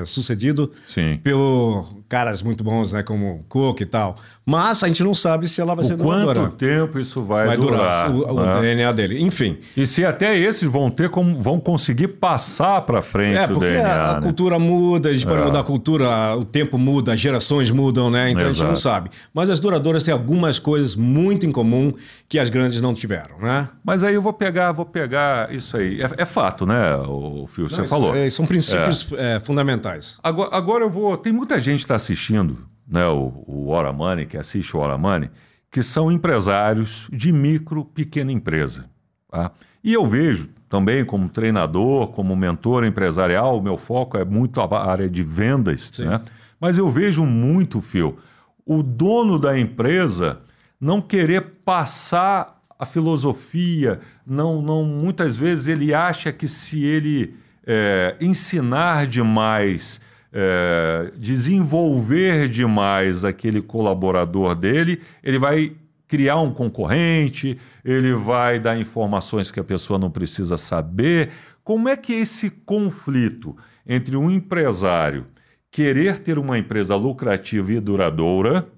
é, 0.00 0.04
sucedido 0.04 0.70
sim. 0.86 1.18
por 1.24 2.04
caras 2.08 2.42
muito 2.42 2.62
bons, 2.62 2.92
né? 2.92 3.02
Como 3.02 3.44
Cook 3.48 3.80
e 3.80 3.86
tal. 3.86 4.16
Mas 4.46 4.84
a 4.84 4.86
gente 4.86 5.02
não 5.02 5.14
sabe 5.14 5.48
se 5.48 5.60
ela 5.60 5.74
vai 5.74 5.84
o 5.84 5.88
ser 5.88 5.96
duradoura. 5.96 6.40
Quanto 6.40 6.56
tempo 6.56 6.98
isso 7.00 7.22
vai, 7.22 7.48
vai 7.48 7.56
durar? 7.56 8.10
durar 8.10 8.30
o, 8.30 8.58
o 8.58 8.60
DNA 8.60 8.92
dele. 8.92 9.20
Enfim. 9.20 9.58
E 9.76 9.86
se 9.86 10.04
até 10.04 10.38
esses 10.38 10.70
vão 10.70 10.90
ter 10.90 11.08
como 11.08 11.34
vão 11.34 11.58
conseguir 11.58 12.08
passar 12.08 12.82
para 12.82 13.02
frente 13.02 13.38
é, 13.38 13.46
porque 13.48 13.64
o 13.64 13.68
DNA, 13.68 14.10
a, 14.10 14.14
né? 14.14 14.20
cultura 14.20 14.58
muda, 14.58 15.08
a 15.08 15.12
gente 15.12 15.26
pode 15.26 15.42
é. 15.42 15.44
mudar 15.44 15.60
a 15.60 15.64
cultura, 15.64 16.36
o 16.36 16.44
tempo 16.44 16.78
muda, 16.78 17.12
as 17.14 17.20
gerações 17.20 17.70
mudam, 17.70 18.10
né? 18.10 18.30
Então 18.30 18.46
Exato. 18.46 18.50
a 18.50 18.52
gente 18.52 18.68
não 18.68 18.76
sabe. 18.76 19.10
Mas 19.32 19.50
as 19.50 19.58
duradouras 19.58 20.04
têm 20.04 20.12
algumas 20.12 20.60
coisas 20.60 20.94
muito 20.94 21.46
em 21.46 21.50
comum 21.50 21.92
que 22.28 22.38
as 22.38 22.48
grandes 22.48 22.80
não 22.80 22.94
tiveram, 22.94 23.38
né? 23.40 23.68
Mas 23.82 24.04
aí 24.04 24.14
eu 24.14 24.22
vou 24.22 24.32
pegar, 24.32 24.70
vou 24.70 24.86
pegar 24.86 25.52
isso 25.52 25.76
aí. 25.76 26.00
É, 26.00 26.08
é 26.18 26.24
fato, 26.24 26.63
né, 26.66 26.96
o 26.96 27.46
Fio? 27.46 27.68
Você 27.68 27.86
falou. 27.86 28.14
É, 28.14 28.28
são 28.30 28.46
princípios 28.46 29.10
é. 29.12 29.40
fundamentais. 29.40 30.18
Agora, 30.22 30.56
agora 30.56 30.84
eu 30.84 30.90
vou. 30.90 31.16
Tem 31.16 31.32
muita 31.32 31.60
gente 31.60 31.78
que 31.78 31.84
está 31.84 31.96
assistindo 31.96 32.56
né, 32.86 33.06
o, 33.06 33.44
o 33.46 33.68
Hora 33.68 33.92
Money, 33.92 34.26
que 34.26 34.36
assiste 34.36 34.76
o 34.76 34.80
Hora 34.80 34.98
Money, 34.98 35.30
que 35.70 35.82
são 35.82 36.10
empresários 36.12 37.08
de 37.12 37.32
micro, 37.32 37.84
pequena 37.84 38.30
empresa. 38.30 38.84
Tá? 39.30 39.50
E 39.82 39.92
eu 39.92 40.06
vejo 40.06 40.48
também 40.68 41.04
como 41.04 41.28
treinador, 41.28 42.08
como 42.08 42.34
mentor 42.34 42.84
empresarial, 42.84 43.58
o 43.58 43.62
meu 43.62 43.76
foco 43.76 44.16
é 44.16 44.24
muito 44.24 44.60
a 44.60 44.90
área 44.90 45.08
de 45.08 45.22
vendas, 45.22 45.98
né? 45.98 46.20
mas 46.60 46.78
eu 46.78 46.88
vejo 46.88 47.24
muito, 47.24 47.80
Phil, 47.80 48.18
o 48.64 48.82
dono 48.82 49.38
da 49.38 49.58
empresa 49.58 50.40
não 50.80 51.00
querer 51.00 51.58
passar 51.64 52.53
a 52.78 52.84
filosofia, 52.84 54.00
não, 54.26 54.60
não 54.60 54.84
muitas 54.84 55.36
vezes 55.36 55.68
ele 55.68 55.94
acha 55.94 56.32
que 56.32 56.48
se 56.48 56.84
ele 56.84 57.34
é, 57.66 58.16
ensinar 58.20 59.06
demais, 59.06 60.00
é, 60.32 61.12
desenvolver 61.16 62.48
demais 62.48 63.24
aquele 63.24 63.62
colaborador 63.62 64.54
dele, 64.54 65.00
ele 65.22 65.38
vai 65.38 65.72
criar 66.06 66.40
um 66.40 66.52
concorrente, 66.52 67.58
ele 67.84 68.12
vai 68.12 68.58
dar 68.58 68.78
informações 68.78 69.50
que 69.50 69.60
a 69.60 69.64
pessoa 69.64 69.98
não 69.98 70.10
precisa 70.10 70.56
saber. 70.56 71.30
Como 71.62 71.88
é 71.88 71.96
que 71.96 72.12
é 72.12 72.18
esse 72.18 72.50
conflito 72.50 73.56
entre 73.86 74.16
um 74.16 74.30
empresário 74.30 75.26
querer 75.70 76.18
ter 76.18 76.38
uma 76.38 76.56
empresa 76.56 76.94
lucrativa 76.94 77.72
e 77.72 77.80
duradoura 77.80 78.68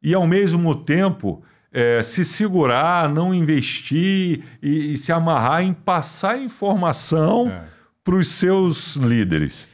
e, 0.00 0.14
ao 0.14 0.24
mesmo 0.26 0.72
tempo, 0.74 1.42
é, 1.72 2.02
se 2.02 2.24
segurar, 2.24 3.08
não 3.08 3.34
investir 3.34 4.42
e, 4.62 4.92
e, 4.92 4.96
se 4.96 5.12
amarrar 5.12 5.62
em 5.62 5.72
passar 5.72 6.40
informação 6.40 7.48
é. 7.48 7.62
para 8.02 8.16
os 8.16 8.28
seus 8.28 8.96
líderes? 8.96 9.68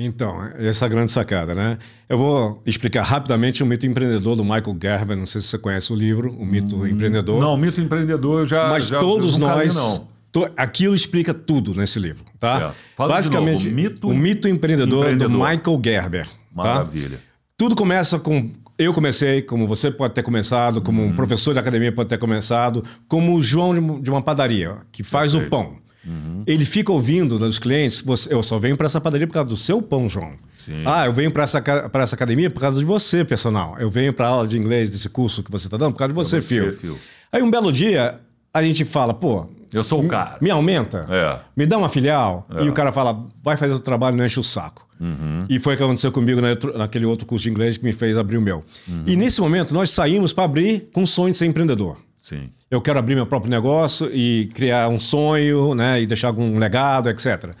Então, 0.00 0.48
essa 0.54 0.84
é 0.84 0.86
a 0.86 0.88
grande 0.88 1.10
sacada, 1.10 1.54
né? 1.54 1.76
Eu 2.08 2.18
vou 2.18 2.62
explicar 2.64 3.02
rapidamente 3.02 3.64
o 3.64 3.66
mito 3.66 3.84
empreendedor 3.84 4.36
do 4.36 4.44
Michael 4.44 4.76
Gerber. 4.80 5.16
Não 5.16 5.26
sei 5.26 5.40
se 5.40 5.48
você 5.48 5.58
conhece 5.58 5.92
o 5.92 5.96
livro, 5.96 6.30
o 6.32 6.46
mito 6.46 6.76
hum, 6.76 6.86
empreendedor. 6.86 7.40
Não, 7.40 7.54
o 7.54 7.56
mito 7.56 7.80
empreendedor 7.80 8.42
eu 8.42 8.46
já. 8.46 8.68
Mas 8.68 8.86
já, 8.86 9.00
todos 9.00 9.36
nós. 9.36 9.74
Não. 9.74 10.08
To, 10.30 10.48
aquilo 10.56 10.94
explica 10.94 11.34
tudo 11.34 11.74
nesse 11.74 11.98
livro, 11.98 12.22
tá? 12.38 12.74
Basicamente, 12.96 13.64
novo, 13.64 13.68
o 13.68 13.72
mito, 13.72 14.08
o 14.08 14.14
mito 14.14 14.46
empreendedor, 14.46 15.06
empreendedor, 15.06 15.30
do 15.30 15.38
Michael 15.38 15.80
Gerber. 15.82 16.26
Tá? 16.26 16.32
Maravilha. 16.52 17.16
Tá? 17.16 17.22
Tudo 17.56 17.74
começa 17.74 18.20
com 18.20 18.52
eu 18.78 18.94
comecei, 18.94 19.42
como 19.42 19.66
você 19.66 19.90
pode 19.90 20.14
ter 20.14 20.22
começado, 20.22 20.80
como 20.80 21.02
um 21.02 21.06
uhum. 21.06 21.16
professor 21.16 21.52
de 21.52 21.58
academia 21.58 21.90
pode 21.90 22.08
ter 22.08 22.18
começado, 22.18 22.84
como 23.08 23.34
o 23.34 23.42
João 23.42 24.00
de 24.00 24.08
uma 24.08 24.22
padaria, 24.22 24.76
que 24.92 25.02
faz 25.02 25.32
Perfeito. 25.32 25.46
o 25.46 25.50
pão. 25.50 25.76
Uhum. 26.06 26.44
Ele 26.46 26.64
fica 26.64 26.92
ouvindo 26.92 27.38
dos 27.38 27.58
clientes, 27.58 28.00
você, 28.00 28.32
eu 28.32 28.42
só 28.42 28.58
venho 28.58 28.76
para 28.76 28.86
essa 28.86 29.00
padaria 29.00 29.26
por 29.26 29.34
causa 29.34 29.48
do 29.48 29.56
seu 29.56 29.82
pão, 29.82 30.08
João. 30.08 30.32
Sim. 30.56 30.84
Ah, 30.86 31.06
eu 31.06 31.12
venho 31.12 31.30
para 31.30 31.42
essa, 31.42 31.62
essa 31.92 32.14
academia 32.14 32.48
por 32.48 32.60
causa 32.60 32.78
de 32.78 32.84
você, 32.84 33.24
personal. 33.24 33.76
Eu 33.78 33.90
venho 33.90 34.12
para 34.12 34.28
aula 34.28 34.46
de 34.46 34.56
inglês 34.56 34.90
desse 34.90 35.08
curso 35.08 35.42
que 35.42 35.50
você 35.50 35.66
está 35.66 35.76
dando 35.76 35.92
por 35.92 35.98
causa 35.98 36.12
de 36.12 36.16
você, 36.16 36.40
você 36.40 36.72
Phil. 36.72 36.98
Aí 37.32 37.42
um 37.42 37.50
belo 37.50 37.72
dia 37.72 38.20
a 38.54 38.62
gente 38.62 38.84
fala, 38.84 39.12
pô, 39.12 39.48
eu 39.72 39.84
sou 39.84 40.02
o 40.02 40.08
cara. 40.08 40.38
Me 40.40 40.50
aumenta? 40.50 41.06
É. 41.10 41.38
Me 41.56 41.66
dá 41.66 41.76
uma 41.76 41.88
filial? 41.88 42.46
É. 42.54 42.64
E 42.64 42.68
o 42.68 42.72
cara 42.72 42.92
fala, 42.92 43.26
vai 43.42 43.56
fazer 43.56 43.74
o 43.74 43.80
trabalho, 43.80 44.16
não 44.16 44.24
enche 44.24 44.40
o 44.40 44.44
saco. 44.44 44.87
Uhum. 45.00 45.46
E 45.48 45.58
foi 45.58 45.74
o 45.74 45.76
que 45.76 45.82
aconteceu 45.82 46.10
comigo 46.10 46.40
naquele 46.76 47.06
outro 47.06 47.26
curso 47.26 47.44
de 47.44 47.50
inglês 47.50 47.76
que 47.76 47.84
me 47.84 47.92
fez 47.92 48.16
abrir 48.16 48.36
o 48.36 48.42
meu. 48.42 48.62
Uhum. 48.88 49.04
E 49.06 49.16
nesse 49.16 49.40
momento 49.40 49.72
nós 49.72 49.90
saímos 49.90 50.32
para 50.32 50.44
abrir 50.44 50.88
com 50.92 51.02
o 51.02 51.06
sonho 51.06 51.32
de 51.32 51.38
ser 51.38 51.46
empreendedor. 51.46 51.96
Sim. 52.18 52.50
Eu 52.70 52.82
quero 52.82 52.98
abrir 52.98 53.14
meu 53.14 53.26
próprio 53.26 53.50
negócio 53.50 54.10
e 54.12 54.50
criar 54.54 54.88
um 54.88 55.00
sonho, 55.00 55.74
né, 55.74 56.02
e 56.02 56.06
deixar 56.06 56.28
algum 56.28 56.58
legado, 56.58 57.08
etc. 57.08 57.54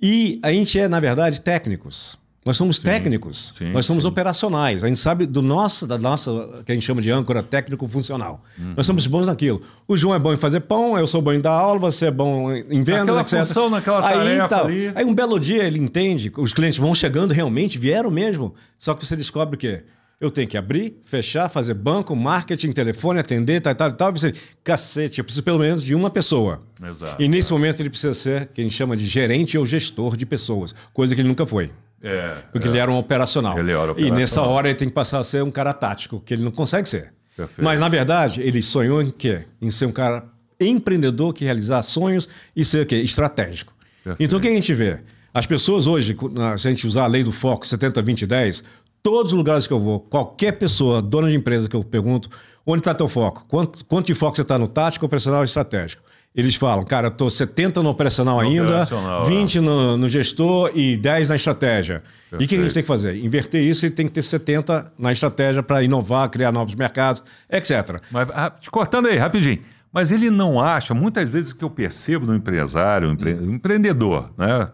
E 0.00 0.38
a 0.42 0.50
gente 0.50 0.78
é, 0.78 0.88
na 0.88 1.00
verdade, 1.00 1.40
técnicos. 1.40 2.16
Nós 2.48 2.56
somos 2.56 2.76
sim, 2.76 2.82
técnicos, 2.82 3.52
sim, 3.58 3.72
nós 3.72 3.84
somos 3.84 4.04
sim. 4.04 4.08
operacionais. 4.08 4.82
A 4.82 4.86
gente 4.86 4.98
sabe 4.98 5.26
do 5.26 5.42
nosso, 5.42 5.86
da 5.86 5.98
nossa, 5.98 6.62
que 6.64 6.72
a 6.72 6.74
gente 6.74 6.82
chama 6.82 7.02
de 7.02 7.10
âncora 7.10 7.42
técnico-funcional. 7.42 8.42
Uhum. 8.58 8.72
Nós 8.74 8.86
somos 8.86 9.06
bons 9.06 9.26
naquilo. 9.26 9.60
O 9.86 9.98
João 9.98 10.14
é 10.14 10.18
bom 10.18 10.32
em 10.32 10.36
fazer 10.38 10.60
pão, 10.60 10.96
eu 10.96 11.06
sou 11.06 11.20
bom 11.20 11.34
em 11.34 11.40
dar 11.40 11.52
aula, 11.52 11.78
você 11.78 12.06
é 12.06 12.10
bom 12.10 12.50
em 12.50 12.82
vendas, 12.82 13.02
Aquela 13.02 13.20
etc. 13.20 13.38
função 13.40 13.68
naquela 13.68 14.00
tarefa 14.00 14.44
aí, 14.44 14.48
tal. 14.48 14.64
ali. 14.64 14.92
Aí 14.94 15.04
um 15.04 15.12
belo 15.12 15.38
dia 15.38 15.62
ele 15.62 15.78
entende, 15.78 16.32
os 16.38 16.54
clientes 16.54 16.78
vão 16.78 16.94
chegando 16.94 17.34
realmente, 17.34 17.78
vieram 17.78 18.10
mesmo, 18.10 18.54
só 18.78 18.94
que 18.94 19.04
você 19.04 19.14
descobre 19.14 19.56
o 19.56 19.58
quê? 19.58 19.82
Eu 20.18 20.30
tenho 20.30 20.48
que 20.48 20.56
abrir, 20.56 20.98
fechar, 21.04 21.50
fazer 21.50 21.74
banco, 21.74 22.16
marketing, 22.16 22.72
telefone, 22.72 23.20
atender, 23.20 23.60
tal, 23.60 23.74
tal, 23.74 23.92
tal. 23.92 24.12
Você, 24.12 24.32
cacete, 24.64 25.18
eu 25.18 25.24
preciso 25.24 25.44
pelo 25.44 25.58
menos 25.58 25.84
de 25.84 25.94
uma 25.94 26.08
pessoa. 26.08 26.62
Exato. 26.82 27.22
E 27.22 27.28
nesse 27.28 27.52
é. 27.52 27.54
momento 27.54 27.80
ele 27.80 27.90
precisa 27.90 28.14
ser 28.14 28.46
quem 28.54 28.70
chama 28.70 28.96
de 28.96 29.06
gerente 29.06 29.58
ou 29.58 29.66
gestor 29.66 30.16
de 30.16 30.24
pessoas, 30.24 30.74
coisa 30.94 31.14
que 31.14 31.20
ele 31.20 31.28
nunca 31.28 31.44
foi. 31.44 31.70
É, 32.02 32.36
porque 32.52 32.68
é. 32.68 32.70
ele 32.70 32.78
era 32.78 32.90
um 32.90 32.96
operacional. 32.96 33.58
Ele 33.58 33.72
era 33.72 33.92
operacional. 33.92 34.18
E 34.18 34.20
nessa 34.20 34.42
hora 34.42 34.68
ele 34.68 34.76
tem 34.76 34.88
que 34.88 34.94
passar 34.94 35.18
a 35.18 35.24
ser 35.24 35.42
um 35.42 35.50
cara 35.50 35.72
tático, 35.72 36.20
que 36.20 36.34
ele 36.34 36.42
não 36.42 36.50
consegue 36.50 36.88
ser. 36.88 37.12
Perfeito. 37.36 37.64
Mas 37.64 37.78
na 37.78 37.88
verdade 37.88 38.40
ele 38.42 38.62
sonhou 38.62 39.02
em 39.02 39.10
quê? 39.10 39.44
Em 39.60 39.70
ser 39.70 39.86
um 39.86 39.92
cara 39.92 40.24
empreendedor 40.60 41.32
que 41.32 41.44
realizar 41.44 41.82
sonhos 41.82 42.28
e 42.54 42.64
ser 42.64 42.82
o 42.82 42.86
quê? 42.86 42.96
Estratégico. 42.96 43.72
Perfeito. 44.04 44.22
Então 44.22 44.38
o 44.38 44.42
que 44.42 44.48
a 44.48 44.52
gente 44.52 44.74
vê? 44.74 45.00
As 45.32 45.46
pessoas 45.46 45.86
hoje, 45.86 46.16
se 46.56 46.68
a 46.68 46.70
gente 46.70 46.86
usar 46.86 47.04
a 47.04 47.06
lei 47.06 47.22
do 47.22 47.30
foco 47.30 47.66
70, 47.66 48.02
20, 48.02 48.26
10, 48.26 48.64
todos 49.02 49.32
os 49.32 49.38
lugares 49.38 49.66
que 49.66 49.72
eu 49.72 49.78
vou, 49.78 50.00
qualquer 50.00 50.52
pessoa, 50.52 51.00
dona 51.00 51.30
de 51.30 51.36
empresa 51.36 51.68
que 51.68 51.76
eu 51.76 51.84
pergunto, 51.84 52.28
onde 52.66 52.80
está 52.80 52.94
teu 52.94 53.08
foco? 53.08 53.44
Quanto, 53.48 53.84
quanto 53.84 54.06
de 54.06 54.14
foco 54.14 54.36
você 54.36 54.42
está 54.42 54.58
no 54.58 54.66
tático, 54.66 55.06
operacional 55.06 55.42
e 55.42 55.44
estratégico? 55.44 56.02
Eles 56.34 56.54
falam, 56.54 56.84
cara, 56.84 57.08
estou 57.08 57.28
70 57.28 57.82
no 57.82 57.88
operacional 57.88 58.36
no 58.36 58.40
ainda, 58.42 58.64
operacional, 58.64 59.24
20 59.24 59.58
é. 59.58 59.60
no, 59.60 59.96
no, 59.96 60.08
gestor 60.08 60.70
e 60.74 60.96
10 60.96 61.30
na 61.30 61.36
estratégia. 61.36 62.02
Perfeito. 62.30 62.42
E 62.42 62.44
o 62.44 62.48
que 62.48 62.54
a 62.54 62.62
gente 62.62 62.74
tem 62.74 62.82
que 62.82 62.86
fazer? 62.86 63.16
Inverter 63.16 63.60
isso 63.60 63.86
e 63.86 63.90
tem 63.90 64.06
que 64.06 64.12
ter 64.12 64.22
70 64.22 64.92
na 64.98 65.10
estratégia 65.10 65.62
para 65.62 65.82
inovar, 65.82 66.28
criar 66.28 66.52
novos 66.52 66.74
mercados, 66.74 67.24
etc. 67.50 68.00
Mas, 68.10 68.28
ah, 68.32 68.50
te 68.50 68.70
cortando 68.70 69.06
aí, 69.06 69.16
rapidinho. 69.16 69.58
Mas 69.92 70.12
ele 70.12 70.30
não 70.30 70.60
acha, 70.60 70.94
muitas 70.94 71.28
vezes 71.28 71.52
que 71.52 71.64
eu 71.64 71.70
percebo 71.70 72.26
no 72.26 72.34
empresário, 72.34 73.10
empre... 73.10 73.34
hum. 73.34 73.54
empreendedor, 73.54 74.30
né? 74.36 74.70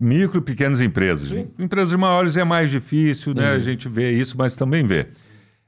Micro 0.00 0.38
e 0.38 0.42
pequenas 0.42 0.80
empresas. 0.80 1.28
Sim. 1.28 1.50
Empresas 1.58 1.92
maiores 1.94 2.36
é 2.36 2.44
mais 2.44 2.70
difícil, 2.70 3.34
né? 3.34 3.50
Uhum. 3.50 3.56
A 3.56 3.60
gente 3.60 3.88
vê 3.88 4.12
isso, 4.12 4.36
mas 4.36 4.56
também 4.56 4.84
vê. 4.84 5.08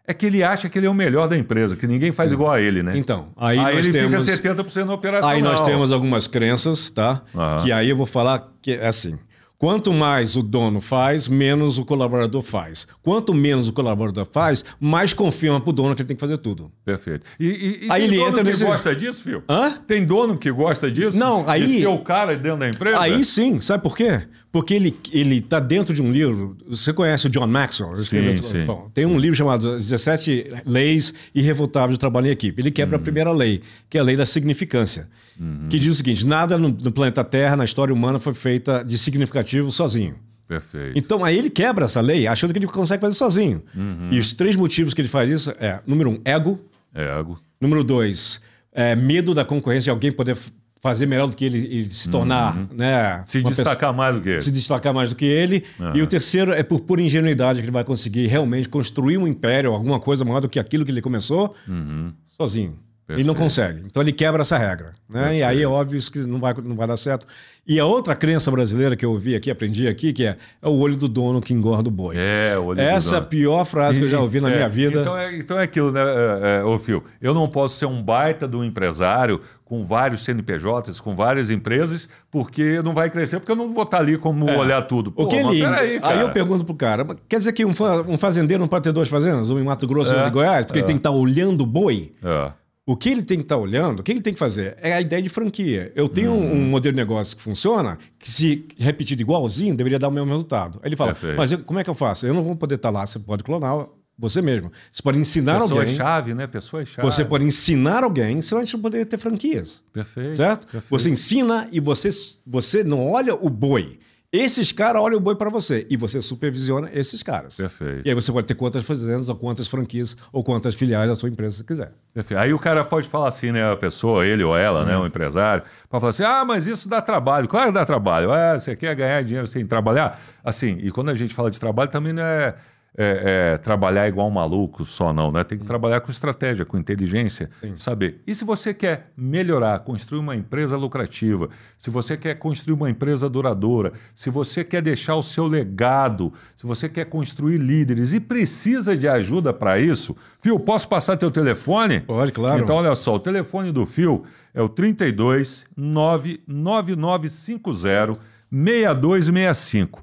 É 0.07 0.15
que 0.15 0.27
ele 0.27 0.43
acha 0.43 0.69
que 0.69 0.79
ele 0.79 0.87
é 0.87 0.91
o 0.91 0.95
melhor 0.95 1.29
da 1.29 1.37
empresa, 1.37 1.77
que 1.77 1.87
ninguém 1.87 2.13
faz 2.13 2.31
Sim. 2.31 2.37
igual 2.37 2.53
a 2.53 2.61
ele, 2.61 2.83
né? 2.83 2.97
Então, 2.97 3.29
aí, 3.37 3.59
aí 3.59 3.77
ele 3.77 3.91
temos... 3.91 4.29
fica 4.29 4.55
70% 4.55 4.85
no 4.85 4.93
operacional. 4.93 5.37
Aí 5.37 5.43
nós 5.43 5.61
temos 5.63 5.91
algumas 5.91 6.27
crenças, 6.27 6.91
tá? 6.91 7.23
Uhum. 7.35 7.65
Que 7.65 7.73
aí 7.73 7.91
eu 7.91 7.97
vou 7.97 8.07
falar 8.07 8.53
que 8.63 8.73
é 8.73 8.87
assim. 8.87 9.19
Quanto 9.59 9.91
mais 9.91 10.37
o 10.37 10.43
dono 10.43 10.83
faz, 10.83 11.29
menos 11.29 11.79
o 11.79 11.85
colaborador 11.85 12.43
faz. 12.43 12.87
Quanto 13.03 13.33
menos 13.33 13.69
o 13.69 13.73
colaborador 13.73 14.27
faz, 14.31 14.63
mais 14.79 15.15
confirma 15.15 15.59
para 15.59 15.71
o 15.71 15.73
dono 15.73 15.95
que 15.95 16.03
ele 16.03 16.09
tem 16.09 16.17
que 16.17 16.21
fazer 16.21 16.37
tudo. 16.37 16.71
Perfeito. 16.85 17.25
E, 17.41 17.47
e, 17.47 17.87
e 17.87 17.91
aí 17.91 18.03
tem 18.03 18.05
ele 18.05 18.17
dono 18.17 18.29
entra 18.29 18.43
que 18.45 18.51
nesse... 18.51 18.65
gosta 18.67 18.95
disso, 18.95 19.23
filho? 19.23 19.43
Hã? 19.49 19.79
Tem 19.87 20.05
dono 20.05 20.37
que 20.37 20.51
gosta 20.53 20.91
disso? 20.91 21.19
Não, 21.19 21.49
aí... 21.49 21.65
De 21.65 21.79
ser 21.79 21.87
o 21.87 21.99
cara 22.01 22.37
dentro 22.37 22.59
da 22.59 22.69
empresa? 22.69 23.01
Aí 23.01 23.25
sim. 23.25 23.59
Sabe 23.59 23.83
por 23.83 23.97
quê? 23.97 24.29
Porque 24.57 24.73
ele 24.73 24.97
ele 25.13 25.37
está 25.37 25.61
dentro 25.61 25.93
de 25.95 26.01
um 26.01 26.11
livro. 26.11 26.57
Você 26.67 26.91
conhece 26.91 27.27
o 27.27 27.29
John 27.29 27.47
Maxwell? 27.47 27.95
Sim, 27.99 28.39
sim. 28.39 28.65
Bom, 28.65 28.91
tem 28.95 29.05
um 29.05 29.19
livro 29.19 29.37
chamado 29.37 29.77
17 29.77 30.63
Leis 30.65 31.13
Irrevotáveis 31.35 31.93
de 31.93 31.99
Trabalho 31.99 32.29
em 32.29 32.31
Equipe. 32.31 32.63
Ele 32.63 32.71
quebra 32.71 32.97
a 32.97 32.99
primeira 32.99 33.31
lei, 33.31 33.61
que 33.91 33.99
é 33.99 34.01
a 34.01 34.03
lei 34.03 34.17
da 34.17 34.25
significância. 34.25 35.11
Uhum. 35.39 35.67
Que 35.69 35.79
diz 35.79 35.93
o 35.93 35.95
seguinte: 35.95 36.27
nada 36.27 36.57
no, 36.57 36.71
no 36.71 36.91
planeta 36.91 37.23
Terra, 37.23 37.55
na 37.55 37.67
história 37.67 37.93
humana, 37.93 38.19
foi 38.19 38.33
feita 38.33 38.83
de 38.83 38.97
significativo 38.97 39.71
sozinho. 39.71 40.17
Perfeito. 40.49 40.99
Então 40.99 41.23
aí 41.23 41.37
ele 41.37 41.51
quebra 41.51 41.85
essa 41.85 42.01
lei 42.01 42.27
achando 42.27 42.55
que 42.55 42.59
ele 42.59 42.67
consegue 42.67 43.03
fazer 43.03 43.15
sozinho. 43.15 43.63
Uhum. 43.75 44.09
E 44.11 44.19
os 44.19 44.33
três 44.33 44.57
motivos 44.57 44.95
que 44.95 45.03
ele 45.03 45.09
faz 45.09 45.29
isso 45.31 45.51
é: 45.61 45.81
número 45.87 46.09
um, 46.09 46.19
ego. 46.25 46.59
Ego. 46.95 47.39
Número 47.61 47.85
dois, 47.85 48.41
é, 48.73 48.97
medo 48.97 49.35
da 49.35 49.45
concorrência 49.45 49.85
de 49.85 49.91
alguém 49.91 50.11
poder 50.11 50.35
fazer 50.81 51.07
melhor 51.07 51.27
do 51.27 51.37
que 51.37 51.45
ele, 51.45 51.59
ele 51.59 51.85
se 51.91 52.09
tornar, 52.09 52.57
uhum. 52.57 52.69
né? 52.73 53.23
Se 53.27 53.43
destacar 53.43 53.77
pessoa, 53.77 53.93
mais 53.93 54.15
do 54.15 54.21
que 54.21 54.29
ele. 54.29 54.41
Se 54.43 54.51
destacar 54.51 54.95
mais 54.95 55.11
do 55.11 55.17
que 55.17 55.25
ele. 55.25 55.65
Uhum. 55.79 55.97
E 55.97 56.03
o 56.03 56.07
terceiro 56.07 56.53
é 56.53 56.63
por 56.63 56.81
pura 56.81 57.03
ingenuidade 57.03 57.61
que 57.61 57.65
ele 57.65 57.73
vai 57.73 57.85
conseguir 57.85 58.27
realmente 58.27 58.69
construir 58.69 59.19
um 59.19 59.27
império, 59.27 59.73
alguma 59.73 59.99
coisa 59.99 60.25
maior 60.25 60.41
do 60.41 60.49
que 60.49 60.59
aquilo 60.59 60.85
que 60.85 60.91
ele 60.91 61.03
começou, 61.03 61.55
uhum. 61.67 62.13
sozinho. 62.25 62.79
Perfeito. 63.07 63.21
Ele 63.21 63.27
não 63.27 63.35
consegue. 63.37 63.83
Então 63.87 64.03
ele 64.03 64.13
quebra 64.13 64.43
essa 64.43 64.59
regra. 64.59 64.91
Né? 65.09 65.37
E 65.37 65.43
aí 65.45 65.63
é 65.63 65.69
óbvio 65.69 66.01
que 66.11 66.19
não 66.27 66.41
vai, 66.41 66.53
não 66.55 66.75
vai 66.75 66.89
dar 66.89 66.97
certo. 66.97 67.25
E 67.65 67.79
a 67.79 67.85
outra 67.85 68.17
crença 68.17 68.51
brasileira 68.51 68.97
que 68.97 69.05
eu 69.05 69.13
ouvi 69.13 69.37
aqui, 69.37 69.49
aprendi 69.49 69.87
aqui, 69.87 70.13
que 70.13 70.25
é, 70.25 70.37
é 70.61 70.69
o 70.69 70.77
olho 70.77 70.97
do 70.97 71.09
dono 71.09 71.41
que 71.41 71.55
engorda 71.55 71.89
o 71.89 71.93
boi. 71.93 72.17
É, 72.19 72.59
o 72.59 72.65
olho 72.65 72.81
Essa 72.81 73.11
do 73.11 73.15
é 73.15 73.19
a 73.19 73.23
pior 73.23 73.65
frase 73.65 74.01
que 74.01 74.07
eu 74.07 74.09
já 74.09 74.21
ouvi 74.21 74.41
na 74.41 74.51
é, 74.51 74.57
minha 74.57 74.69
vida. 74.69 75.01
Então 75.01 75.17
é, 75.17 75.37
então 75.37 75.57
é 75.57 75.63
aquilo, 75.63 75.93
né, 75.93 76.01
é, 76.01 76.59
é, 76.59 76.65
ô 76.65 76.77
Fio? 76.81 77.05
Eu 77.23 77.33
não 77.33 77.49
posso 77.49 77.77
ser 77.77 77.87
um 77.87 78.03
baita 78.03 78.49
do 78.49 78.65
empresário 78.65 79.41
com 79.65 79.85
vários 79.85 80.25
CNPJs, 80.25 81.01
com 81.01 81.15
várias 81.15 81.49
empresas, 81.49 82.09
porque 82.29 82.83
não 82.83 82.93
vai 82.93 83.09
crescer, 83.09 83.39
porque 83.39 83.53
eu 83.53 83.57
não 83.57 83.69
vou 83.69 83.85
estar 83.85 83.99
ali 83.99 84.19
como 84.19 84.51
é. 84.51 84.57
olhar 84.57 84.83
tudo. 84.83 85.13
Pô, 85.13 85.25
o 85.25 85.29
que 85.29 85.37
ele, 85.37 85.65
aí, 85.65 86.01
aí, 86.03 86.21
eu 86.21 86.31
pergunto 86.31 86.65
pro 86.65 86.75
cara, 86.75 87.07
quer 87.29 87.39
dizer 87.39 87.53
que 87.53 87.65
um, 87.65 87.75
um 88.09 88.19
fazendeiro 88.19 88.61
não 88.61 88.69
pode 88.69 88.83
ter 88.83 88.93
duas 88.93 89.09
fazendas, 89.09 89.51
um 89.51 89.61
em 89.61 89.65
Mato 89.65 89.87
Grosso 89.87 90.13
e 90.13 90.17
é, 90.17 90.21
um 90.21 90.25
de 90.25 90.31
Goiás, 90.31 90.67
porque 90.67 90.81
ele 90.81 90.87
tem 90.87 90.97
que 90.97 91.01
estar 91.01 91.11
olhando 91.11 91.63
o 91.63 91.67
boi? 91.67 92.13
É. 92.23 92.66
O 92.89 92.97
que 92.97 93.09
ele 93.09 93.23
tem 93.25 93.39
que 93.39 93.43
estar 93.43 93.57
tá 93.57 93.61
olhando, 93.61 93.99
o 93.99 94.03
que 94.05 94.13
ele 94.13 94.21
tem 94.21 94.33
que 94.33 94.39
fazer 94.39 94.77
é 94.81 94.93
a 94.93 95.01
ideia 95.01 95.21
de 95.21 95.29
franquia. 95.29 95.93
Eu 95.97 96.09
tenho 96.09 96.31
uhum. 96.31 96.53
um, 96.53 96.69
modelo 96.69 96.93
de 96.93 96.97
negócio 97.01 97.37
que 97.37 97.43
funciona, 97.43 97.99
que 98.17 98.31
se 98.31 98.65
repetido 98.79 99.21
igualzinho, 99.21 99.75
deveria 99.75 99.99
dar 99.99 100.07
o 100.07 100.13
mesmo 100.13 100.31
resultado. 100.31 100.79
Aí 100.81 100.89
ele 100.89 100.97
fala, 100.97 101.13
Perfeito. 101.13 101.37
mas 101.37 101.51
eu, 101.51 101.59
como 101.65 101.81
é 101.81 101.85
que 101.85 101.91
eu 101.91 101.95
faço? 101.95 102.29
Eu 102.29 102.33
não 102.33 102.45
vou 102.45 102.55
poder 102.55 102.77
estar 102.77 102.93
tá 102.93 102.99
lá, 103.01 103.05
você 103.05 103.19
pode 103.19 103.43
clonar 103.43 103.89
você 104.19 104.41
mesmo. 104.41 104.71
Você 104.91 105.03
pode 105.03 105.19
ensinar 105.19 105.61
Pessoa 105.61 105.81
alguém. 105.81 105.95
Pessoa 105.95 106.09
chave, 106.09 106.35
né? 106.35 106.47
Pessoa 106.47 106.85
chave. 106.85 107.11
Você 107.11 107.25
pode 107.25 107.45
ensinar 107.45 108.05
alguém, 108.05 108.41
senão 108.41 108.63
a 108.63 108.65
gente 108.65 108.75
não 108.75 108.81
poderia 108.81 109.05
ter 109.05 109.19
franquias. 109.19 109.83
Perfeito. 109.93 110.37
Certo? 110.37 110.67
Perfeito. 110.67 110.89
Você 110.89 111.11
ensina 111.11 111.69
e 111.71 111.81
você, 111.81 112.09
você 112.47 112.83
não 112.83 113.11
olha 113.11 113.35
o 113.35 113.51
boi. 113.51 113.99
Esses 114.37 114.73
caras 114.73 115.01
olham 115.01 115.19
o 115.19 115.21
boi 115.21 115.35
para 115.35 115.49
você 115.49 115.87
e 115.89 115.97
você 115.97 116.21
supervisiona 116.21 116.91
esses 116.93 117.23
caras. 117.23 117.57
Perfeito. 117.57 118.07
E 118.07 118.09
aí 118.09 118.15
você 118.15 118.31
pode 118.31 118.47
ter 118.47 118.55
quantas 118.55 118.85
fazendas, 118.85 119.29
ou 119.29 119.37
quantas 119.37 119.67
franquias, 119.67 120.17
ou 120.33 120.45
quantas 120.45 120.75
filiais 120.75 121.09
da 121.09 121.15
sua 121.15 121.29
empresa 121.29 121.59
você 121.59 121.65
quiser. 121.65 121.93
Perfeito. 122.13 122.39
Aí 122.39 122.53
o 122.53 122.59
cara 122.59 122.85
pode 122.85 123.09
falar 123.09 123.29
assim, 123.29 123.53
né? 123.53 123.73
A 123.73 123.77
pessoa, 123.77 124.27
ele 124.27 124.43
ou 124.45 124.57
ela, 124.57 124.85
né? 124.85 124.97
O 124.97 125.07
empresário, 125.07 125.63
pode 125.89 126.01
falar 126.01 126.11
assim: 126.11 126.25
ah, 126.25 126.45
mas 126.45 126.67
isso 126.67 126.89
dá 126.89 127.01
trabalho. 127.01 127.49
Claro 127.49 127.69
que 127.69 127.73
dá 127.73 127.85
trabalho. 127.85 128.31
Ah, 128.31 128.59
você 128.59 128.77
quer 128.77 128.95
ganhar 128.95 129.23
dinheiro 129.23 129.47
sem 129.47 129.67
trabalhar? 129.67 130.19
Assim, 130.45 130.79
e 130.81 130.91
quando 130.91 131.11
a 131.11 131.15
gente 131.15 131.35
fala 131.35 131.51
de 131.51 131.59
trabalho, 131.59 131.91
também 131.91 132.13
não 132.13 132.23
é 132.23 132.55
é, 132.97 133.53
é, 133.53 133.59
trabalhar 133.59 134.09
igual 134.09 134.27
um 134.27 134.31
maluco 134.31 134.83
só, 134.85 135.13
não, 135.13 135.31
né? 135.31 135.45
Tem 135.45 135.57
que 135.59 135.67
trabalhar 135.67 136.01
com 136.01 136.11
estratégia, 136.11 136.65
com 136.65 136.79
inteligência, 136.79 137.51
Sim. 137.61 137.77
saber. 137.77 138.23
E 138.27 138.35
se 138.35 138.43
você 138.45 138.73
quer 138.73 139.13
melhorar, 139.17 139.81
construir 139.81 140.21
uma 140.21 140.35
empresa 140.35 140.79
lucrativa, 140.79 141.51
se 141.77 141.91
você 141.91 142.17
quer 142.17 142.37
construir 142.37 142.73
uma 142.75 142.89
empresa 142.89 143.29
duradoura, 143.29 143.93
se 144.15 144.31
você 144.31 144.65
quer 144.65 144.81
deixar 144.81 145.17
o 145.17 145.23
seu 145.23 145.47
legado, 145.47 146.33
se 146.57 146.67
você 146.67 146.89
quer 146.89 147.05
construir 147.05 147.59
líderes 147.59 148.15
e 148.15 148.21
precisa 148.21 148.97
de 148.97 149.07
ajuda 149.07 149.53
para 149.53 149.79
isso, 149.79 150.17
Fio, 150.41 150.59
posso 150.59 150.89
passar 150.89 151.19
teu 151.19 151.31
telefone? 151.31 152.01
Pode, 152.01 152.33
claro. 152.33 152.63
Então, 152.63 152.77
olha 152.77 152.95
só, 152.95 153.17
o 153.17 153.21
telefone 153.21 153.71
do 153.71 153.85
Fio 153.85 154.25
é 154.55 154.63
o 154.63 154.69
32 154.69 155.67
99950 155.77 158.19
6265. 158.51 160.03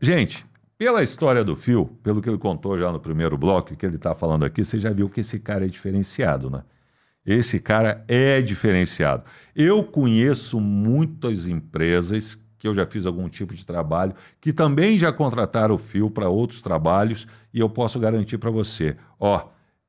Gente, 0.00 0.46
pela 0.80 1.02
história 1.02 1.44
do 1.44 1.54
Fio, 1.54 1.84
pelo 2.02 2.22
que 2.22 2.30
ele 2.30 2.38
contou 2.38 2.78
já 2.78 2.90
no 2.90 2.98
primeiro 2.98 3.36
bloco, 3.36 3.76
que 3.76 3.84
ele 3.84 3.96
está 3.96 4.14
falando 4.14 4.46
aqui, 4.46 4.64
você 4.64 4.78
já 4.78 4.90
viu 4.90 5.10
que 5.10 5.20
esse 5.20 5.38
cara 5.38 5.66
é 5.66 5.68
diferenciado, 5.68 6.48
né? 6.48 6.62
Esse 7.22 7.60
cara 7.60 8.02
é 8.08 8.40
diferenciado. 8.40 9.24
Eu 9.54 9.84
conheço 9.84 10.58
muitas 10.58 11.46
empresas 11.46 12.42
que 12.58 12.66
eu 12.66 12.72
já 12.72 12.86
fiz 12.86 13.04
algum 13.04 13.28
tipo 13.28 13.54
de 13.54 13.66
trabalho, 13.66 14.14
que 14.40 14.54
também 14.54 14.96
já 14.96 15.12
contrataram 15.12 15.74
o 15.74 15.78
Fio 15.78 16.10
para 16.10 16.30
outros 16.30 16.62
trabalhos, 16.62 17.28
e 17.52 17.60
eu 17.60 17.68
posso 17.68 18.00
garantir 18.00 18.38
para 18.38 18.50
você, 18.50 18.96
ó, 19.18 19.48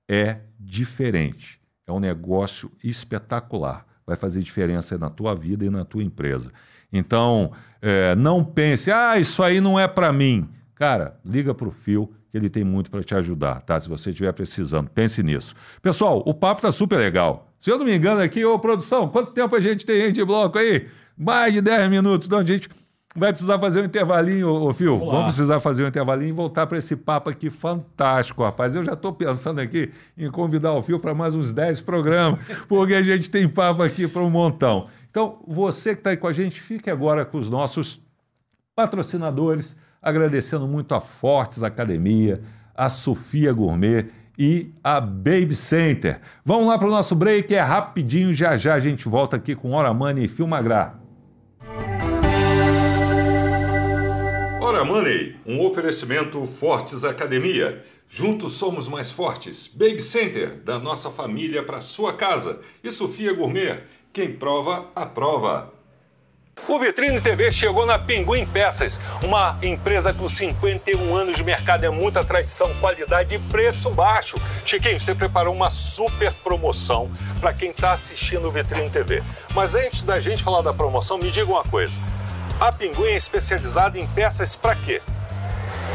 é 0.09 0.41
diferente. 0.59 1.61
É 1.87 1.91
um 1.93 2.01
negócio 2.01 2.69
espetacular. 2.83 3.85
Vai 4.05 4.17
fazer 4.17 4.41
diferença 4.41 4.97
na 4.97 5.09
tua 5.09 5.33
vida 5.33 5.63
e 5.63 5.69
na 5.69 5.85
tua 5.85 6.03
empresa. 6.03 6.51
Então, 6.91 7.53
é, 7.81 8.13
não 8.13 8.43
pense, 8.43 8.91
ah, 8.91 9.17
isso 9.17 9.41
aí 9.41 9.61
não 9.61 9.79
é 9.79 9.87
para 9.87 10.11
mim. 10.11 10.49
Cara, 10.81 11.15
liga 11.23 11.53
para 11.53 11.67
o 11.67 11.71
Fio, 11.71 12.11
que 12.31 12.35
ele 12.35 12.49
tem 12.49 12.63
muito 12.63 12.89
para 12.89 13.03
te 13.03 13.13
ajudar, 13.13 13.61
tá? 13.61 13.79
Se 13.79 13.87
você 13.87 14.09
estiver 14.09 14.33
precisando, 14.33 14.89
pense 14.89 15.21
nisso. 15.21 15.53
Pessoal, 15.79 16.23
o 16.25 16.33
papo 16.33 16.59
tá 16.59 16.71
super 16.71 16.97
legal. 16.97 17.53
Se 17.59 17.69
eu 17.69 17.77
não 17.77 17.85
me 17.85 17.95
engano 17.95 18.19
aqui, 18.19 18.43
ô 18.43 18.57
produção, 18.57 19.07
quanto 19.07 19.31
tempo 19.31 19.55
a 19.55 19.59
gente 19.59 19.85
tem 19.85 20.01
aí 20.01 20.11
de 20.11 20.25
bloco 20.25 20.57
aí? 20.57 20.87
Mais 21.15 21.53
de 21.53 21.61
10 21.61 21.87
minutos, 21.87 22.25
então 22.25 22.39
a 22.39 22.43
gente 22.43 22.67
vai 23.15 23.31
precisar 23.31 23.59
fazer 23.59 23.79
um 23.81 23.85
intervalinho, 23.85 24.49
ô 24.49 24.73
Fio. 24.73 24.97
Vamos, 24.97 25.13
Vamos 25.13 25.25
precisar 25.35 25.59
fazer 25.59 25.83
um 25.83 25.87
intervalinho 25.87 26.29
e 26.29 26.31
voltar 26.31 26.65
para 26.65 26.79
esse 26.79 26.95
papo 26.95 27.29
aqui 27.29 27.51
fantástico, 27.51 28.43
rapaz. 28.43 28.73
Eu 28.73 28.83
já 28.83 28.93
estou 28.93 29.13
pensando 29.13 29.61
aqui 29.61 29.91
em 30.17 30.31
convidar 30.31 30.73
o 30.73 30.81
Fio 30.81 30.99
para 30.99 31.13
mais 31.13 31.35
uns 31.35 31.53
10 31.53 31.81
programas, 31.81 32.43
porque 32.67 32.95
a 32.95 33.03
gente 33.03 33.29
tem 33.29 33.47
papo 33.47 33.83
aqui 33.83 34.07
para 34.07 34.23
um 34.23 34.31
montão. 34.31 34.87
Então, 35.11 35.43
você 35.47 35.93
que 35.93 35.99
está 35.99 36.09
aí 36.09 36.17
com 36.17 36.25
a 36.25 36.33
gente, 36.33 36.59
fique 36.59 36.89
agora 36.89 37.23
com 37.23 37.37
os 37.37 37.51
nossos 37.51 38.01
patrocinadores 38.75 39.75
agradecendo 40.01 40.67
muito 40.67 40.95
a 40.95 40.99
Fortes 40.99 41.61
Academia, 41.61 42.41
a 42.73 42.89
Sofia 42.89 43.53
Gourmet 43.53 44.07
e 44.37 44.71
a 44.83 44.99
Baby 44.99 45.55
Center. 45.55 46.19
Vamos 46.43 46.67
lá 46.67 46.77
para 46.77 46.87
o 46.87 46.91
nosso 46.91 47.15
break, 47.15 47.53
é 47.53 47.61
rapidinho, 47.61 48.33
já 48.33 48.57
já 48.57 48.73
a 48.73 48.79
gente 48.79 49.07
volta 49.07 49.35
aqui 49.35 49.53
com 49.53 49.71
Hora 49.71 49.93
Money 49.93 50.25
e 50.25 50.27
Filmagrá. 50.27 50.95
Hora 54.59 54.83
Money, 54.83 55.35
um 55.45 55.59
oferecimento 55.65 56.43
Fortes 56.45 57.05
Academia. 57.05 57.83
Juntos 58.07 58.55
somos 58.55 58.87
mais 58.87 59.11
fortes. 59.11 59.67
Baby 59.67 60.01
Center, 60.01 60.55
da 60.63 60.79
nossa 60.79 61.09
família 61.09 61.63
para 61.63 61.81
sua 61.81 62.13
casa. 62.13 62.59
E 62.83 62.91
Sofia 62.91 63.33
Gourmet, 63.33 63.83
quem 64.11 64.33
prova, 64.33 64.89
aprova. 64.95 65.71
O 66.67 66.79
Vitrine 66.79 67.19
TV 67.19 67.49
chegou 67.49 67.85
na 67.85 67.97
Pinguim 67.97 68.45
Peças, 68.45 69.01
uma 69.23 69.57
empresa 69.61 70.13
com 70.13 70.27
51 70.27 71.15
anos 71.15 71.35
de 71.35 71.43
mercado, 71.43 71.85
é 71.85 71.89
muita 71.89 72.23
tradição, 72.23 72.73
qualidade 72.79 73.35
e 73.35 73.39
preço 73.39 73.89
baixo. 73.89 74.39
Chiquinho, 74.65 74.99
você 74.99 75.15
preparou 75.15 75.53
uma 75.53 75.69
super 75.69 76.33
promoção 76.33 77.09
para 77.39 77.53
quem 77.53 77.71
está 77.71 77.93
assistindo 77.93 78.47
o 78.47 78.51
Vitrine 78.51 78.89
TV. 78.89 79.23
Mas 79.53 79.75
antes 79.75 80.03
da 80.03 80.19
gente 80.19 80.43
falar 80.43 80.61
da 80.61 80.73
promoção, 80.73 81.17
me 81.17 81.31
diga 81.31 81.49
uma 81.49 81.63
coisa. 81.63 81.99
A 82.59 82.71
Pinguim 82.71 83.07
é 83.07 83.17
especializada 83.17 83.97
em 83.97 84.05
peças 84.07 84.55
para 84.55 84.75
quê? 84.75 85.01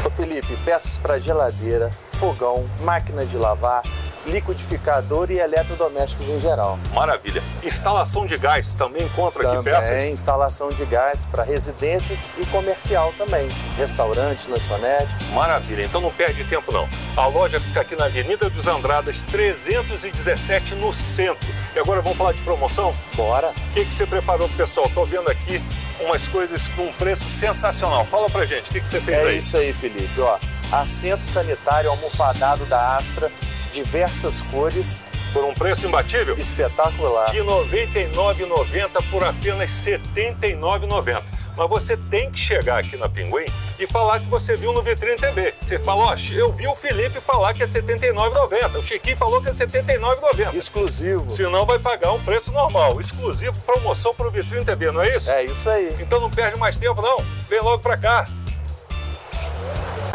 Ô 0.05 0.09
Felipe, 0.09 0.57
peças 0.65 0.97
para 0.97 1.19
geladeira, 1.19 1.89
fogão, 2.11 2.67
máquina 2.81 3.25
de 3.25 3.37
lavar, 3.37 3.83
liquidificador 4.27 5.31
e 5.31 5.39
eletrodomésticos 5.39 6.29
em 6.29 6.39
geral. 6.39 6.77
Maravilha. 6.93 7.43
Instalação 7.63 8.25
de 8.25 8.37
gás 8.37 8.75
também 8.75 9.03
encontra 9.03 9.43
também, 9.43 9.57
aqui 9.57 9.69
peças? 9.69 9.89
Também, 9.89 10.11
instalação 10.11 10.71
de 10.71 10.85
gás 10.85 11.25
para 11.25 11.43
residências 11.43 12.29
e 12.37 12.45
comercial 12.45 13.13
também. 13.17 13.49
Restaurante, 13.77 14.49
lanchonete. 14.49 15.13
Maravilha. 15.33 15.83
Então 15.83 16.01
não 16.01 16.11
perde 16.11 16.43
tempo 16.45 16.71
não. 16.71 16.87
A 17.15 17.27
loja 17.27 17.59
fica 17.59 17.81
aqui 17.81 17.95
na 17.95 18.05
Avenida 18.05 18.49
dos 18.49 18.67
Andradas, 18.67 19.23
317, 19.23 20.75
no 20.75 20.93
centro. 20.93 21.47
E 21.75 21.79
agora 21.79 22.01
vamos 22.01 22.17
falar 22.17 22.33
de 22.33 22.43
promoção? 22.43 22.93
Bora. 23.15 23.49
O 23.49 23.73
que, 23.73 23.85
que 23.85 23.93
você 23.93 24.05
preparou 24.05 24.47
pro 24.47 24.57
pessoal? 24.57 24.89
Tô 24.93 25.05
vendo 25.05 25.29
aqui 25.29 25.61
umas 25.99 26.27
coisas 26.27 26.67
com 26.69 26.83
um 26.83 26.93
preço 26.93 27.29
sensacional. 27.29 28.05
Fala 28.05 28.29
pra 28.29 28.45
gente, 28.45 28.69
o 28.69 28.73
que, 28.73 28.81
que 28.81 28.87
você 28.87 28.99
fez 28.99 29.17
é 29.17 29.21
aí? 29.21 29.35
É 29.35 29.37
isso 29.37 29.57
aí, 29.57 29.73
Felipe. 29.73 30.19
Ó, 30.21 30.37
assento 30.71 31.25
sanitário 31.25 31.89
almofadado 31.89 32.65
da 32.65 32.97
Astra, 32.97 33.31
diversas 33.77 34.41
cores. 34.43 35.05
Por 35.31 35.43
um 35.43 35.53
preço 35.53 35.85
imbatível? 35.85 36.35
Espetacular. 36.35 37.29
De 37.29 37.37
R$ 37.37 37.43
99,90 37.43 39.11
por 39.11 39.23
apenas 39.23 39.85
R$ 39.85 39.99
79,90. 39.99 41.23
Mas 41.55 41.69
você 41.69 41.97
tem 41.97 42.31
que 42.31 42.39
chegar 42.39 42.79
aqui 42.79 42.95
na 42.97 43.09
Pinguim 43.09 43.45
e 43.79 43.85
falar 43.85 44.19
que 44.19 44.27
você 44.27 44.55
viu 44.55 44.73
no 44.73 44.81
Vitrine 44.81 45.17
TV. 45.17 45.53
Você 45.59 45.77
fala, 45.77 46.05
ó, 46.05 46.15
eu 46.31 46.51
vi 46.51 46.67
o 46.67 46.75
Felipe 46.75 47.19
falar 47.19 47.53
que 47.53 47.61
é 47.61 47.65
R$ 47.65 47.71
79,90. 47.71 48.77
O 48.77 48.83
Chiquinho 48.83 49.17
falou 49.17 49.41
que 49.41 49.49
é 49.49 49.51
R$ 49.51 49.57
79,90. 49.57 50.55
Exclusivo. 50.55 51.29
Senão 51.29 51.65
vai 51.65 51.77
pagar 51.77 52.13
um 52.13 52.23
preço 52.23 52.51
normal. 52.51 52.99
Exclusivo, 52.99 53.59
promoção 53.61 54.15
para 54.15 54.27
o 54.27 54.31
Vitrine 54.31 54.65
TV, 54.65 54.91
não 54.91 55.01
é 55.01 55.15
isso? 55.15 55.31
É 55.31 55.43
isso 55.43 55.69
aí. 55.69 55.95
Então 55.99 56.19
não 56.19 56.31
perde 56.31 56.57
mais 56.57 56.77
tempo, 56.77 57.01
não. 57.01 57.17
Vem 57.49 57.61
logo 57.61 57.79
para 57.79 57.97
cá. 57.97 58.25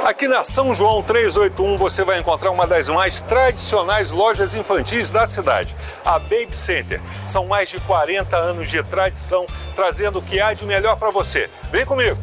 Aqui 0.05 0.27
na 0.27 0.43
São 0.43 0.75
João 0.75 1.01
381 1.01 1.77
você 1.77 2.03
vai 2.03 2.19
encontrar 2.19 2.51
uma 2.51 2.67
das 2.67 2.89
mais 2.89 3.23
tradicionais 3.23 4.11
lojas 4.11 4.53
infantis 4.53 5.13
da 5.13 5.29
cidade, 5.29 5.77
a 6.05 6.19
Baby 6.19 6.57
Center. 6.57 7.01
São 7.25 7.47
mais 7.47 7.69
de 7.69 7.79
40 7.79 8.37
anos 8.37 8.69
de 8.69 8.83
tradição, 8.83 9.47
trazendo 9.77 10.19
o 10.19 10.23
que 10.23 10.41
há 10.41 10.55
de 10.55 10.67
melhor 10.67 10.97
para 10.97 11.11
você. 11.11 11.49
Vem 11.71 11.87
comigo! 11.87 12.19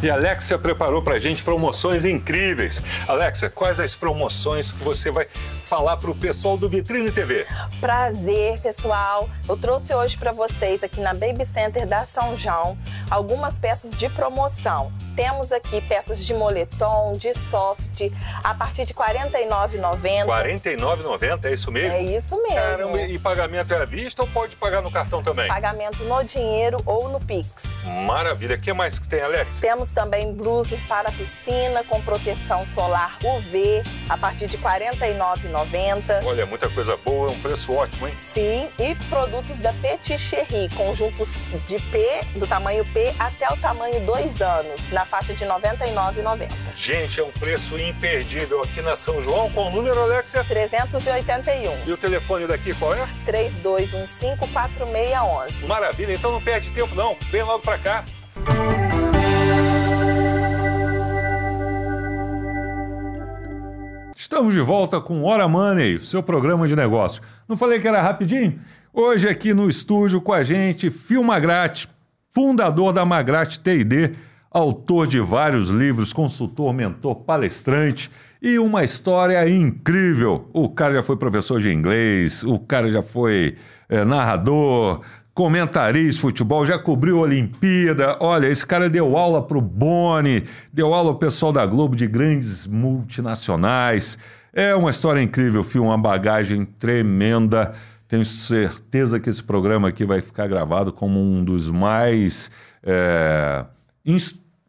E 0.00 0.08
a 0.08 0.14
Alexia 0.14 0.56
preparou 0.56 1.02
para 1.02 1.16
a 1.16 1.18
gente 1.18 1.42
promoções 1.42 2.04
incríveis. 2.04 2.80
Alexia, 3.08 3.50
quais 3.50 3.80
as 3.80 3.96
promoções 3.96 4.72
que 4.72 4.84
você 4.84 5.10
vai 5.10 5.26
falar 5.26 5.96
para 5.96 6.08
o 6.08 6.14
pessoal 6.14 6.56
do 6.56 6.68
Vitrine 6.68 7.10
TV? 7.10 7.46
Prazer, 7.80 8.60
pessoal. 8.60 9.28
Eu 9.48 9.56
trouxe 9.56 9.92
hoje 9.92 10.16
para 10.16 10.30
vocês 10.30 10.84
aqui 10.84 11.00
na 11.00 11.12
Baby 11.14 11.44
Center 11.44 11.84
da 11.84 12.06
São 12.06 12.36
João 12.36 12.78
algumas 13.10 13.58
peças 13.58 13.90
de 13.90 14.08
promoção. 14.08 14.92
Temos 15.16 15.50
aqui 15.50 15.80
peças 15.80 16.24
de 16.24 16.32
moletom, 16.32 17.16
de 17.18 17.36
soft, 17.36 18.08
a 18.44 18.54
partir 18.54 18.84
de 18.84 18.92
R$ 18.92 19.00
49,90. 19.00 20.00
R$ 20.00 20.60
49,90, 20.60 21.44
é 21.44 21.52
isso 21.52 21.72
mesmo? 21.72 21.92
É 21.92 22.02
isso 22.02 22.40
mesmo. 22.40 22.54
Caramba, 22.54 23.00
e 23.02 23.18
pagamento 23.18 23.74
é 23.74 23.82
à 23.82 23.84
vista 23.84 24.22
ou 24.22 24.28
pode 24.28 24.54
pagar 24.54 24.80
no 24.80 24.92
cartão 24.92 25.24
também? 25.24 25.48
Pagamento 25.48 26.04
no 26.04 26.22
dinheiro 26.22 26.80
ou 26.86 27.08
no 27.08 27.18
Pix. 27.18 27.64
Maravilha. 28.06 28.54
O 28.54 28.60
que 28.60 28.72
mais 28.72 29.00
que 29.00 29.08
tem, 29.08 29.20
Alex? 29.20 29.58
Temos 29.58 29.87
também 29.92 30.32
blusas 30.32 30.80
para 30.82 31.10
piscina 31.12 31.84
com 31.84 32.02
proteção 32.02 32.66
solar 32.66 33.18
UV 33.24 33.82
a 34.08 34.16
partir 34.16 34.46
de 34.46 34.56
R$ 34.56 34.62
49,90. 34.62 36.24
Olha, 36.24 36.46
muita 36.46 36.70
coisa 36.70 36.96
boa, 36.96 37.28
é 37.28 37.32
um 37.32 37.40
preço 37.40 37.72
ótimo, 37.72 38.06
hein? 38.08 38.14
Sim, 38.20 38.70
e 38.78 38.94
produtos 39.08 39.56
da 39.58 39.72
Petit 39.74 40.18
Cherry, 40.18 40.68
conjuntos 40.76 41.36
de 41.66 41.78
P, 41.90 42.24
do 42.36 42.46
tamanho 42.46 42.84
P 42.86 43.12
até 43.18 43.52
o 43.52 43.56
tamanho 43.56 44.00
2 44.06 44.40
anos, 44.40 44.88
na 44.90 45.04
faixa 45.04 45.34
de 45.34 45.44
R$ 45.44 45.50
99,90. 45.50 46.48
Gente, 46.76 47.20
é 47.20 47.24
um 47.24 47.32
preço 47.32 47.78
imperdível 47.78 48.62
aqui 48.62 48.80
na 48.80 48.96
São 48.96 49.22
João. 49.22 49.50
Qual 49.50 49.66
o 49.66 49.70
número, 49.70 50.00
Alexia? 50.00 50.42
381. 50.44 51.84
E 51.86 51.92
o 51.92 51.96
telefone 51.96 52.46
daqui 52.46 52.74
qual 52.74 52.94
é? 52.94 53.08
3215-4611. 53.26 55.66
Maravilha, 55.66 56.14
então 56.14 56.32
não 56.32 56.40
perde 56.40 56.70
tempo 56.70 56.94
não. 56.94 57.16
Vem 57.30 57.42
logo 57.42 57.60
pra 57.60 57.78
cá. 57.78 58.04
Estamos 64.38 64.54
de 64.54 64.60
volta 64.60 65.00
com 65.00 65.24
Hora 65.24 65.48
Money, 65.48 65.98
seu 65.98 66.22
programa 66.22 66.68
de 66.68 66.76
negócio. 66.76 67.20
Não 67.48 67.56
falei 67.56 67.80
que 67.80 67.88
era 67.88 68.00
rapidinho? 68.00 68.60
Hoje 68.94 69.28
aqui 69.28 69.52
no 69.52 69.68
estúdio 69.68 70.20
com 70.20 70.32
a 70.32 70.44
gente, 70.44 70.90
Phil 70.90 71.24
Magrati, 71.24 71.88
fundador 72.30 72.92
da 72.92 73.04
Magrati 73.04 73.58
T&D, 73.58 74.12
autor 74.48 75.08
de 75.08 75.18
vários 75.18 75.70
livros, 75.70 76.12
consultor, 76.12 76.72
mentor, 76.72 77.16
palestrante 77.16 78.12
e 78.40 78.60
uma 78.60 78.84
história 78.84 79.48
incrível. 79.48 80.48
O 80.52 80.68
cara 80.68 80.94
já 80.94 81.02
foi 81.02 81.16
professor 81.16 81.60
de 81.60 81.72
inglês, 81.72 82.44
o 82.44 82.60
cara 82.60 82.88
já 82.88 83.02
foi 83.02 83.56
é, 83.88 84.04
narrador, 84.04 85.00
comentarista 85.38 86.20
futebol, 86.20 86.66
já 86.66 86.76
cobriu 86.76 87.20
Olimpíada. 87.20 88.16
Olha, 88.18 88.48
esse 88.48 88.66
cara 88.66 88.90
deu 88.90 89.16
aula 89.16 89.40
para 89.40 89.56
o 89.56 89.60
Boni, 89.60 90.42
deu 90.72 90.92
aula 90.92 91.10
ao 91.10 91.14
pessoal 91.14 91.52
da 91.52 91.64
Globo 91.64 91.94
de 91.94 92.08
grandes 92.08 92.66
multinacionais. 92.66 94.18
É 94.52 94.74
uma 94.74 94.90
história 94.90 95.22
incrível, 95.22 95.62
Fio, 95.62 95.84
uma 95.84 95.96
bagagem 95.96 96.64
tremenda. 96.64 97.72
Tenho 98.08 98.24
certeza 98.24 99.20
que 99.20 99.30
esse 99.30 99.40
programa 99.40 99.90
aqui 99.90 100.04
vai 100.04 100.20
ficar 100.20 100.48
gravado 100.48 100.92
como 100.92 101.20
um 101.20 101.44
dos 101.44 101.70
mais 101.70 102.50
é, 102.82 103.64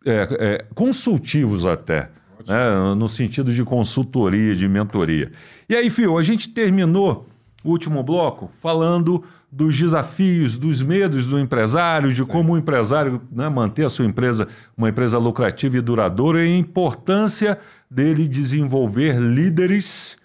é, 0.05 0.27
é, 0.39 0.65
consultivos 0.75 1.65
até, 1.65 2.11
né? 2.47 2.93
no 2.95 3.09
sentido 3.09 3.51
de 3.51 3.63
consultoria, 3.63 4.55
de 4.55 4.67
mentoria. 4.67 5.31
E 5.67 5.75
aí, 5.75 5.89
Fio, 5.89 6.15
a 6.15 6.21
gente 6.21 6.47
terminou 6.49 7.25
o 7.63 7.71
último 7.71 8.03
bloco 8.03 8.51
falando 8.61 9.23
dos 9.51 9.75
desafios, 9.75 10.57
dos 10.57 10.81
medos 10.81 11.27
do 11.27 11.39
empresário, 11.39 12.11
de 12.11 12.23
Sim. 12.23 12.29
como 12.29 12.53
o 12.53 12.57
empresário 12.57 13.21
né, 13.31 13.49
manter 13.49 13.85
a 13.85 13.89
sua 13.89 14.05
empresa 14.05 14.47
uma 14.77 14.89
empresa 14.89 15.17
lucrativa 15.17 15.77
e 15.77 15.81
duradoura 15.81 16.45
e 16.45 16.53
a 16.53 16.57
importância 16.57 17.57
dele 17.89 18.27
desenvolver 18.27 19.19
líderes 19.19 20.17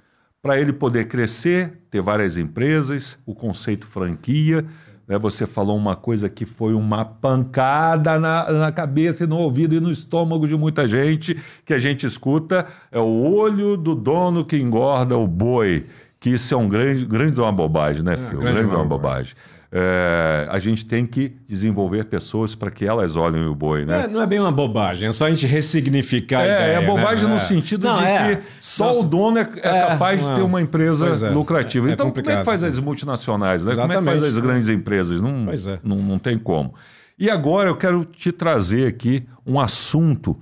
para 0.43 0.61
ele 0.61 0.75
poder 0.75 1.07
crescer, 1.07 1.81
ter 1.91 2.03
várias 2.03 2.37
empresas, 2.37 3.19
o 3.25 3.35
conceito 3.35 3.87
franquia. 3.87 4.63
Né, 5.09 5.19
você 5.19 5.47
falou 5.47 5.75
uma 5.75 5.97
coisa 5.97 6.29
que 6.29 6.45
foi 6.45 6.75
uma 6.75 7.03
pancada 7.03 8.19
na, 8.19 8.53
na 8.53 8.73
cabeça 8.73 9.25
e 9.25 9.27
no 9.27 9.39
ouvido 9.39 9.75
e 9.75 9.81
no 9.81 9.91
estômago 9.91 10.47
de 10.47 10.55
muita 10.55 10.87
gente 10.87 11.35
que 11.65 11.73
a 11.73 11.79
gente 11.79 12.05
escuta: 12.05 12.67
é 12.93 12.99
o 12.99 13.23
olho 13.23 13.75
do 13.77 13.95
dono 13.95 14.45
que 14.45 14.59
engorda 14.59 15.17
o 15.17 15.27
boi 15.27 15.87
que 16.25 16.31
isso 16.31 16.55
é 16.55 16.57
um 16.57 16.67
grande, 16.67 17.05
grande 17.05 17.39
uma 17.39 17.53
bobagem, 17.53 18.03
né, 18.03 18.15
é, 18.15 18.17
Phil? 18.17 18.41
Grande, 18.41 18.61
grande 18.61 18.75
uma 18.75 18.85
bobagem. 18.87 19.35
É, 19.71 20.47
a 20.49 20.59
gente 20.59 20.87
tem 20.87 21.05
que 21.05 21.37
desenvolver 21.47 22.07
pessoas 22.07 22.55
para 22.55 22.71
que 22.71 22.87
elas 22.87 23.15
olhem 23.15 23.45
o 23.45 23.55
boi, 23.55 23.85
né? 23.85 24.05
É, 24.05 24.09
não 24.09 24.23
é 24.23 24.27
bem 24.27 24.41
uma 24.41 24.51
bobagem, 24.51 25.07
é 25.07 25.13
só 25.13 25.27
a 25.27 25.31
gente 25.31 25.47
ressignificar 25.47 26.41
é, 26.41 26.43
a 26.43 26.63
ideia. 26.63 26.77
É 26.77 26.87
bobagem 26.87 27.27
né? 27.27 27.35
no 27.35 27.39
sentido 27.39 27.87
não, 27.87 27.99
de 27.99 28.07
é. 28.07 28.37
que 28.37 28.43
só 28.59 28.87
Nossa, 28.87 29.01
o 29.01 29.03
dono 29.03 29.37
é, 29.37 29.43
é 29.43 29.87
capaz 29.89 30.27
de 30.27 30.35
ter 30.35 30.41
uma 30.41 30.63
empresa 30.63 31.29
lucrativa. 31.29 31.93
então, 31.93 32.11
como 32.11 32.31
é 32.31 32.39
que 32.39 32.45
faz 32.45 32.63
as 32.63 32.79
multinacionais? 32.79 33.67
Né? 33.67 33.75
Como 33.75 33.93
é 33.93 33.99
que 33.99 34.05
faz 34.05 34.23
as 34.23 34.39
grandes 34.39 34.71
empresas? 34.71 35.21
Não, 35.21 35.47
não, 35.85 35.97
não 35.99 36.19
tem 36.19 36.39
como. 36.39 36.73
E 37.19 37.29
agora 37.29 37.69
eu 37.69 37.77
quero 37.77 38.03
te 38.03 38.33
trazer 38.33 38.87
aqui 38.87 39.27
um 39.45 39.61
assunto 39.61 40.39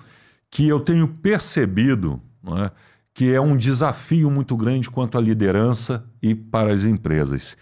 que 0.48 0.68
eu 0.68 0.78
tenho 0.78 1.08
percebido, 1.08 2.22
não 2.40 2.62
é? 2.62 2.70
Que 3.14 3.32
é 3.32 3.40
um 3.40 3.56
desafio 3.56 4.30
muito 4.30 4.56
grande 4.56 4.90
quanto 4.90 5.18
à 5.18 5.20
liderança 5.20 6.04
e 6.22 6.34
para 6.34 6.72
as 6.72 6.84
empresas. 6.84 7.56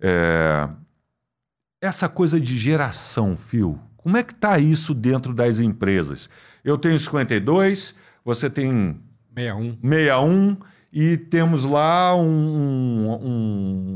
É... 0.00 0.68
Essa 1.80 2.08
coisa 2.08 2.40
de 2.40 2.56
geração, 2.58 3.36
Fio, 3.36 3.78
como 3.96 4.16
é 4.16 4.22
que 4.22 4.32
está 4.32 4.58
isso 4.58 4.94
dentro 4.94 5.34
das 5.34 5.58
empresas? 5.58 6.30
Eu 6.64 6.78
tenho 6.78 6.98
52, 6.98 7.94
você 8.24 8.48
tem 8.48 8.98
61. 9.34 9.78
61 9.82 10.56
e 10.92 11.16
temos 11.16 11.64
lá 11.64 12.14
um, 12.14 12.22
um, 12.22 13.10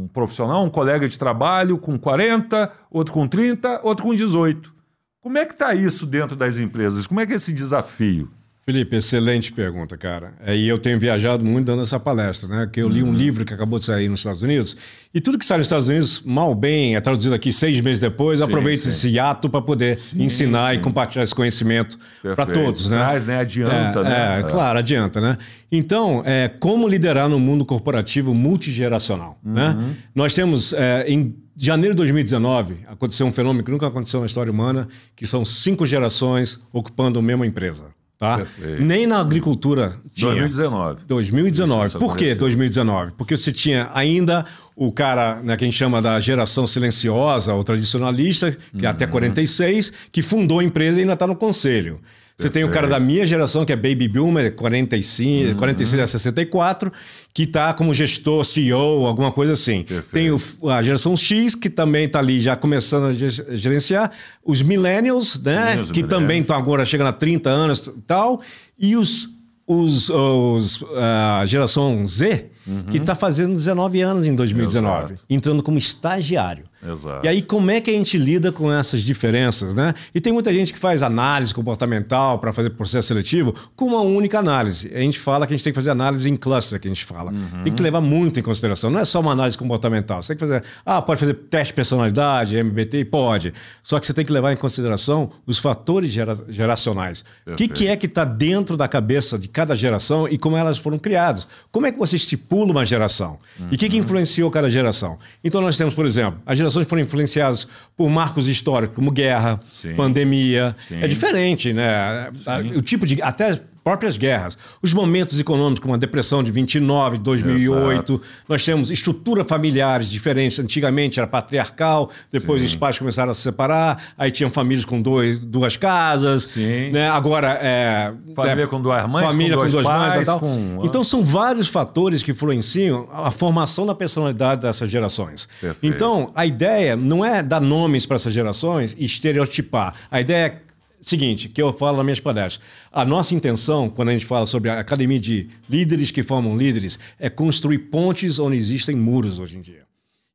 um, 0.02 0.08
profissional, 0.12 0.64
um 0.64 0.70
colega 0.70 1.08
de 1.08 1.18
trabalho 1.18 1.78
com 1.78 1.98
40, 1.98 2.72
outro 2.90 3.14
com 3.14 3.28
30, 3.28 3.80
outro 3.84 4.04
com 4.04 4.14
18. 4.14 4.74
Como 5.20 5.38
é 5.38 5.46
que 5.46 5.52
está 5.52 5.74
isso 5.74 6.06
dentro 6.06 6.34
das 6.34 6.58
empresas? 6.58 7.06
Como 7.06 7.20
é 7.20 7.26
que 7.26 7.32
é 7.32 7.36
esse 7.36 7.52
desafio? 7.52 8.28
Felipe, 8.68 8.96
excelente 8.96 9.50
pergunta, 9.50 9.96
cara. 9.96 10.34
É, 10.44 10.54
e 10.54 10.68
eu 10.68 10.76
tenho 10.76 11.00
viajado 11.00 11.42
muito 11.42 11.64
dando 11.64 11.80
essa 11.80 11.98
palestra, 11.98 12.46
né? 12.46 12.68
Que 12.70 12.82
eu 12.82 12.86
li 12.86 13.02
um 13.02 13.06
uhum. 13.06 13.14
livro 13.14 13.42
que 13.42 13.54
acabou 13.54 13.78
de 13.78 13.86
sair 13.86 14.10
nos 14.10 14.20
Estados 14.20 14.42
Unidos 14.42 14.76
e 15.14 15.22
tudo 15.22 15.38
que 15.38 15.44
sai 15.46 15.56
nos 15.56 15.68
Estados 15.68 15.88
Unidos, 15.88 16.20
mal 16.22 16.54
bem, 16.54 16.94
é 16.94 17.00
traduzido 17.00 17.34
aqui 17.34 17.50
seis 17.50 17.80
meses 17.80 17.98
depois, 17.98 18.42
aproveita 18.42 18.86
esse 18.86 19.18
ato 19.18 19.48
para 19.48 19.62
poder 19.62 19.96
sim, 19.96 20.22
ensinar 20.22 20.74
e 20.74 20.80
compartilhar 20.80 21.24
esse 21.24 21.34
conhecimento 21.34 21.98
para 22.20 22.44
todos, 22.44 22.90
né? 22.90 22.98
Traz, 22.98 23.26
né? 23.26 23.38
Adianta, 23.38 24.00
é, 24.00 24.02
né? 24.02 24.40
É, 24.40 24.42
claro, 24.42 24.78
adianta, 24.78 25.18
né? 25.18 25.38
Então, 25.72 26.22
é, 26.26 26.48
como 26.60 26.86
liderar 26.86 27.26
no 27.26 27.40
mundo 27.40 27.64
corporativo 27.64 28.34
multigeracional, 28.34 29.38
uhum. 29.42 29.52
né? 29.54 29.78
Nós 30.14 30.34
temos, 30.34 30.74
é, 30.74 31.06
em 31.08 31.34
janeiro 31.56 31.94
de 31.94 31.96
2019, 31.96 32.80
aconteceu 32.86 33.26
um 33.26 33.32
fenômeno 33.32 33.64
que 33.64 33.70
nunca 33.70 33.86
aconteceu 33.86 34.20
na 34.20 34.26
história 34.26 34.52
humana, 34.52 34.86
que 35.16 35.26
são 35.26 35.42
cinco 35.42 35.86
gerações 35.86 36.60
ocupando 36.70 37.18
a 37.18 37.22
mesma 37.22 37.46
empresa. 37.46 37.96
Tá? 38.18 38.44
Nem 38.80 39.06
na 39.06 39.20
agricultura 39.20 39.96
tinha. 40.12 40.32
2019. 40.32 41.04
2019. 41.06 41.98
Por 42.00 42.16
que 42.16 42.34
2019? 42.34 43.12
Porque 43.16 43.36
você 43.36 43.52
tinha 43.52 43.88
ainda 43.94 44.44
o 44.74 44.90
cara 44.90 45.40
né, 45.40 45.56
que 45.56 45.62
a 45.62 45.66
gente 45.66 45.76
chama 45.76 46.02
da 46.02 46.18
geração 46.18 46.66
silenciosa 46.66 47.54
ou 47.54 47.62
tradicionalista, 47.62 48.50
que 48.50 48.78
uhum. 48.78 48.84
é 48.84 48.86
até 48.88 49.06
46, 49.06 49.92
que 50.10 50.20
fundou 50.20 50.58
a 50.58 50.64
empresa 50.64 50.98
e 50.98 51.02
ainda 51.02 51.12
está 51.12 51.28
no 51.28 51.36
conselho. 51.36 52.00
Você 52.38 52.48
tem 52.48 52.62
o 52.62 52.70
cara 52.70 52.86
da 52.86 53.00
minha 53.00 53.26
geração, 53.26 53.64
que 53.64 53.72
é 53.72 53.76
Baby 53.76 54.06
Boomer, 54.06 54.54
45, 54.54 55.48
uhum. 55.48 55.56
46 55.56 56.02
a 56.02 56.06
64, 56.06 56.92
que 57.34 57.42
está 57.42 57.74
como 57.74 57.92
gestor, 57.92 58.44
CEO, 58.44 59.06
alguma 59.06 59.32
coisa 59.32 59.54
assim. 59.54 59.82
Perfeito. 59.82 60.12
Tem 60.12 60.30
o, 60.30 60.70
a 60.70 60.80
geração 60.80 61.16
X, 61.16 61.56
que 61.56 61.68
também 61.68 62.06
está 62.06 62.20
ali 62.20 62.40
já 62.40 62.54
começando 62.54 63.06
a 63.06 63.12
gerenciar. 63.56 64.12
Os 64.44 64.62
Millennials, 64.62 65.42
né? 65.42 65.74
Sim, 65.74 65.80
os 65.80 65.90
que 65.90 66.00
millennials. 66.00 66.22
também 66.22 66.40
estão 66.40 66.56
agora 66.56 66.84
chegando 66.84 67.08
a 67.08 67.12
30 67.12 67.50
anos 67.50 67.88
e 67.88 68.02
tal. 68.02 68.40
E 68.78 68.94
os, 68.94 69.28
os, 69.66 70.08
os 70.08 70.84
a 70.96 71.44
geração 71.44 72.06
Z, 72.06 72.46
uhum. 72.68 72.84
que 72.84 72.98
está 72.98 73.14
fazendo 73.14 73.54
19 73.54 74.00
anos 74.00 74.26
em 74.26 74.34
2019, 74.34 75.14
Exato. 75.14 75.22
entrando 75.28 75.62
como 75.62 75.78
estagiário. 75.78 76.64
Exato. 76.86 77.26
E 77.26 77.28
aí, 77.28 77.42
como 77.42 77.70
é 77.70 77.80
que 77.80 77.90
a 77.90 77.94
gente 77.94 78.16
lida 78.16 78.52
com 78.52 78.72
essas 78.72 79.02
diferenças, 79.02 79.74
né? 79.74 79.94
E 80.14 80.20
tem 80.20 80.32
muita 80.32 80.52
gente 80.52 80.72
que 80.72 80.78
faz 80.78 81.02
análise 81.02 81.52
comportamental 81.52 82.38
para 82.38 82.52
fazer 82.52 82.70
processo 82.70 83.08
seletivo 83.08 83.54
com 83.74 83.86
uma 83.86 84.00
única 84.00 84.38
análise. 84.38 84.90
A 84.94 85.00
gente 85.00 85.18
fala 85.18 85.46
que 85.46 85.52
a 85.52 85.56
gente 85.56 85.64
tem 85.64 85.72
que 85.72 85.78
fazer 85.78 85.90
análise 85.90 86.28
em 86.28 86.36
cluster, 86.36 86.78
que 86.78 86.86
a 86.86 86.90
gente 86.90 87.04
fala. 87.04 87.32
Uhum. 87.32 87.62
Tem 87.64 87.72
que 87.72 87.82
levar 87.82 88.00
muito 88.00 88.38
em 88.38 88.42
consideração. 88.42 88.90
Não 88.90 89.00
é 89.00 89.04
só 89.04 89.20
uma 89.20 89.32
análise 89.32 89.58
comportamental. 89.58 90.22
Você 90.22 90.28
tem 90.28 90.36
que 90.36 90.40
fazer. 90.40 90.64
Ah, 90.86 91.02
pode 91.02 91.18
fazer 91.18 91.34
teste 91.34 91.72
de 91.72 91.74
personalidade, 91.74 92.56
MBT? 92.56 93.06
Pode. 93.06 93.52
Só 93.82 93.98
que 93.98 94.06
você 94.06 94.14
tem 94.14 94.24
que 94.24 94.32
levar 94.32 94.52
em 94.52 94.56
consideração 94.56 95.30
os 95.46 95.58
fatores 95.58 96.12
gera 96.12 96.36
geracionais. 96.48 97.24
O 97.46 97.56
que, 97.56 97.66
que 97.66 97.88
é 97.88 97.96
que 97.96 98.06
está 98.06 98.24
dentro 98.24 98.76
da 98.76 98.86
cabeça 98.86 99.38
de 99.38 99.48
cada 99.48 99.74
geração 99.74 100.28
e 100.28 100.38
como 100.38 100.56
elas 100.56 100.78
foram 100.78 100.98
criadas? 100.98 101.48
Como 101.72 101.86
é 101.86 101.92
que 101.92 101.98
você 101.98 102.16
estipula 102.16 102.57
uma 102.64 102.84
geração? 102.84 103.38
Uhum. 103.58 103.68
E 103.72 103.74
o 103.74 103.78
que, 103.78 103.88
que 103.88 103.96
uhum. 103.96 104.04
influenciou 104.04 104.50
cada 104.50 104.70
geração? 104.70 105.18
Então, 105.42 105.60
nós 105.60 105.76
temos, 105.76 105.94
por 105.94 106.06
exemplo, 106.06 106.40
a 106.46 106.54
geração 106.54 106.68
gerações 106.68 106.86
foram 106.86 107.02
influenciadas 107.02 107.66
por 107.96 108.08
marcos 108.08 108.48
históricos 108.48 108.94
como 108.94 109.10
guerra, 109.10 109.58
Sim. 109.72 109.94
pandemia. 109.94 110.74
Sim. 110.86 111.02
É 111.02 111.08
diferente, 111.08 111.72
né? 111.72 112.30
Sim. 112.36 112.76
O 112.76 112.82
tipo 112.82 113.06
de. 113.06 113.20
Até 113.22 113.60
próprias 113.88 114.18
guerras, 114.18 114.58
os 114.82 114.92
momentos 114.92 115.40
econômicos, 115.40 115.80
como 115.80 115.94
a 115.94 115.96
depressão 115.96 116.42
de 116.42 116.52
29, 116.52 117.16
2008. 117.16 118.12
Exato. 118.12 118.22
Nós 118.46 118.62
temos 118.62 118.90
estruturas 118.90 119.46
familiares 119.48 120.10
diferentes. 120.10 120.58
Antigamente 120.58 121.18
era 121.18 121.26
patriarcal, 121.26 122.10
depois 122.30 122.60
Sim. 122.60 122.66
os 122.66 122.76
pais 122.76 122.98
começaram 122.98 123.30
a 123.30 123.34
se 123.34 123.40
separar, 123.40 124.12
aí 124.18 124.30
tinham 124.30 124.50
famílias 124.50 124.84
com 124.84 125.00
dois, 125.00 125.38
duas 125.38 125.78
casas. 125.78 126.42
Sim. 126.42 126.90
Né? 126.90 127.08
Agora 127.08 127.58
é. 127.62 128.12
Família 128.36 128.64
é, 128.64 128.66
com 128.66 128.78
duas 128.82 129.08
mães, 129.08 129.24
família 129.24 129.56
com, 129.56 129.62
com 129.62 129.70
duas 129.70 129.86
pais, 129.86 130.14
mães. 130.16 130.26
Tal. 130.26 130.40
Com... 130.40 130.82
Então 130.84 131.02
são 131.02 131.24
vários 131.24 131.66
fatores 131.66 132.22
que 132.22 132.32
influenciam 132.32 133.08
a 133.10 133.30
formação 133.30 133.86
da 133.86 133.94
personalidade 133.94 134.60
dessas 134.60 134.90
gerações. 134.90 135.48
Perfeito. 135.58 135.94
Então 135.94 136.30
a 136.34 136.44
ideia 136.44 136.94
não 136.94 137.24
é 137.24 137.42
dar 137.42 137.60
nomes 137.60 138.04
para 138.04 138.16
essas 138.16 138.34
gerações 138.34 138.94
e 138.98 139.06
estereotipar. 139.06 139.94
A 140.10 140.20
ideia 140.20 140.46
é 140.46 140.67
seguinte, 141.00 141.48
que 141.48 141.60
eu 141.60 141.72
falo 141.72 141.96
nas 141.96 142.04
minhas 142.04 142.20
palestras. 142.20 142.60
A 142.92 143.04
nossa 143.04 143.34
intenção, 143.34 143.88
quando 143.88 144.08
a 144.08 144.12
gente 144.12 144.26
fala 144.26 144.46
sobre 144.46 144.70
a 144.70 144.80
academia 144.80 145.18
de 145.18 145.48
líderes 145.68 146.10
que 146.10 146.22
formam 146.22 146.56
líderes, 146.56 146.98
é 147.18 147.28
construir 147.28 147.78
pontes 147.78 148.38
onde 148.38 148.56
existem 148.56 148.96
muros 148.96 149.38
hoje 149.38 149.56
em 149.56 149.60
dia. 149.60 149.82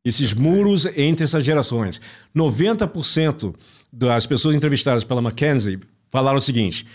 Esses 0.04 0.34
muros 0.34 0.86
entre 0.98 1.24
essas 1.24 1.44
gerações. 1.44 2.02
90% 2.36 3.56
das 3.92 4.26
pessoas 4.26 4.56
entrevistadas 4.56 5.04
pela 5.04 5.22
McKinsey 5.22 5.80
falaram 6.12 6.38
o 6.38 6.42
seguinte: 6.42 6.86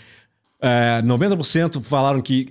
é, 0.61 1.01
90% 1.03 1.81
falaram 1.83 2.21
que 2.21 2.49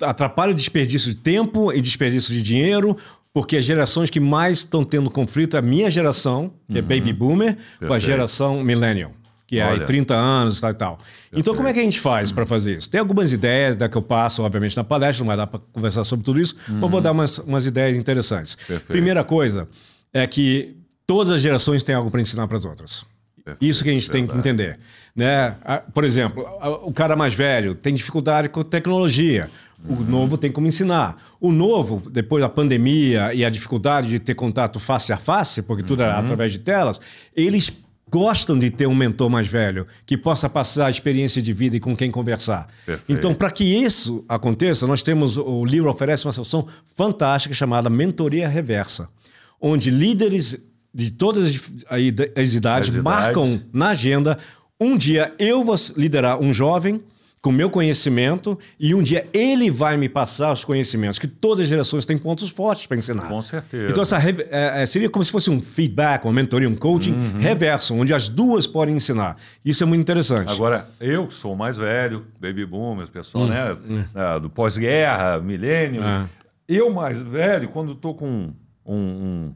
atrapalha 0.00 0.52
o 0.52 0.56
desperdício 0.56 1.10
de 1.10 1.18
tempo 1.18 1.72
e 1.72 1.80
desperdício 1.80 2.34
de 2.34 2.42
dinheiro, 2.42 2.96
porque 3.32 3.56
as 3.56 3.64
gerações 3.64 4.10
que 4.10 4.18
mais 4.18 4.58
estão 4.58 4.84
tendo 4.84 5.08
conflito 5.08 5.56
é 5.56 5.60
a 5.60 5.62
minha 5.62 5.88
geração, 5.90 6.52
que 6.68 6.78
é 6.78 6.80
uhum. 6.80 6.86
é 6.90 6.98
Baby 6.98 7.12
Boomer, 7.12 7.54
Perfeito. 7.54 7.86
com 7.86 7.94
a 7.94 7.98
geração 7.98 8.62
Millennial 8.64 9.21
que 9.52 9.58
é 9.58 9.62
aí 9.62 9.80
30 9.80 10.14
anos 10.14 10.60
tal 10.62 10.70
e 10.70 10.74
tal. 10.74 10.98
Então, 11.30 11.54
como 11.54 11.68
é 11.68 11.74
que 11.74 11.78
a 11.78 11.82
gente 11.82 12.00
faz 12.00 12.32
para 12.32 12.46
fazer 12.46 12.78
isso? 12.78 12.88
Tem 12.88 12.98
algumas 12.98 13.34
ideias 13.34 13.76
da 13.76 13.86
que 13.86 13.96
eu 13.98 14.00
passo, 14.00 14.42
obviamente, 14.42 14.74
na 14.74 14.82
palestra, 14.82 15.22
não 15.22 15.26
vai 15.26 15.36
dar 15.36 15.46
para 15.46 15.60
conversar 15.72 16.04
sobre 16.04 16.24
tudo 16.24 16.40
isso, 16.40 16.56
uhum. 16.70 16.78
mas 16.80 16.90
vou 16.90 17.02
dar 17.02 17.12
umas, 17.12 17.36
umas 17.36 17.66
ideias 17.66 17.98
interessantes. 17.98 18.54
Perfeito. 18.54 18.86
Primeira 18.86 19.22
coisa 19.22 19.68
é 20.10 20.26
que 20.26 20.74
todas 21.06 21.30
as 21.30 21.42
gerações 21.42 21.82
têm 21.82 21.94
algo 21.94 22.10
para 22.10 22.22
ensinar 22.22 22.48
para 22.48 22.56
as 22.56 22.64
outras. 22.64 23.04
Perfeito. 23.44 23.70
Isso 23.70 23.84
que 23.84 23.90
a 23.90 23.92
gente 23.92 24.10
Verdade. 24.10 24.26
tem 24.26 24.34
que 24.34 24.48
entender. 24.48 24.78
Né? 25.14 25.54
Por 25.92 26.04
exemplo, 26.04 26.42
o 26.84 26.92
cara 26.92 27.14
mais 27.14 27.34
velho 27.34 27.74
tem 27.74 27.94
dificuldade 27.94 28.48
com 28.48 28.64
tecnologia. 28.64 29.50
O 29.86 29.94
uhum. 29.94 30.02
novo 30.04 30.38
tem 30.38 30.50
como 30.50 30.66
ensinar. 30.66 31.16
O 31.38 31.52
novo, 31.52 32.02
depois 32.08 32.40
da 32.40 32.48
pandemia 32.48 33.34
e 33.34 33.44
a 33.44 33.50
dificuldade 33.50 34.08
de 34.08 34.18
ter 34.18 34.34
contato 34.34 34.80
face 34.80 35.12
a 35.12 35.18
face, 35.18 35.60
porque 35.60 35.82
tudo 35.82 36.02
uhum. 36.02 36.08
é 36.08 36.12
através 36.12 36.52
de 36.52 36.60
telas, 36.60 36.98
eles 37.36 37.82
gostam 38.12 38.58
de 38.58 38.68
ter 38.68 38.86
um 38.86 38.94
mentor 38.94 39.30
mais 39.30 39.46
velho 39.46 39.86
que 40.04 40.18
possa 40.18 40.46
passar 40.46 40.86
a 40.86 40.90
experiência 40.90 41.40
de 41.40 41.50
vida 41.50 41.76
e 41.76 41.80
com 41.80 41.96
quem 41.96 42.10
conversar. 42.10 42.68
Perfeito. 42.84 43.10
Então, 43.10 43.32
para 43.32 43.50
que 43.50 43.64
isso 43.64 44.22
aconteça, 44.28 44.86
nós 44.86 45.02
temos 45.02 45.38
o 45.38 45.64
livro 45.64 45.90
oferece 45.90 46.26
uma 46.26 46.32
solução 46.32 46.66
fantástica 46.94 47.54
chamada 47.54 47.88
Mentoria 47.88 48.46
Reversa, 48.46 49.08
onde 49.58 49.90
líderes 49.90 50.62
de 50.94 51.10
todas 51.10 51.58
as 51.88 52.52
idades, 52.52 52.96
as 52.96 53.02
marcam 53.02 53.46
idades. 53.46 53.66
na 53.72 53.88
agenda 53.88 54.38
um 54.78 54.98
dia 54.98 55.34
eu 55.38 55.64
vou 55.64 55.76
liderar 55.96 56.38
um 56.38 56.52
jovem 56.52 57.00
com 57.42 57.50
meu 57.50 57.68
conhecimento 57.68 58.56
e 58.78 58.94
um 58.94 59.02
dia 59.02 59.28
ele 59.32 59.68
vai 59.68 59.96
me 59.96 60.08
passar 60.08 60.52
os 60.52 60.64
conhecimentos, 60.64 61.18
que 61.18 61.26
todas 61.26 61.64
as 61.64 61.68
gerações 61.68 62.06
têm 62.06 62.16
pontos 62.16 62.48
fortes 62.48 62.86
para 62.86 62.96
ensinar. 62.96 63.26
Com 63.26 63.42
certeza. 63.42 63.90
Então, 63.90 64.02
essa 64.02 64.16
é, 64.16 64.82
é, 64.82 64.86
seria 64.86 65.10
como 65.10 65.24
se 65.24 65.32
fosse 65.32 65.50
um 65.50 65.60
feedback, 65.60 66.24
uma 66.24 66.32
mentoria, 66.32 66.68
um 66.68 66.76
coaching 66.76 67.12
uhum. 67.12 67.40
reverso, 67.40 67.96
onde 67.96 68.14
as 68.14 68.28
duas 68.28 68.68
podem 68.68 68.94
ensinar. 68.94 69.36
Isso 69.64 69.82
é 69.82 69.86
muito 69.86 70.00
interessante. 70.00 70.52
Agora, 70.52 70.88
eu 71.00 71.26
que 71.26 71.34
sou 71.34 71.56
mais 71.56 71.76
velho, 71.76 72.24
baby 72.40 72.64
boomers, 72.64 73.10
pessoal, 73.10 73.42
uhum. 73.42 73.50
né, 73.50 73.72
uhum. 73.72 74.40
do 74.40 74.48
pós-guerra, 74.48 75.40
milênio, 75.40 76.04
é. 76.04 76.24
eu 76.68 76.92
mais 76.92 77.20
velho, 77.20 77.68
quando 77.70 77.90
estou 77.90 78.14
com 78.14 78.52
um, 78.86 78.94
um, 78.94 79.54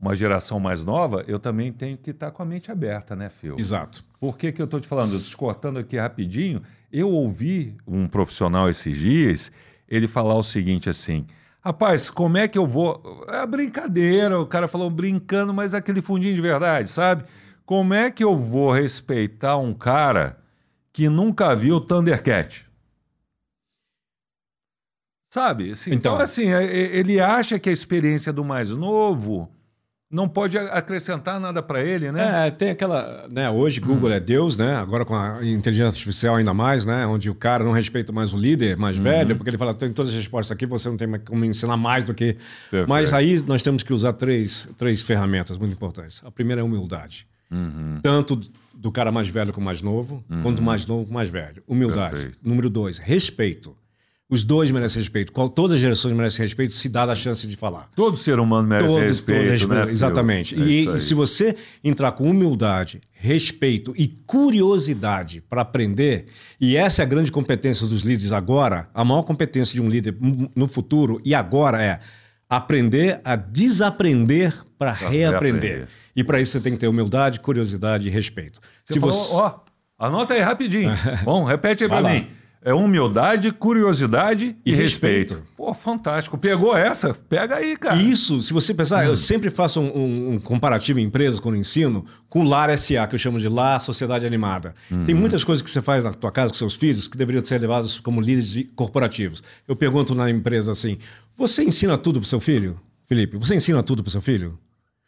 uma 0.00 0.16
geração 0.16 0.58
mais 0.58 0.84
nova, 0.84 1.24
eu 1.28 1.38
também 1.38 1.70
tenho 1.70 1.96
que 1.96 2.10
estar 2.10 2.26
tá 2.26 2.32
com 2.32 2.42
a 2.42 2.46
mente 2.46 2.72
aberta, 2.72 3.14
né, 3.14 3.28
Phil? 3.28 3.56
Exato. 3.56 4.02
Por 4.18 4.36
que, 4.36 4.50
que 4.50 4.60
eu 4.60 4.64
estou 4.64 4.80
te 4.80 4.88
falando? 4.88 5.16
Te 5.16 5.36
cortando 5.36 5.78
aqui 5.78 5.96
rapidinho, 5.96 6.60
eu 6.92 7.10
ouvi 7.10 7.76
um 7.86 8.06
profissional 8.06 8.68
esses 8.68 8.96
dias 8.96 9.52
ele 9.88 10.06
falar 10.06 10.34
o 10.34 10.42
seguinte 10.42 10.88
assim. 10.88 11.26
Rapaz, 11.62 12.10
como 12.10 12.38
é 12.38 12.48
que 12.48 12.56
eu 12.56 12.66
vou. 12.66 13.26
É 13.28 13.46
brincadeira, 13.46 14.40
o 14.40 14.46
cara 14.46 14.66
falou 14.66 14.88
brincando, 14.88 15.52
mas 15.52 15.74
aquele 15.74 16.00
fundinho 16.00 16.34
de 16.34 16.40
verdade, 16.40 16.90
sabe? 16.90 17.24
Como 17.66 17.92
é 17.92 18.10
que 18.10 18.24
eu 18.24 18.36
vou 18.36 18.72
respeitar 18.72 19.56
um 19.58 19.74
cara 19.74 20.38
que 20.92 21.08
nunca 21.08 21.54
viu 21.54 21.80
Thundercat? 21.80 22.66
Sabe? 25.32 25.72
Assim, 25.72 25.92
então, 25.92 26.14
então, 26.14 26.24
assim, 26.24 26.52
é, 26.52 26.64
é, 26.64 26.96
ele 26.96 27.20
acha 27.20 27.58
que 27.58 27.68
a 27.68 27.72
experiência 27.72 28.32
do 28.32 28.44
mais 28.44 28.70
novo 28.70 29.48
não 30.10 30.28
pode 30.28 30.58
acrescentar 30.58 31.38
nada 31.38 31.62
para 31.62 31.84
ele, 31.84 32.10
né? 32.10 32.48
É, 32.48 32.50
tem 32.50 32.70
aquela, 32.70 33.28
né, 33.30 33.48
hoje 33.48 33.78
Google 33.78 34.10
é 34.10 34.18
Deus, 34.18 34.56
né? 34.56 34.74
Agora 34.74 35.04
com 35.04 35.14
a 35.14 35.38
inteligência 35.46 35.86
artificial 35.88 36.34
ainda 36.34 36.52
mais, 36.52 36.84
né, 36.84 37.06
onde 37.06 37.30
o 37.30 37.34
cara 37.34 37.62
não 37.62 37.70
respeita 37.70 38.12
mais 38.12 38.32
o 38.32 38.36
líder 38.36 38.76
mais 38.76 38.96
uhum. 38.96 39.04
velho, 39.04 39.36
porque 39.36 39.50
ele 39.50 39.58
fala, 39.58 39.72
tem 39.72 39.92
todas 39.92 40.10
as 40.10 40.18
respostas 40.18 40.50
aqui, 40.50 40.66
você 40.66 40.88
não 40.88 40.96
tem 40.96 41.08
como 41.20 41.44
ensinar 41.44 41.76
mais 41.76 42.02
do 42.02 42.12
que. 42.12 42.36
Perfeito. 42.70 42.88
Mas 42.88 43.12
aí 43.12 43.40
nós 43.46 43.62
temos 43.62 43.84
que 43.84 43.92
usar 43.92 44.12
três, 44.14 44.68
três 44.76 45.00
ferramentas 45.00 45.56
muito 45.56 45.72
importantes. 45.72 46.20
A 46.24 46.30
primeira 46.30 46.60
é 46.60 46.62
a 46.62 46.64
humildade. 46.64 47.26
Uhum. 47.48 48.00
Tanto 48.02 48.40
do 48.74 48.90
cara 48.90 49.12
mais 49.12 49.28
velho 49.28 49.52
com 49.52 49.60
mais 49.60 49.82
novo, 49.82 50.24
uhum. 50.28 50.42
quanto 50.42 50.62
mais 50.62 50.86
novo 50.86 51.06
com 51.06 51.12
mais 51.12 51.28
velho. 51.28 51.62
Humildade. 51.68 52.14
Perfeito. 52.16 52.38
Número 52.42 52.68
dois, 52.68 52.98
respeito. 52.98 53.76
Os 54.30 54.44
dois 54.44 54.70
merecem 54.70 55.00
respeito. 55.00 55.32
Todas 55.50 55.72
as 55.72 55.80
gerações 55.80 56.14
merecem 56.14 56.44
respeito 56.44 56.72
se 56.72 56.88
dá 56.88 57.02
a 57.02 57.14
chance 57.16 57.46
de 57.48 57.56
falar. 57.56 57.88
Todo 57.96 58.16
ser 58.16 58.38
humano 58.38 58.68
merece 58.68 58.94
todo, 58.94 59.02
respeito, 59.02 59.40
todo 59.40 59.50
respeito, 59.50 59.86
né? 59.86 59.92
Exatamente. 59.92 60.54
É 60.54 60.58
e 60.58 60.98
se 61.00 61.14
você 61.14 61.56
entrar 61.82 62.12
com 62.12 62.30
humildade, 62.30 63.00
respeito 63.12 63.92
e 63.96 64.06
curiosidade 64.06 65.40
para 65.40 65.62
aprender, 65.62 66.26
e 66.60 66.76
essa 66.76 67.02
é 67.02 67.04
a 67.04 67.08
grande 67.08 67.32
competência 67.32 67.88
dos 67.88 68.02
líderes 68.02 68.30
agora, 68.30 68.88
a 68.94 69.04
maior 69.04 69.24
competência 69.24 69.74
de 69.74 69.82
um 69.82 69.90
líder 69.90 70.16
no 70.54 70.68
futuro 70.68 71.20
e 71.24 71.34
agora 71.34 71.82
é 71.82 71.98
aprender 72.48 73.20
a 73.24 73.34
desaprender 73.34 74.54
para 74.78 74.92
reaprender. 74.92 75.30
reaprender. 75.30 75.88
E 76.14 76.22
para 76.22 76.40
isso 76.40 76.52
você 76.52 76.60
tem 76.60 76.72
que 76.72 76.78
ter 76.78 76.88
humildade, 76.88 77.40
curiosidade 77.40 78.06
e 78.08 78.10
respeito. 78.10 78.60
Você 78.84 78.94
se 78.94 79.00
falou, 79.00 79.12
você... 79.12 79.34
ó, 79.34 79.60
anota 79.98 80.34
aí 80.34 80.40
rapidinho. 80.40 80.90
Bom, 81.24 81.44
repete 81.44 81.84
aí 81.84 81.90
para 81.90 82.08
mim. 82.08 82.28
É 82.62 82.74
humildade, 82.74 83.52
curiosidade 83.52 84.54
e, 84.66 84.70
e 84.70 84.74
respeito. 84.74 85.32
respeito. 85.32 85.50
Pô, 85.56 85.72
fantástico. 85.72 86.36
Pegou 86.36 86.76
essa? 86.76 87.14
Pega 87.14 87.56
aí, 87.56 87.74
cara. 87.74 87.96
Isso, 87.96 88.42
se 88.42 88.52
você 88.52 88.74
pensar, 88.74 89.04
hum. 89.04 89.08
eu 89.08 89.16
sempre 89.16 89.48
faço 89.48 89.80
um, 89.80 89.96
um, 89.96 90.32
um, 90.32 90.38
comparativo 90.38 91.00
em 91.00 91.04
empresas 91.04 91.40
quando 91.40 91.56
ensino 91.56 92.04
com 92.28 92.40
o 92.40 92.44
Lar 92.44 92.76
SA, 92.78 93.06
que 93.06 93.14
eu 93.14 93.18
chamo 93.18 93.38
de 93.38 93.48
Lar 93.48 93.80
Sociedade 93.80 94.26
Animada. 94.26 94.74
Hum. 94.92 95.04
Tem 95.04 95.14
muitas 95.14 95.42
coisas 95.42 95.62
que 95.62 95.70
você 95.70 95.80
faz 95.80 96.04
na 96.04 96.12
tua 96.12 96.30
casa 96.30 96.50
com 96.50 96.54
seus 96.54 96.74
filhos 96.74 97.08
que 97.08 97.16
deveriam 97.16 97.42
ser 97.42 97.58
levadas 97.58 97.98
como 97.98 98.20
líderes 98.20 98.66
corporativos. 98.76 99.42
Eu 99.66 99.74
pergunto 99.74 100.14
na 100.14 100.28
empresa 100.28 100.72
assim: 100.72 100.98
você 101.34 101.64
ensina 101.64 101.96
tudo 101.96 102.20
pro 102.20 102.28
seu 102.28 102.40
filho? 102.40 102.78
Felipe, 103.06 103.38
você 103.38 103.54
ensina 103.54 103.82
tudo 103.82 104.02
pro 104.02 104.12
seu 104.12 104.20
filho? 104.20 104.58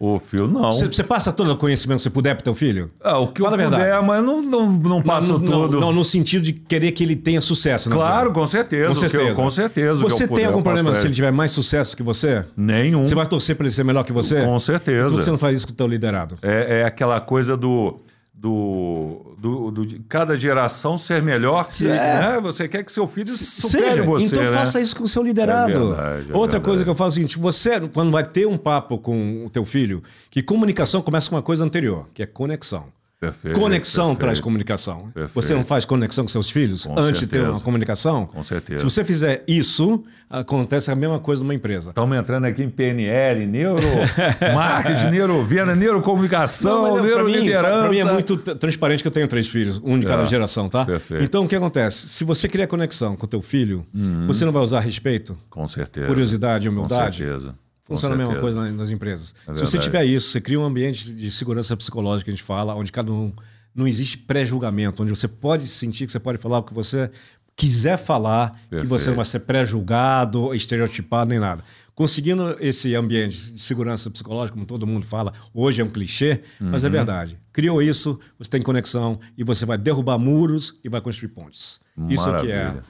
O 0.04 0.18
filho, 0.18 0.48
não. 0.48 0.72
Você 0.72 1.04
passa 1.04 1.32
todo 1.32 1.52
o 1.52 1.56
conhecimento 1.56 1.98
que 1.98 2.02
você 2.02 2.10
puder 2.10 2.34
pro 2.34 2.42
teu 2.42 2.56
filho? 2.56 2.90
Ah, 3.00 3.18
o 3.18 3.28
que 3.28 3.40
Fala 3.40 3.56
eu 3.56 3.70
puder, 3.70 4.02
mas 4.02 4.24
não, 4.24 4.42
não, 4.42 4.72
não 4.72 5.00
passo 5.00 5.38
não, 5.38 5.40
tudo. 5.40 5.78
Não, 5.78 5.92
no 5.92 6.04
sentido 6.04 6.42
de 6.42 6.52
querer 6.52 6.90
que 6.90 7.04
ele 7.04 7.14
tenha 7.14 7.40
sucesso. 7.40 7.88
Né, 7.88 7.94
claro, 7.94 8.32
com 8.32 8.44
certeza. 8.44 8.88
Com 8.88 8.94
certeza. 8.96 9.22
Eu, 9.22 9.34
com 9.36 9.48
certeza. 9.48 10.02
Você 10.02 10.26
tem 10.26 10.46
algum 10.46 10.60
problema 10.60 10.92
se 10.96 11.06
ele 11.06 11.14
tiver 11.14 11.30
mais 11.30 11.52
sucesso 11.52 11.96
que 11.96 12.02
você? 12.02 12.44
Nenhum. 12.56 13.04
Você 13.04 13.14
vai 13.14 13.26
torcer 13.26 13.54
para 13.54 13.64
ele 13.64 13.72
ser 13.72 13.84
melhor 13.84 14.02
que 14.02 14.12
você? 14.12 14.44
Com 14.44 14.58
certeza. 14.58 15.10
Por 15.10 15.18
que 15.18 15.24
você 15.24 15.30
não 15.30 15.38
faz 15.38 15.58
isso 15.58 15.68
com 15.68 15.72
o 15.72 15.76
teu 15.76 15.86
liderado? 15.86 16.36
É, 16.42 16.80
é 16.80 16.84
aquela 16.84 17.20
coisa 17.20 17.56
do 17.56 17.96
do, 18.42 19.36
do, 19.38 19.70
do, 19.70 19.86
de 19.86 20.00
cada 20.00 20.36
geração 20.36 20.98
ser 20.98 21.22
melhor 21.22 21.68
que 21.68 21.86
é. 21.86 22.18
né? 22.18 22.40
você 22.40 22.66
quer 22.66 22.82
que 22.82 22.90
seu 22.90 23.06
filho 23.06 23.28
supere 23.28 23.90
Seja, 23.90 24.02
você. 24.02 24.26
Então 24.26 24.42
né? 24.42 24.50
faça 24.50 24.80
isso 24.80 24.96
com 24.96 25.04
o 25.04 25.08
seu 25.08 25.22
liderado. 25.22 25.70
É 25.70 25.78
verdade, 25.78 26.32
é 26.32 26.34
Outra 26.34 26.58
verdade. 26.58 26.64
coisa 26.64 26.82
que 26.82 26.90
eu 26.90 26.94
falo 26.96 27.06
é 27.06 27.12
o 27.12 27.14
seguinte: 27.14 27.38
você, 27.38 27.80
quando 27.88 28.10
vai 28.10 28.24
ter 28.24 28.48
um 28.48 28.56
papo 28.56 28.98
com 28.98 29.46
o 29.46 29.48
teu 29.48 29.64
filho, 29.64 30.02
que 30.28 30.42
comunicação 30.42 31.00
começa 31.00 31.30
com 31.30 31.36
uma 31.36 31.42
coisa 31.42 31.64
anterior, 31.64 32.08
que 32.12 32.20
é 32.20 32.26
conexão. 32.26 32.86
Perfeito, 33.22 33.60
conexão 33.60 34.06
perfeito, 34.06 34.20
traz 34.20 34.40
comunicação. 34.40 35.12
Perfeito. 35.14 35.32
Você 35.32 35.54
não 35.54 35.64
faz 35.64 35.84
conexão 35.84 36.24
com 36.24 36.28
seus 36.28 36.50
filhos 36.50 36.86
com 36.86 36.98
antes 36.98 37.20
certeza. 37.20 37.26
de 37.26 37.28
ter 37.28 37.48
uma 37.48 37.60
comunicação? 37.60 38.26
Com 38.26 38.42
certeza. 38.42 38.80
Se 38.80 38.84
você 38.84 39.04
fizer 39.04 39.44
isso, 39.46 40.02
acontece 40.28 40.90
a 40.90 40.96
mesma 40.96 41.20
coisa 41.20 41.40
numa 41.40 41.54
empresa. 41.54 41.90
Estamos 41.90 42.18
entrando 42.18 42.46
aqui 42.46 42.64
em 42.64 42.68
PNL, 42.68 43.46
neuro, 43.46 43.86
marketing, 44.52 45.10
neurovenda, 45.10 45.76
neurocomunicação, 45.76 47.00
neuroliderança. 47.00 47.80
Para 47.82 47.90
mim 47.90 47.98
é 47.98 48.12
muito 48.12 48.36
transparente 48.36 49.02
que 49.02 49.06
eu 49.06 49.12
tenho 49.12 49.28
três 49.28 49.46
filhos, 49.46 49.80
um 49.84 50.00
de 50.00 50.04
cada 50.04 50.24
é, 50.24 50.26
geração, 50.26 50.68
tá? 50.68 50.84
Perfeito. 50.84 51.22
Então 51.22 51.44
o 51.44 51.48
que 51.48 51.54
acontece? 51.54 52.08
Se 52.08 52.24
você 52.24 52.48
criar 52.48 52.66
conexão 52.66 53.14
com 53.14 53.24
o 53.24 53.28
teu 53.28 53.40
filho, 53.40 53.86
uhum. 53.94 54.26
você 54.26 54.44
não 54.44 54.50
vai 54.50 54.64
usar 54.64 54.80
respeito? 54.80 55.38
Com 55.48 55.68
certeza. 55.68 56.08
Curiosidade 56.08 56.66
e 56.66 56.68
humildade? 56.68 57.22
Com 57.22 57.28
certeza. 57.28 57.54
Funciona 57.94 58.14
a 58.14 58.18
mesma 58.18 58.36
coisa 58.36 58.72
nas 58.72 58.90
empresas. 58.90 59.34
É 59.46 59.54
Se 59.54 59.60
você 59.60 59.78
tiver 59.78 60.04
isso, 60.04 60.30
você 60.30 60.40
cria 60.40 60.58
um 60.58 60.64
ambiente 60.64 61.12
de 61.12 61.30
segurança 61.30 61.76
psicológica 61.76 62.30
a 62.30 62.34
gente 62.34 62.42
fala, 62.42 62.74
onde 62.74 62.90
cada 62.90 63.12
um 63.12 63.32
não 63.74 63.86
existe 63.86 64.18
pré-julgamento, 64.18 65.02
onde 65.02 65.10
você 65.10 65.28
pode 65.28 65.66
sentir 65.66 66.06
que 66.06 66.12
você 66.12 66.20
pode 66.20 66.38
falar 66.38 66.58
o 66.58 66.62
que 66.62 66.74
você 66.74 67.10
quiser 67.56 67.96
falar, 67.96 68.50
Perfeito. 68.50 68.82
que 68.82 68.86
você 68.86 69.10
não 69.10 69.16
vai 69.16 69.24
ser 69.24 69.40
pré-julgado, 69.40 70.54
estereotipado 70.54 71.30
nem 71.30 71.38
nada. 71.38 71.62
Conseguindo 71.94 72.56
esse 72.58 72.94
ambiente 72.94 73.52
de 73.52 73.60
segurança 73.60 74.10
psicológica, 74.10 74.54
como 74.54 74.64
todo 74.64 74.86
mundo 74.86 75.04
fala, 75.04 75.32
hoje 75.52 75.82
é 75.82 75.84
um 75.84 75.90
clichê, 75.90 76.42
uhum. 76.60 76.70
mas 76.70 76.84
é 76.84 76.86
uhum. 76.86 76.92
verdade. 76.92 77.38
Criou 77.52 77.82
isso, 77.82 78.18
você 78.38 78.50
tem 78.50 78.62
conexão 78.62 79.20
e 79.36 79.44
você 79.44 79.66
vai 79.66 79.76
derrubar 79.76 80.18
muros 80.18 80.78
e 80.82 80.88
vai 80.88 81.00
construir 81.00 81.28
pontes. 81.28 81.80
Maravilha. 81.94 82.14
Isso 82.14 82.44
que 82.44 82.50
é 82.50 82.82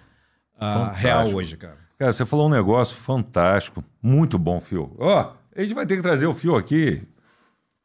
a 0.58 0.92
real 0.92 1.34
hoje, 1.34 1.56
cara. 1.56 1.81
Cara, 2.02 2.12
você 2.12 2.26
falou 2.26 2.48
um 2.48 2.50
negócio 2.50 2.96
fantástico, 2.96 3.80
muito 4.02 4.36
bom, 4.36 4.58
Fio. 4.58 4.90
Ó, 4.98 5.20
oh, 5.20 5.36
a 5.56 5.62
gente 5.62 5.72
vai 5.72 5.86
ter 5.86 5.94
que 5.94 6.02
trazer 6.02 6.26
o 6.26 6.34
Fio 6.34 6.56
aqui 6.56 7.00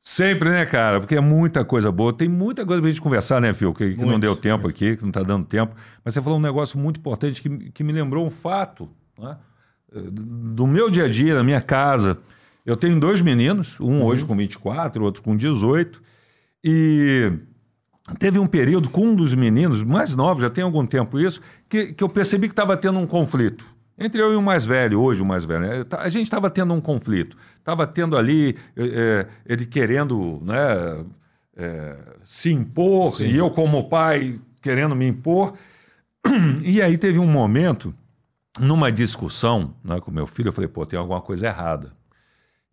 sempre, 0.02 0.50
né, 0.50 0.66
cara? 0.66 1.00
Porque 1.00 1.16
é 1.16 1.22
muita 1.22 1.64
coisa 1.64 1.92
boa. 1.92 2.12
Tem 2.12 2.28
muita 2.28 2.66
coisa 2.66 2.82
pra 2.82 2.90
gente 2.90 3.00
conversar, 3.00 3.40
né, 3.40 3.54
Fio? 3.54 3.72
Que, 3.76 3.94
que 3.94 4.04
não 4.04 4.20
deu 4.20 4.36
tempo 4.36 4.68
aqui, 4.68 4.98
que 4.98 5.06
não 5.06 5.12
tá 5.12 5.22
dando 5.22 5.46
tempo. 5.46 5.76
Mas 6.04 6.16
você 6.16 6.22
falou 6.24 6.40
um 6.40 6.42
negócio 6.42 6.80
muito 6.80 7.00
importante 7.00 7.44
que, 7.44 7.70
que 7.70 7.84
me 7.84 7.94
lembrou 7.94 8.26
um 8.26 8.30
fato, 8.32 8.90
né? 9.20 9.38
Do 9.94 10.66
meu 10.66 10.90
dia 10.90 11.06
a 11.06 11.08
dia, 11.08 11.36
na 11.36 11.44
minha 11.44 11.62
casa. 11.62 12.18
Eu 12.66 12.76
tenho 12.76 13.00
dois 13.00 13.22
meninos, 13.22 13.80
um 13.80 14.00
uhum. 14.00 14.06
hoje 14.06 14.26
com 14.26 14.36
24, 14.36 15.04
outro 15.04 15.22
com 15.22 15.38
18. 15.38 16.02
E 16.64 17.34
teve 18.18 18.40
um 18.40 18.48
período 18.48 18.90
com 18.90 19.10
um 19.10 19.16
dos 19.16 19.36
meninos, 19.36 19.84
mais 19.84 20.16
novo, 20.16 20.42
já 20.42 20.50
tem 20.50 20.64
algum 20.64 20.88
tempo 20.88 21.20
isso, 21.20 21.40
que, 21.70 21.94
que 21.94 22.04
eu 22.04 22.10
percebi 22.10 22.48
que 22.48 22.54
estava 22.54 22.76
tendo 22.76 22.98
um 22.98 23.06
conflito. 23.06 23.77
Entre 23.98 24.22
eu 24.22 24.32
e 24.32 24.36
o 24.36 24.42
mais 24.42 24.64
velho, 24.64 25.02
hoje 25.02 25.22
o 25.22 25.26
mais 25.26 25.44
velho, 25.44 25.62
né? 25.62 25.86
a 25.92 26.10
gente 26.10 26.26
estava 26.26 26.50
tendo 26.50 26.74
um 26.74 26.80
conflito. 26.80 27.36
Estava 27.58 27.88
tendo 27.88 28.16
ali 28.16 28.56
é, 28.76 29.28
ele 29.46 29.66
querendo 29.66 30.40
né, 30.44 31.06
é, 31.56 31.98
se 32.24 32.52
impor, 32.52 33.12
Sim. 33.12 33.26
e 33.26 33.38
eu, 33.38 33.50
como 33.50 33.90
pai, 33.90 34.40
querendo 34.62 34.96
me 34.96 35.08
impor. 35.08 35.54
E 36.62 36.82
aí 36.82 36.98
teve 36.98 37.20
um 37.20 37.28
momento, 37.28 37.96
numa 38.60 38.92
discussão 38.92 39.74
né, 39.84 40.00
com 40.02 40.12
meu 40.12 40.28
filho, 40.28 40.50
eu 40.50 40.54
falei, 40.54 40.68
pô, 40.68 40.86
tem 40.86 41.00
alguma 41.00 41.22
coisa 41.22 41.48
errada. 41.48 41.92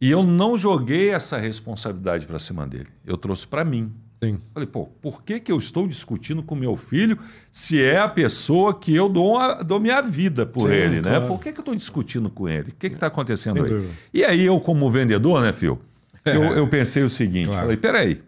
E 0.01 0.11
eu 0.11 0.23
não 0.23 0.59
joguei 0.59 1.11
essa 1.11 1.39
responsabilidade 1.39 2.27
para 2.27 2.39
cima 2.39 2.67
dele. 2.67 2.89
Eu 3.05 3.17
trouxe 3.17 3.47
para 3.47 3.65
mim. 3.65 3.93
Sim. 4.25 4.41
Falei, 4.53 4.67
pô, 4.67 4.87
por 5.01 5.23
que, 5.23 5.41
que 5.41 5.51
eu 5.51 5.59
estou 5.59 5.87
discutindo 5.87 6.43
com 6.43 6.55
meu 6.55 6.77
filho 6.77 7.19
se 7.53 7.83
é 7.83 7.99
a 7.99 8.09
pessoa 8.09 8.79
que 8.79 8.95
eu 8.95 9.09
dou, 9.09 9.39
a, 9.39 9.63
dou 9.63 9.79
minha 9.81 10.01
vida 10.01 10.47
por 10.47 10.69
Sim, 10.69 10.75
ele, 10.75 10.97
né? 10.97 11.03
claro. 11.03 11.21
né? 11.21 11.29
Por 11.29 11.41
que, 11.41 11.53
que 11.53 11.59
eu 11.59 11.63
estou 11.63 11.75
discutindo 11.75 12.31
com 12.31 12.49
ele? 12.49 12.71
O 12.71 12.75
que 12.75 12.87
está 12.87 13.07
acontecendo 13.07 13.57
Sem 13.57 13.65
aí? 13.65 13.71
Dúvida. 13.71 13.93
E 14.13 14.25
aí 14.25 14.45
eu, 14.45 14.61
como 14.61 14.91
vendedor, 14.91 15.43
né, 15.43 15.53
Fio? 15.53 15.81
Eu, 16.25 16.43
eu 16.57 16.67
pensei 16.69 17.03
o 17.03 17.11
seguinte, 17.11 17.49
claro. 17.49 17.63
falei, 17.63 17.77
peraí, 17.77 18.23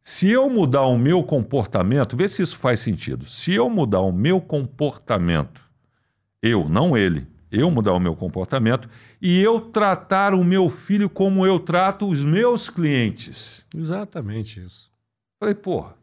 se 0.00 0.30
eu 0.30 0.48
mudar 0.50 0.86
o 0.86 0.98
meu 0.98 1.22
comportamento, 1.22 2.16
vê 2.16 2.26
se 2.28 2.42
isso 2.42 2.58
faz 2.58 2.80
sentido. 2.80 3.26
Se 3.26 3.54
eu 3.54 3.68
mudar 3.68 4.00
o 4.00 4.12
meu 4.12 4.40
comportamento, 4.40 5.62
eu, 6.42 6.68
não 6.68 6.96
ele, 6.96 7.26
eu 7.50 7.70
mudar 7.70 7.92
o 7.92 8.00
meu 8.00 8.14
comportamento 8.14 8.88
e 9.20 9.40
eu 9.40 9.60
tratar 9.60 10.34
o 10.34 10.44
meu 10.44 10.70
filho 10.70 11.10
como 11.10 11.44
eu 11.44 11.58
trato 11.58 12.08
os 12.08 12.24
meus 12.24 12.70
clientes. 12.70 13.66
Exatamente 13.76 14.60
isso. 14.60 14.90
Falei, 15.40 15.54
porra. 15.54 15.94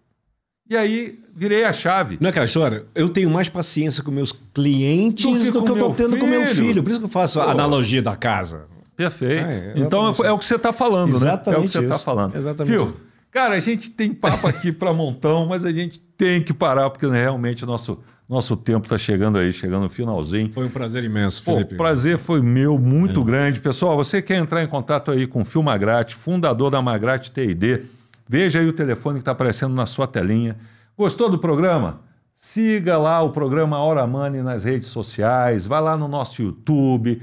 E 0.67 0.75
aí 0.75 1.19
virei 1.33 1.63
a 1.63 1.71
chave. 1.71 2.17
Não 2.19 2.27
é 2.27 2.31
aquela 2.31 2.45
história? 2.45 2.85
Eu 2.95 3.07
tenho 3.07 3.29
mais 3.29 3.47
paciência 3.47 4.03
com 4.03 4.09
meus 4.09 4.31
clientes 4.31 5.23
do 5.23 5.39
que, 5.39 5.51
do 5.51 5.63
que 5.63 5.69
eu 5.69 5.73
estou 5.75 5.93
tendo 5.93 6.09
filho. 6.09 6.19
com 6.19 6.27
meu 6.27 6.45
filho. 6.47 6.83
Por 6.83 6.89
isso 6.89 6.99
que 6.99 7.05
eu 7.05 7.09
faço 7.09 7.39
a 7.39 7.51
analogia 7.51 8.01
da 8.01 8.15
casa. 8.15 8.65
Perfeito. 8.95 9.45
É, 9.45 9.73
então 9.75 10.09
é, 10.09 10.27
é, 10.27 10.31
o 10.31 10.39
que 10.39 10.45
você 10.45 10.55
está 10.55 10.73
falando, 10.73 11.15
exatamente 11.15 11.47
né? 11.47 11.55
É 11.55 11.59
o 11.59 11.61
que 11.61 11.67
você 11.67 11.79
está 11.83 11.99
falando. 11.99 12.35
Exatamente. 12.35 12.73
Fio, 12.73 12.97
cara, 13.31 13.53
a 13.53 13.59
gente 13.59 13.91
tem 13.91 14.11
papo 14.11 14.47
aqui 14.47 14.71
para 14.71 14.91
montão, 14.91 15.45
mas 15.45 15.63
a 15.63 15.71
gente 15.71 15.99
tem 16.17 16.41
que 16.41 16.51
parar, 16.51 16.89
porque 16.89 17.05
realmente 17.05 17.63
o 17.63 17.67
nosso, 17.67 17.99
nosso 18.27 18.57
tempo 18.57 18.87
está 18.87 18.97
chegando 18.97 19.37
aí, 19.37 19.53
chegando 19.53 19.83
no 19.83 19.89
finalzinho. 19.89 20.51
Foi 20.51 20.65
um 20.65 20.69
prazer 20.69 21.03
imenso, 21.03 21.43
Felipe. 21.43 21.75
O 21.75 21.77
prazer 21.77 22.17
foi 22.17 22.41
meu, 22.41 22.79
muito 22.79 23.21
é. 23.21 23.23
grande. 23.23 23.59
Pessoal, 23.59 23.95
você 23.95 24.19
quer 24.19 24.37
entrar 24.37 24.63
em 24.63 24.67
contato 24.67 25.11
aí 25.11 25.27
com 25.27 25.43
o 25.43 25.45
Fio 25.45 25.61
Magrate, 25.61 26.15
fundador 26.15 26.71
da 26.71 26.81
Magrate 26.81 27.31
TID, 27.31 27.85
Veja 28.27 28.59
aí 28.59 28.67
o 28.67 28.73
telefone 28.73 29.15
que 29.15 29.21
está 29.21 29.31
aparecendo 29.31 29.73
na 29.73 29.85
sua 29.85 30.05
telinha. 30.05 30.57
Gostou 30.97 31.29
do 31.29 31.39
programa? 31.39 32.01
Siga 32.33 32.97
lá 32.97 33.21
o 33.21 33.31
programa 33.31 33.79
Hora 33.79 34.05
Money 34.05 34.43
nas 34.43 34.63
redes 34.63 34.89
sociais, 34.89 35.65
vai 35.65 35.81
lá 35.81 35.97
no 35.97 36.07
nosso 36.07 36.43
YouTube, 36.43 37.19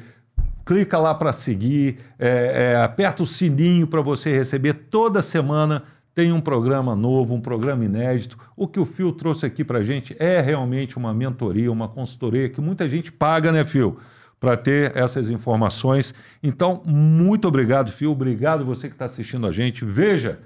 clica 0.64 0.98
lá 0.98 1.14
para 1.14 1.32
seguir, 1.32 1.98
é, 2.18 2.72
é, 2.72 2.82
aperta 2.82 3.22
o 3.22 3.26
sininho 3.26 3.86
para 3.86 4.00
você 4.00 4.36
receber 4.36 4.72
toda 4.72 5.22
semana. 5.22 5.82
Tem 6.14 6.32
um 6.32 6.40
programa 6.40 6.96
novo, 6.96 7.34
um 7.34 7.40
programa 7.40 7.84
inédito. 7.84 8.38
O 8.56 8.66
que 8.66 8.80
o 8.80 8.84
Fio 8.84 9.12
trouxe 9.12 9.44
aqui 9.44 9.64
para 9.64 9.80
a 9.80 9.82
gente 9.82 10.16
é 10.18 10.40
realmente 10.40 10.96
uma 10.96 11.12
mentoria, 11.12 11.70
uma 11.70 11.88
consultoria 11.88 12.48
que 12.48 12.60
muita 12.60 12.88
gente 12.88 13.12
paga, 13.12 13.52
né, 13.52 13.64
Fio? 13.64 13.98
Para 14.40 14.56
ter 14.56 14.96
essas 14.96 15.28
informações. 15.28 16.14
Então, 16.42 16.82
muito 16.84 17.46
obrigado, 17.48 17.90
Fio. 17.90 18.12
Obrigado 18.12 18.64
você 18.64 18.88
que 18.88 18.94
está 18.94 19.04
assistindo 19.04 19.46
a 19.46 19.52
gente. 19.52 19.84
Veja 19.84 20.40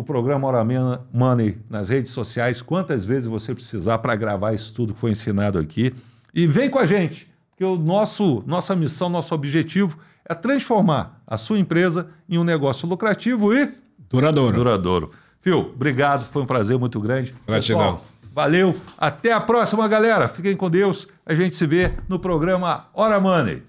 o 0.00 0.04
programa 0.04 0.48
Hora 0.48 0.66
Money 1.12 1.58
nas 1.68 1.90
redes 1.90 2.12
sociais, 2.12 2.62
quantas 2.62 3.04
vezes 3.04 3.26
você 3.26 3.54
precisar 3.54 3.98
para 3.98 4.16
gravar 4.16 4.54
isso 4.54 4.72
tudo 4.72 4.94
que 4.94 5.00
foi 5.00 5.10
ensinado 5.10 5.58
aqui. 5.58 5.92
E 6.34 6.46
vem 6.46 6.70
com 6.70 6.78
a 6.78 6.86
gente, 6.86 7.30
porque 7.50 7.62
o 7.62 7.76
nosso, 7.76 8.42
nossa 8.46 8.74
missão, 8.74 9.10
nosso 9.10 9.34
objetivo 9.34 9.98
é 10.26 10.34
transformar 10.34 11.22
a 11.26 11.36
sua 11.36 11.58
empresa 11.58 12.08
em 12.26 12.38
um 12.38 12.44
negócio 12.44 12.88
lucrativo 12.88 13.52
e 13.52 13.74
duradouro. 14.08 14.56
Duradouro. 14.56 15.10
Fio, 15.38 15.58
obrigado, 15.58 16.24
foi 16.24 16.40
um 16.40 16.46
prazer 16.46 16.78
muito 16.78 16.98
grande. 16.98 17.34
Gratidão. 17.46 17.78
Pessoal, 17.78 18.04
Valeu, 18.32 18.74
até 18.96 19.34
a 19.34 19.40
próxima, 19.40 19.86
galera. 19.86 20.28
Fiquem 20.28 20.56
com 20.56 20.70
Deus. 20.70 21.08
A 21.26 21.34
gente 21.34 21.54
se 21.56 21.66
vê 21.66 21.92
no 22.08 22.18
programa 22.18 22.86
Hora 22.94 23.20
Money. 23.20 23.62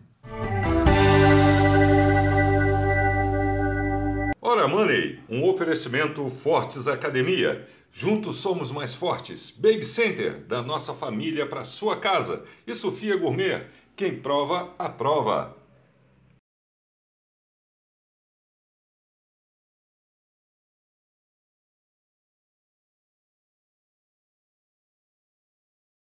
Hora 4.62 4.68
Money, 4.68 5.18
um 5.28 5.44
oferecimento 5.50 6.30
Fortes 6.30 6.88
Academia. 6.88 7.68
Juntos 7.92 8.38
somos 8.38 8.72
mais 8.72 8.94
fortes. 8.94 9.50
Baby 9.50 9.84
Center, 9.84 10.38
da 10.42 10.62
nossa 10.62 10.94
família 10.94 11.48
para 11.48 11.66
sua 11.66 11.98
casa. 11.98 12.44
E 12.68 12.76
Sofia 12.76 13.18
Gourmet, 13.18 13.64
quem 13.96 14.20
prova, 14.20 14.72
aprova. 14.78 15.58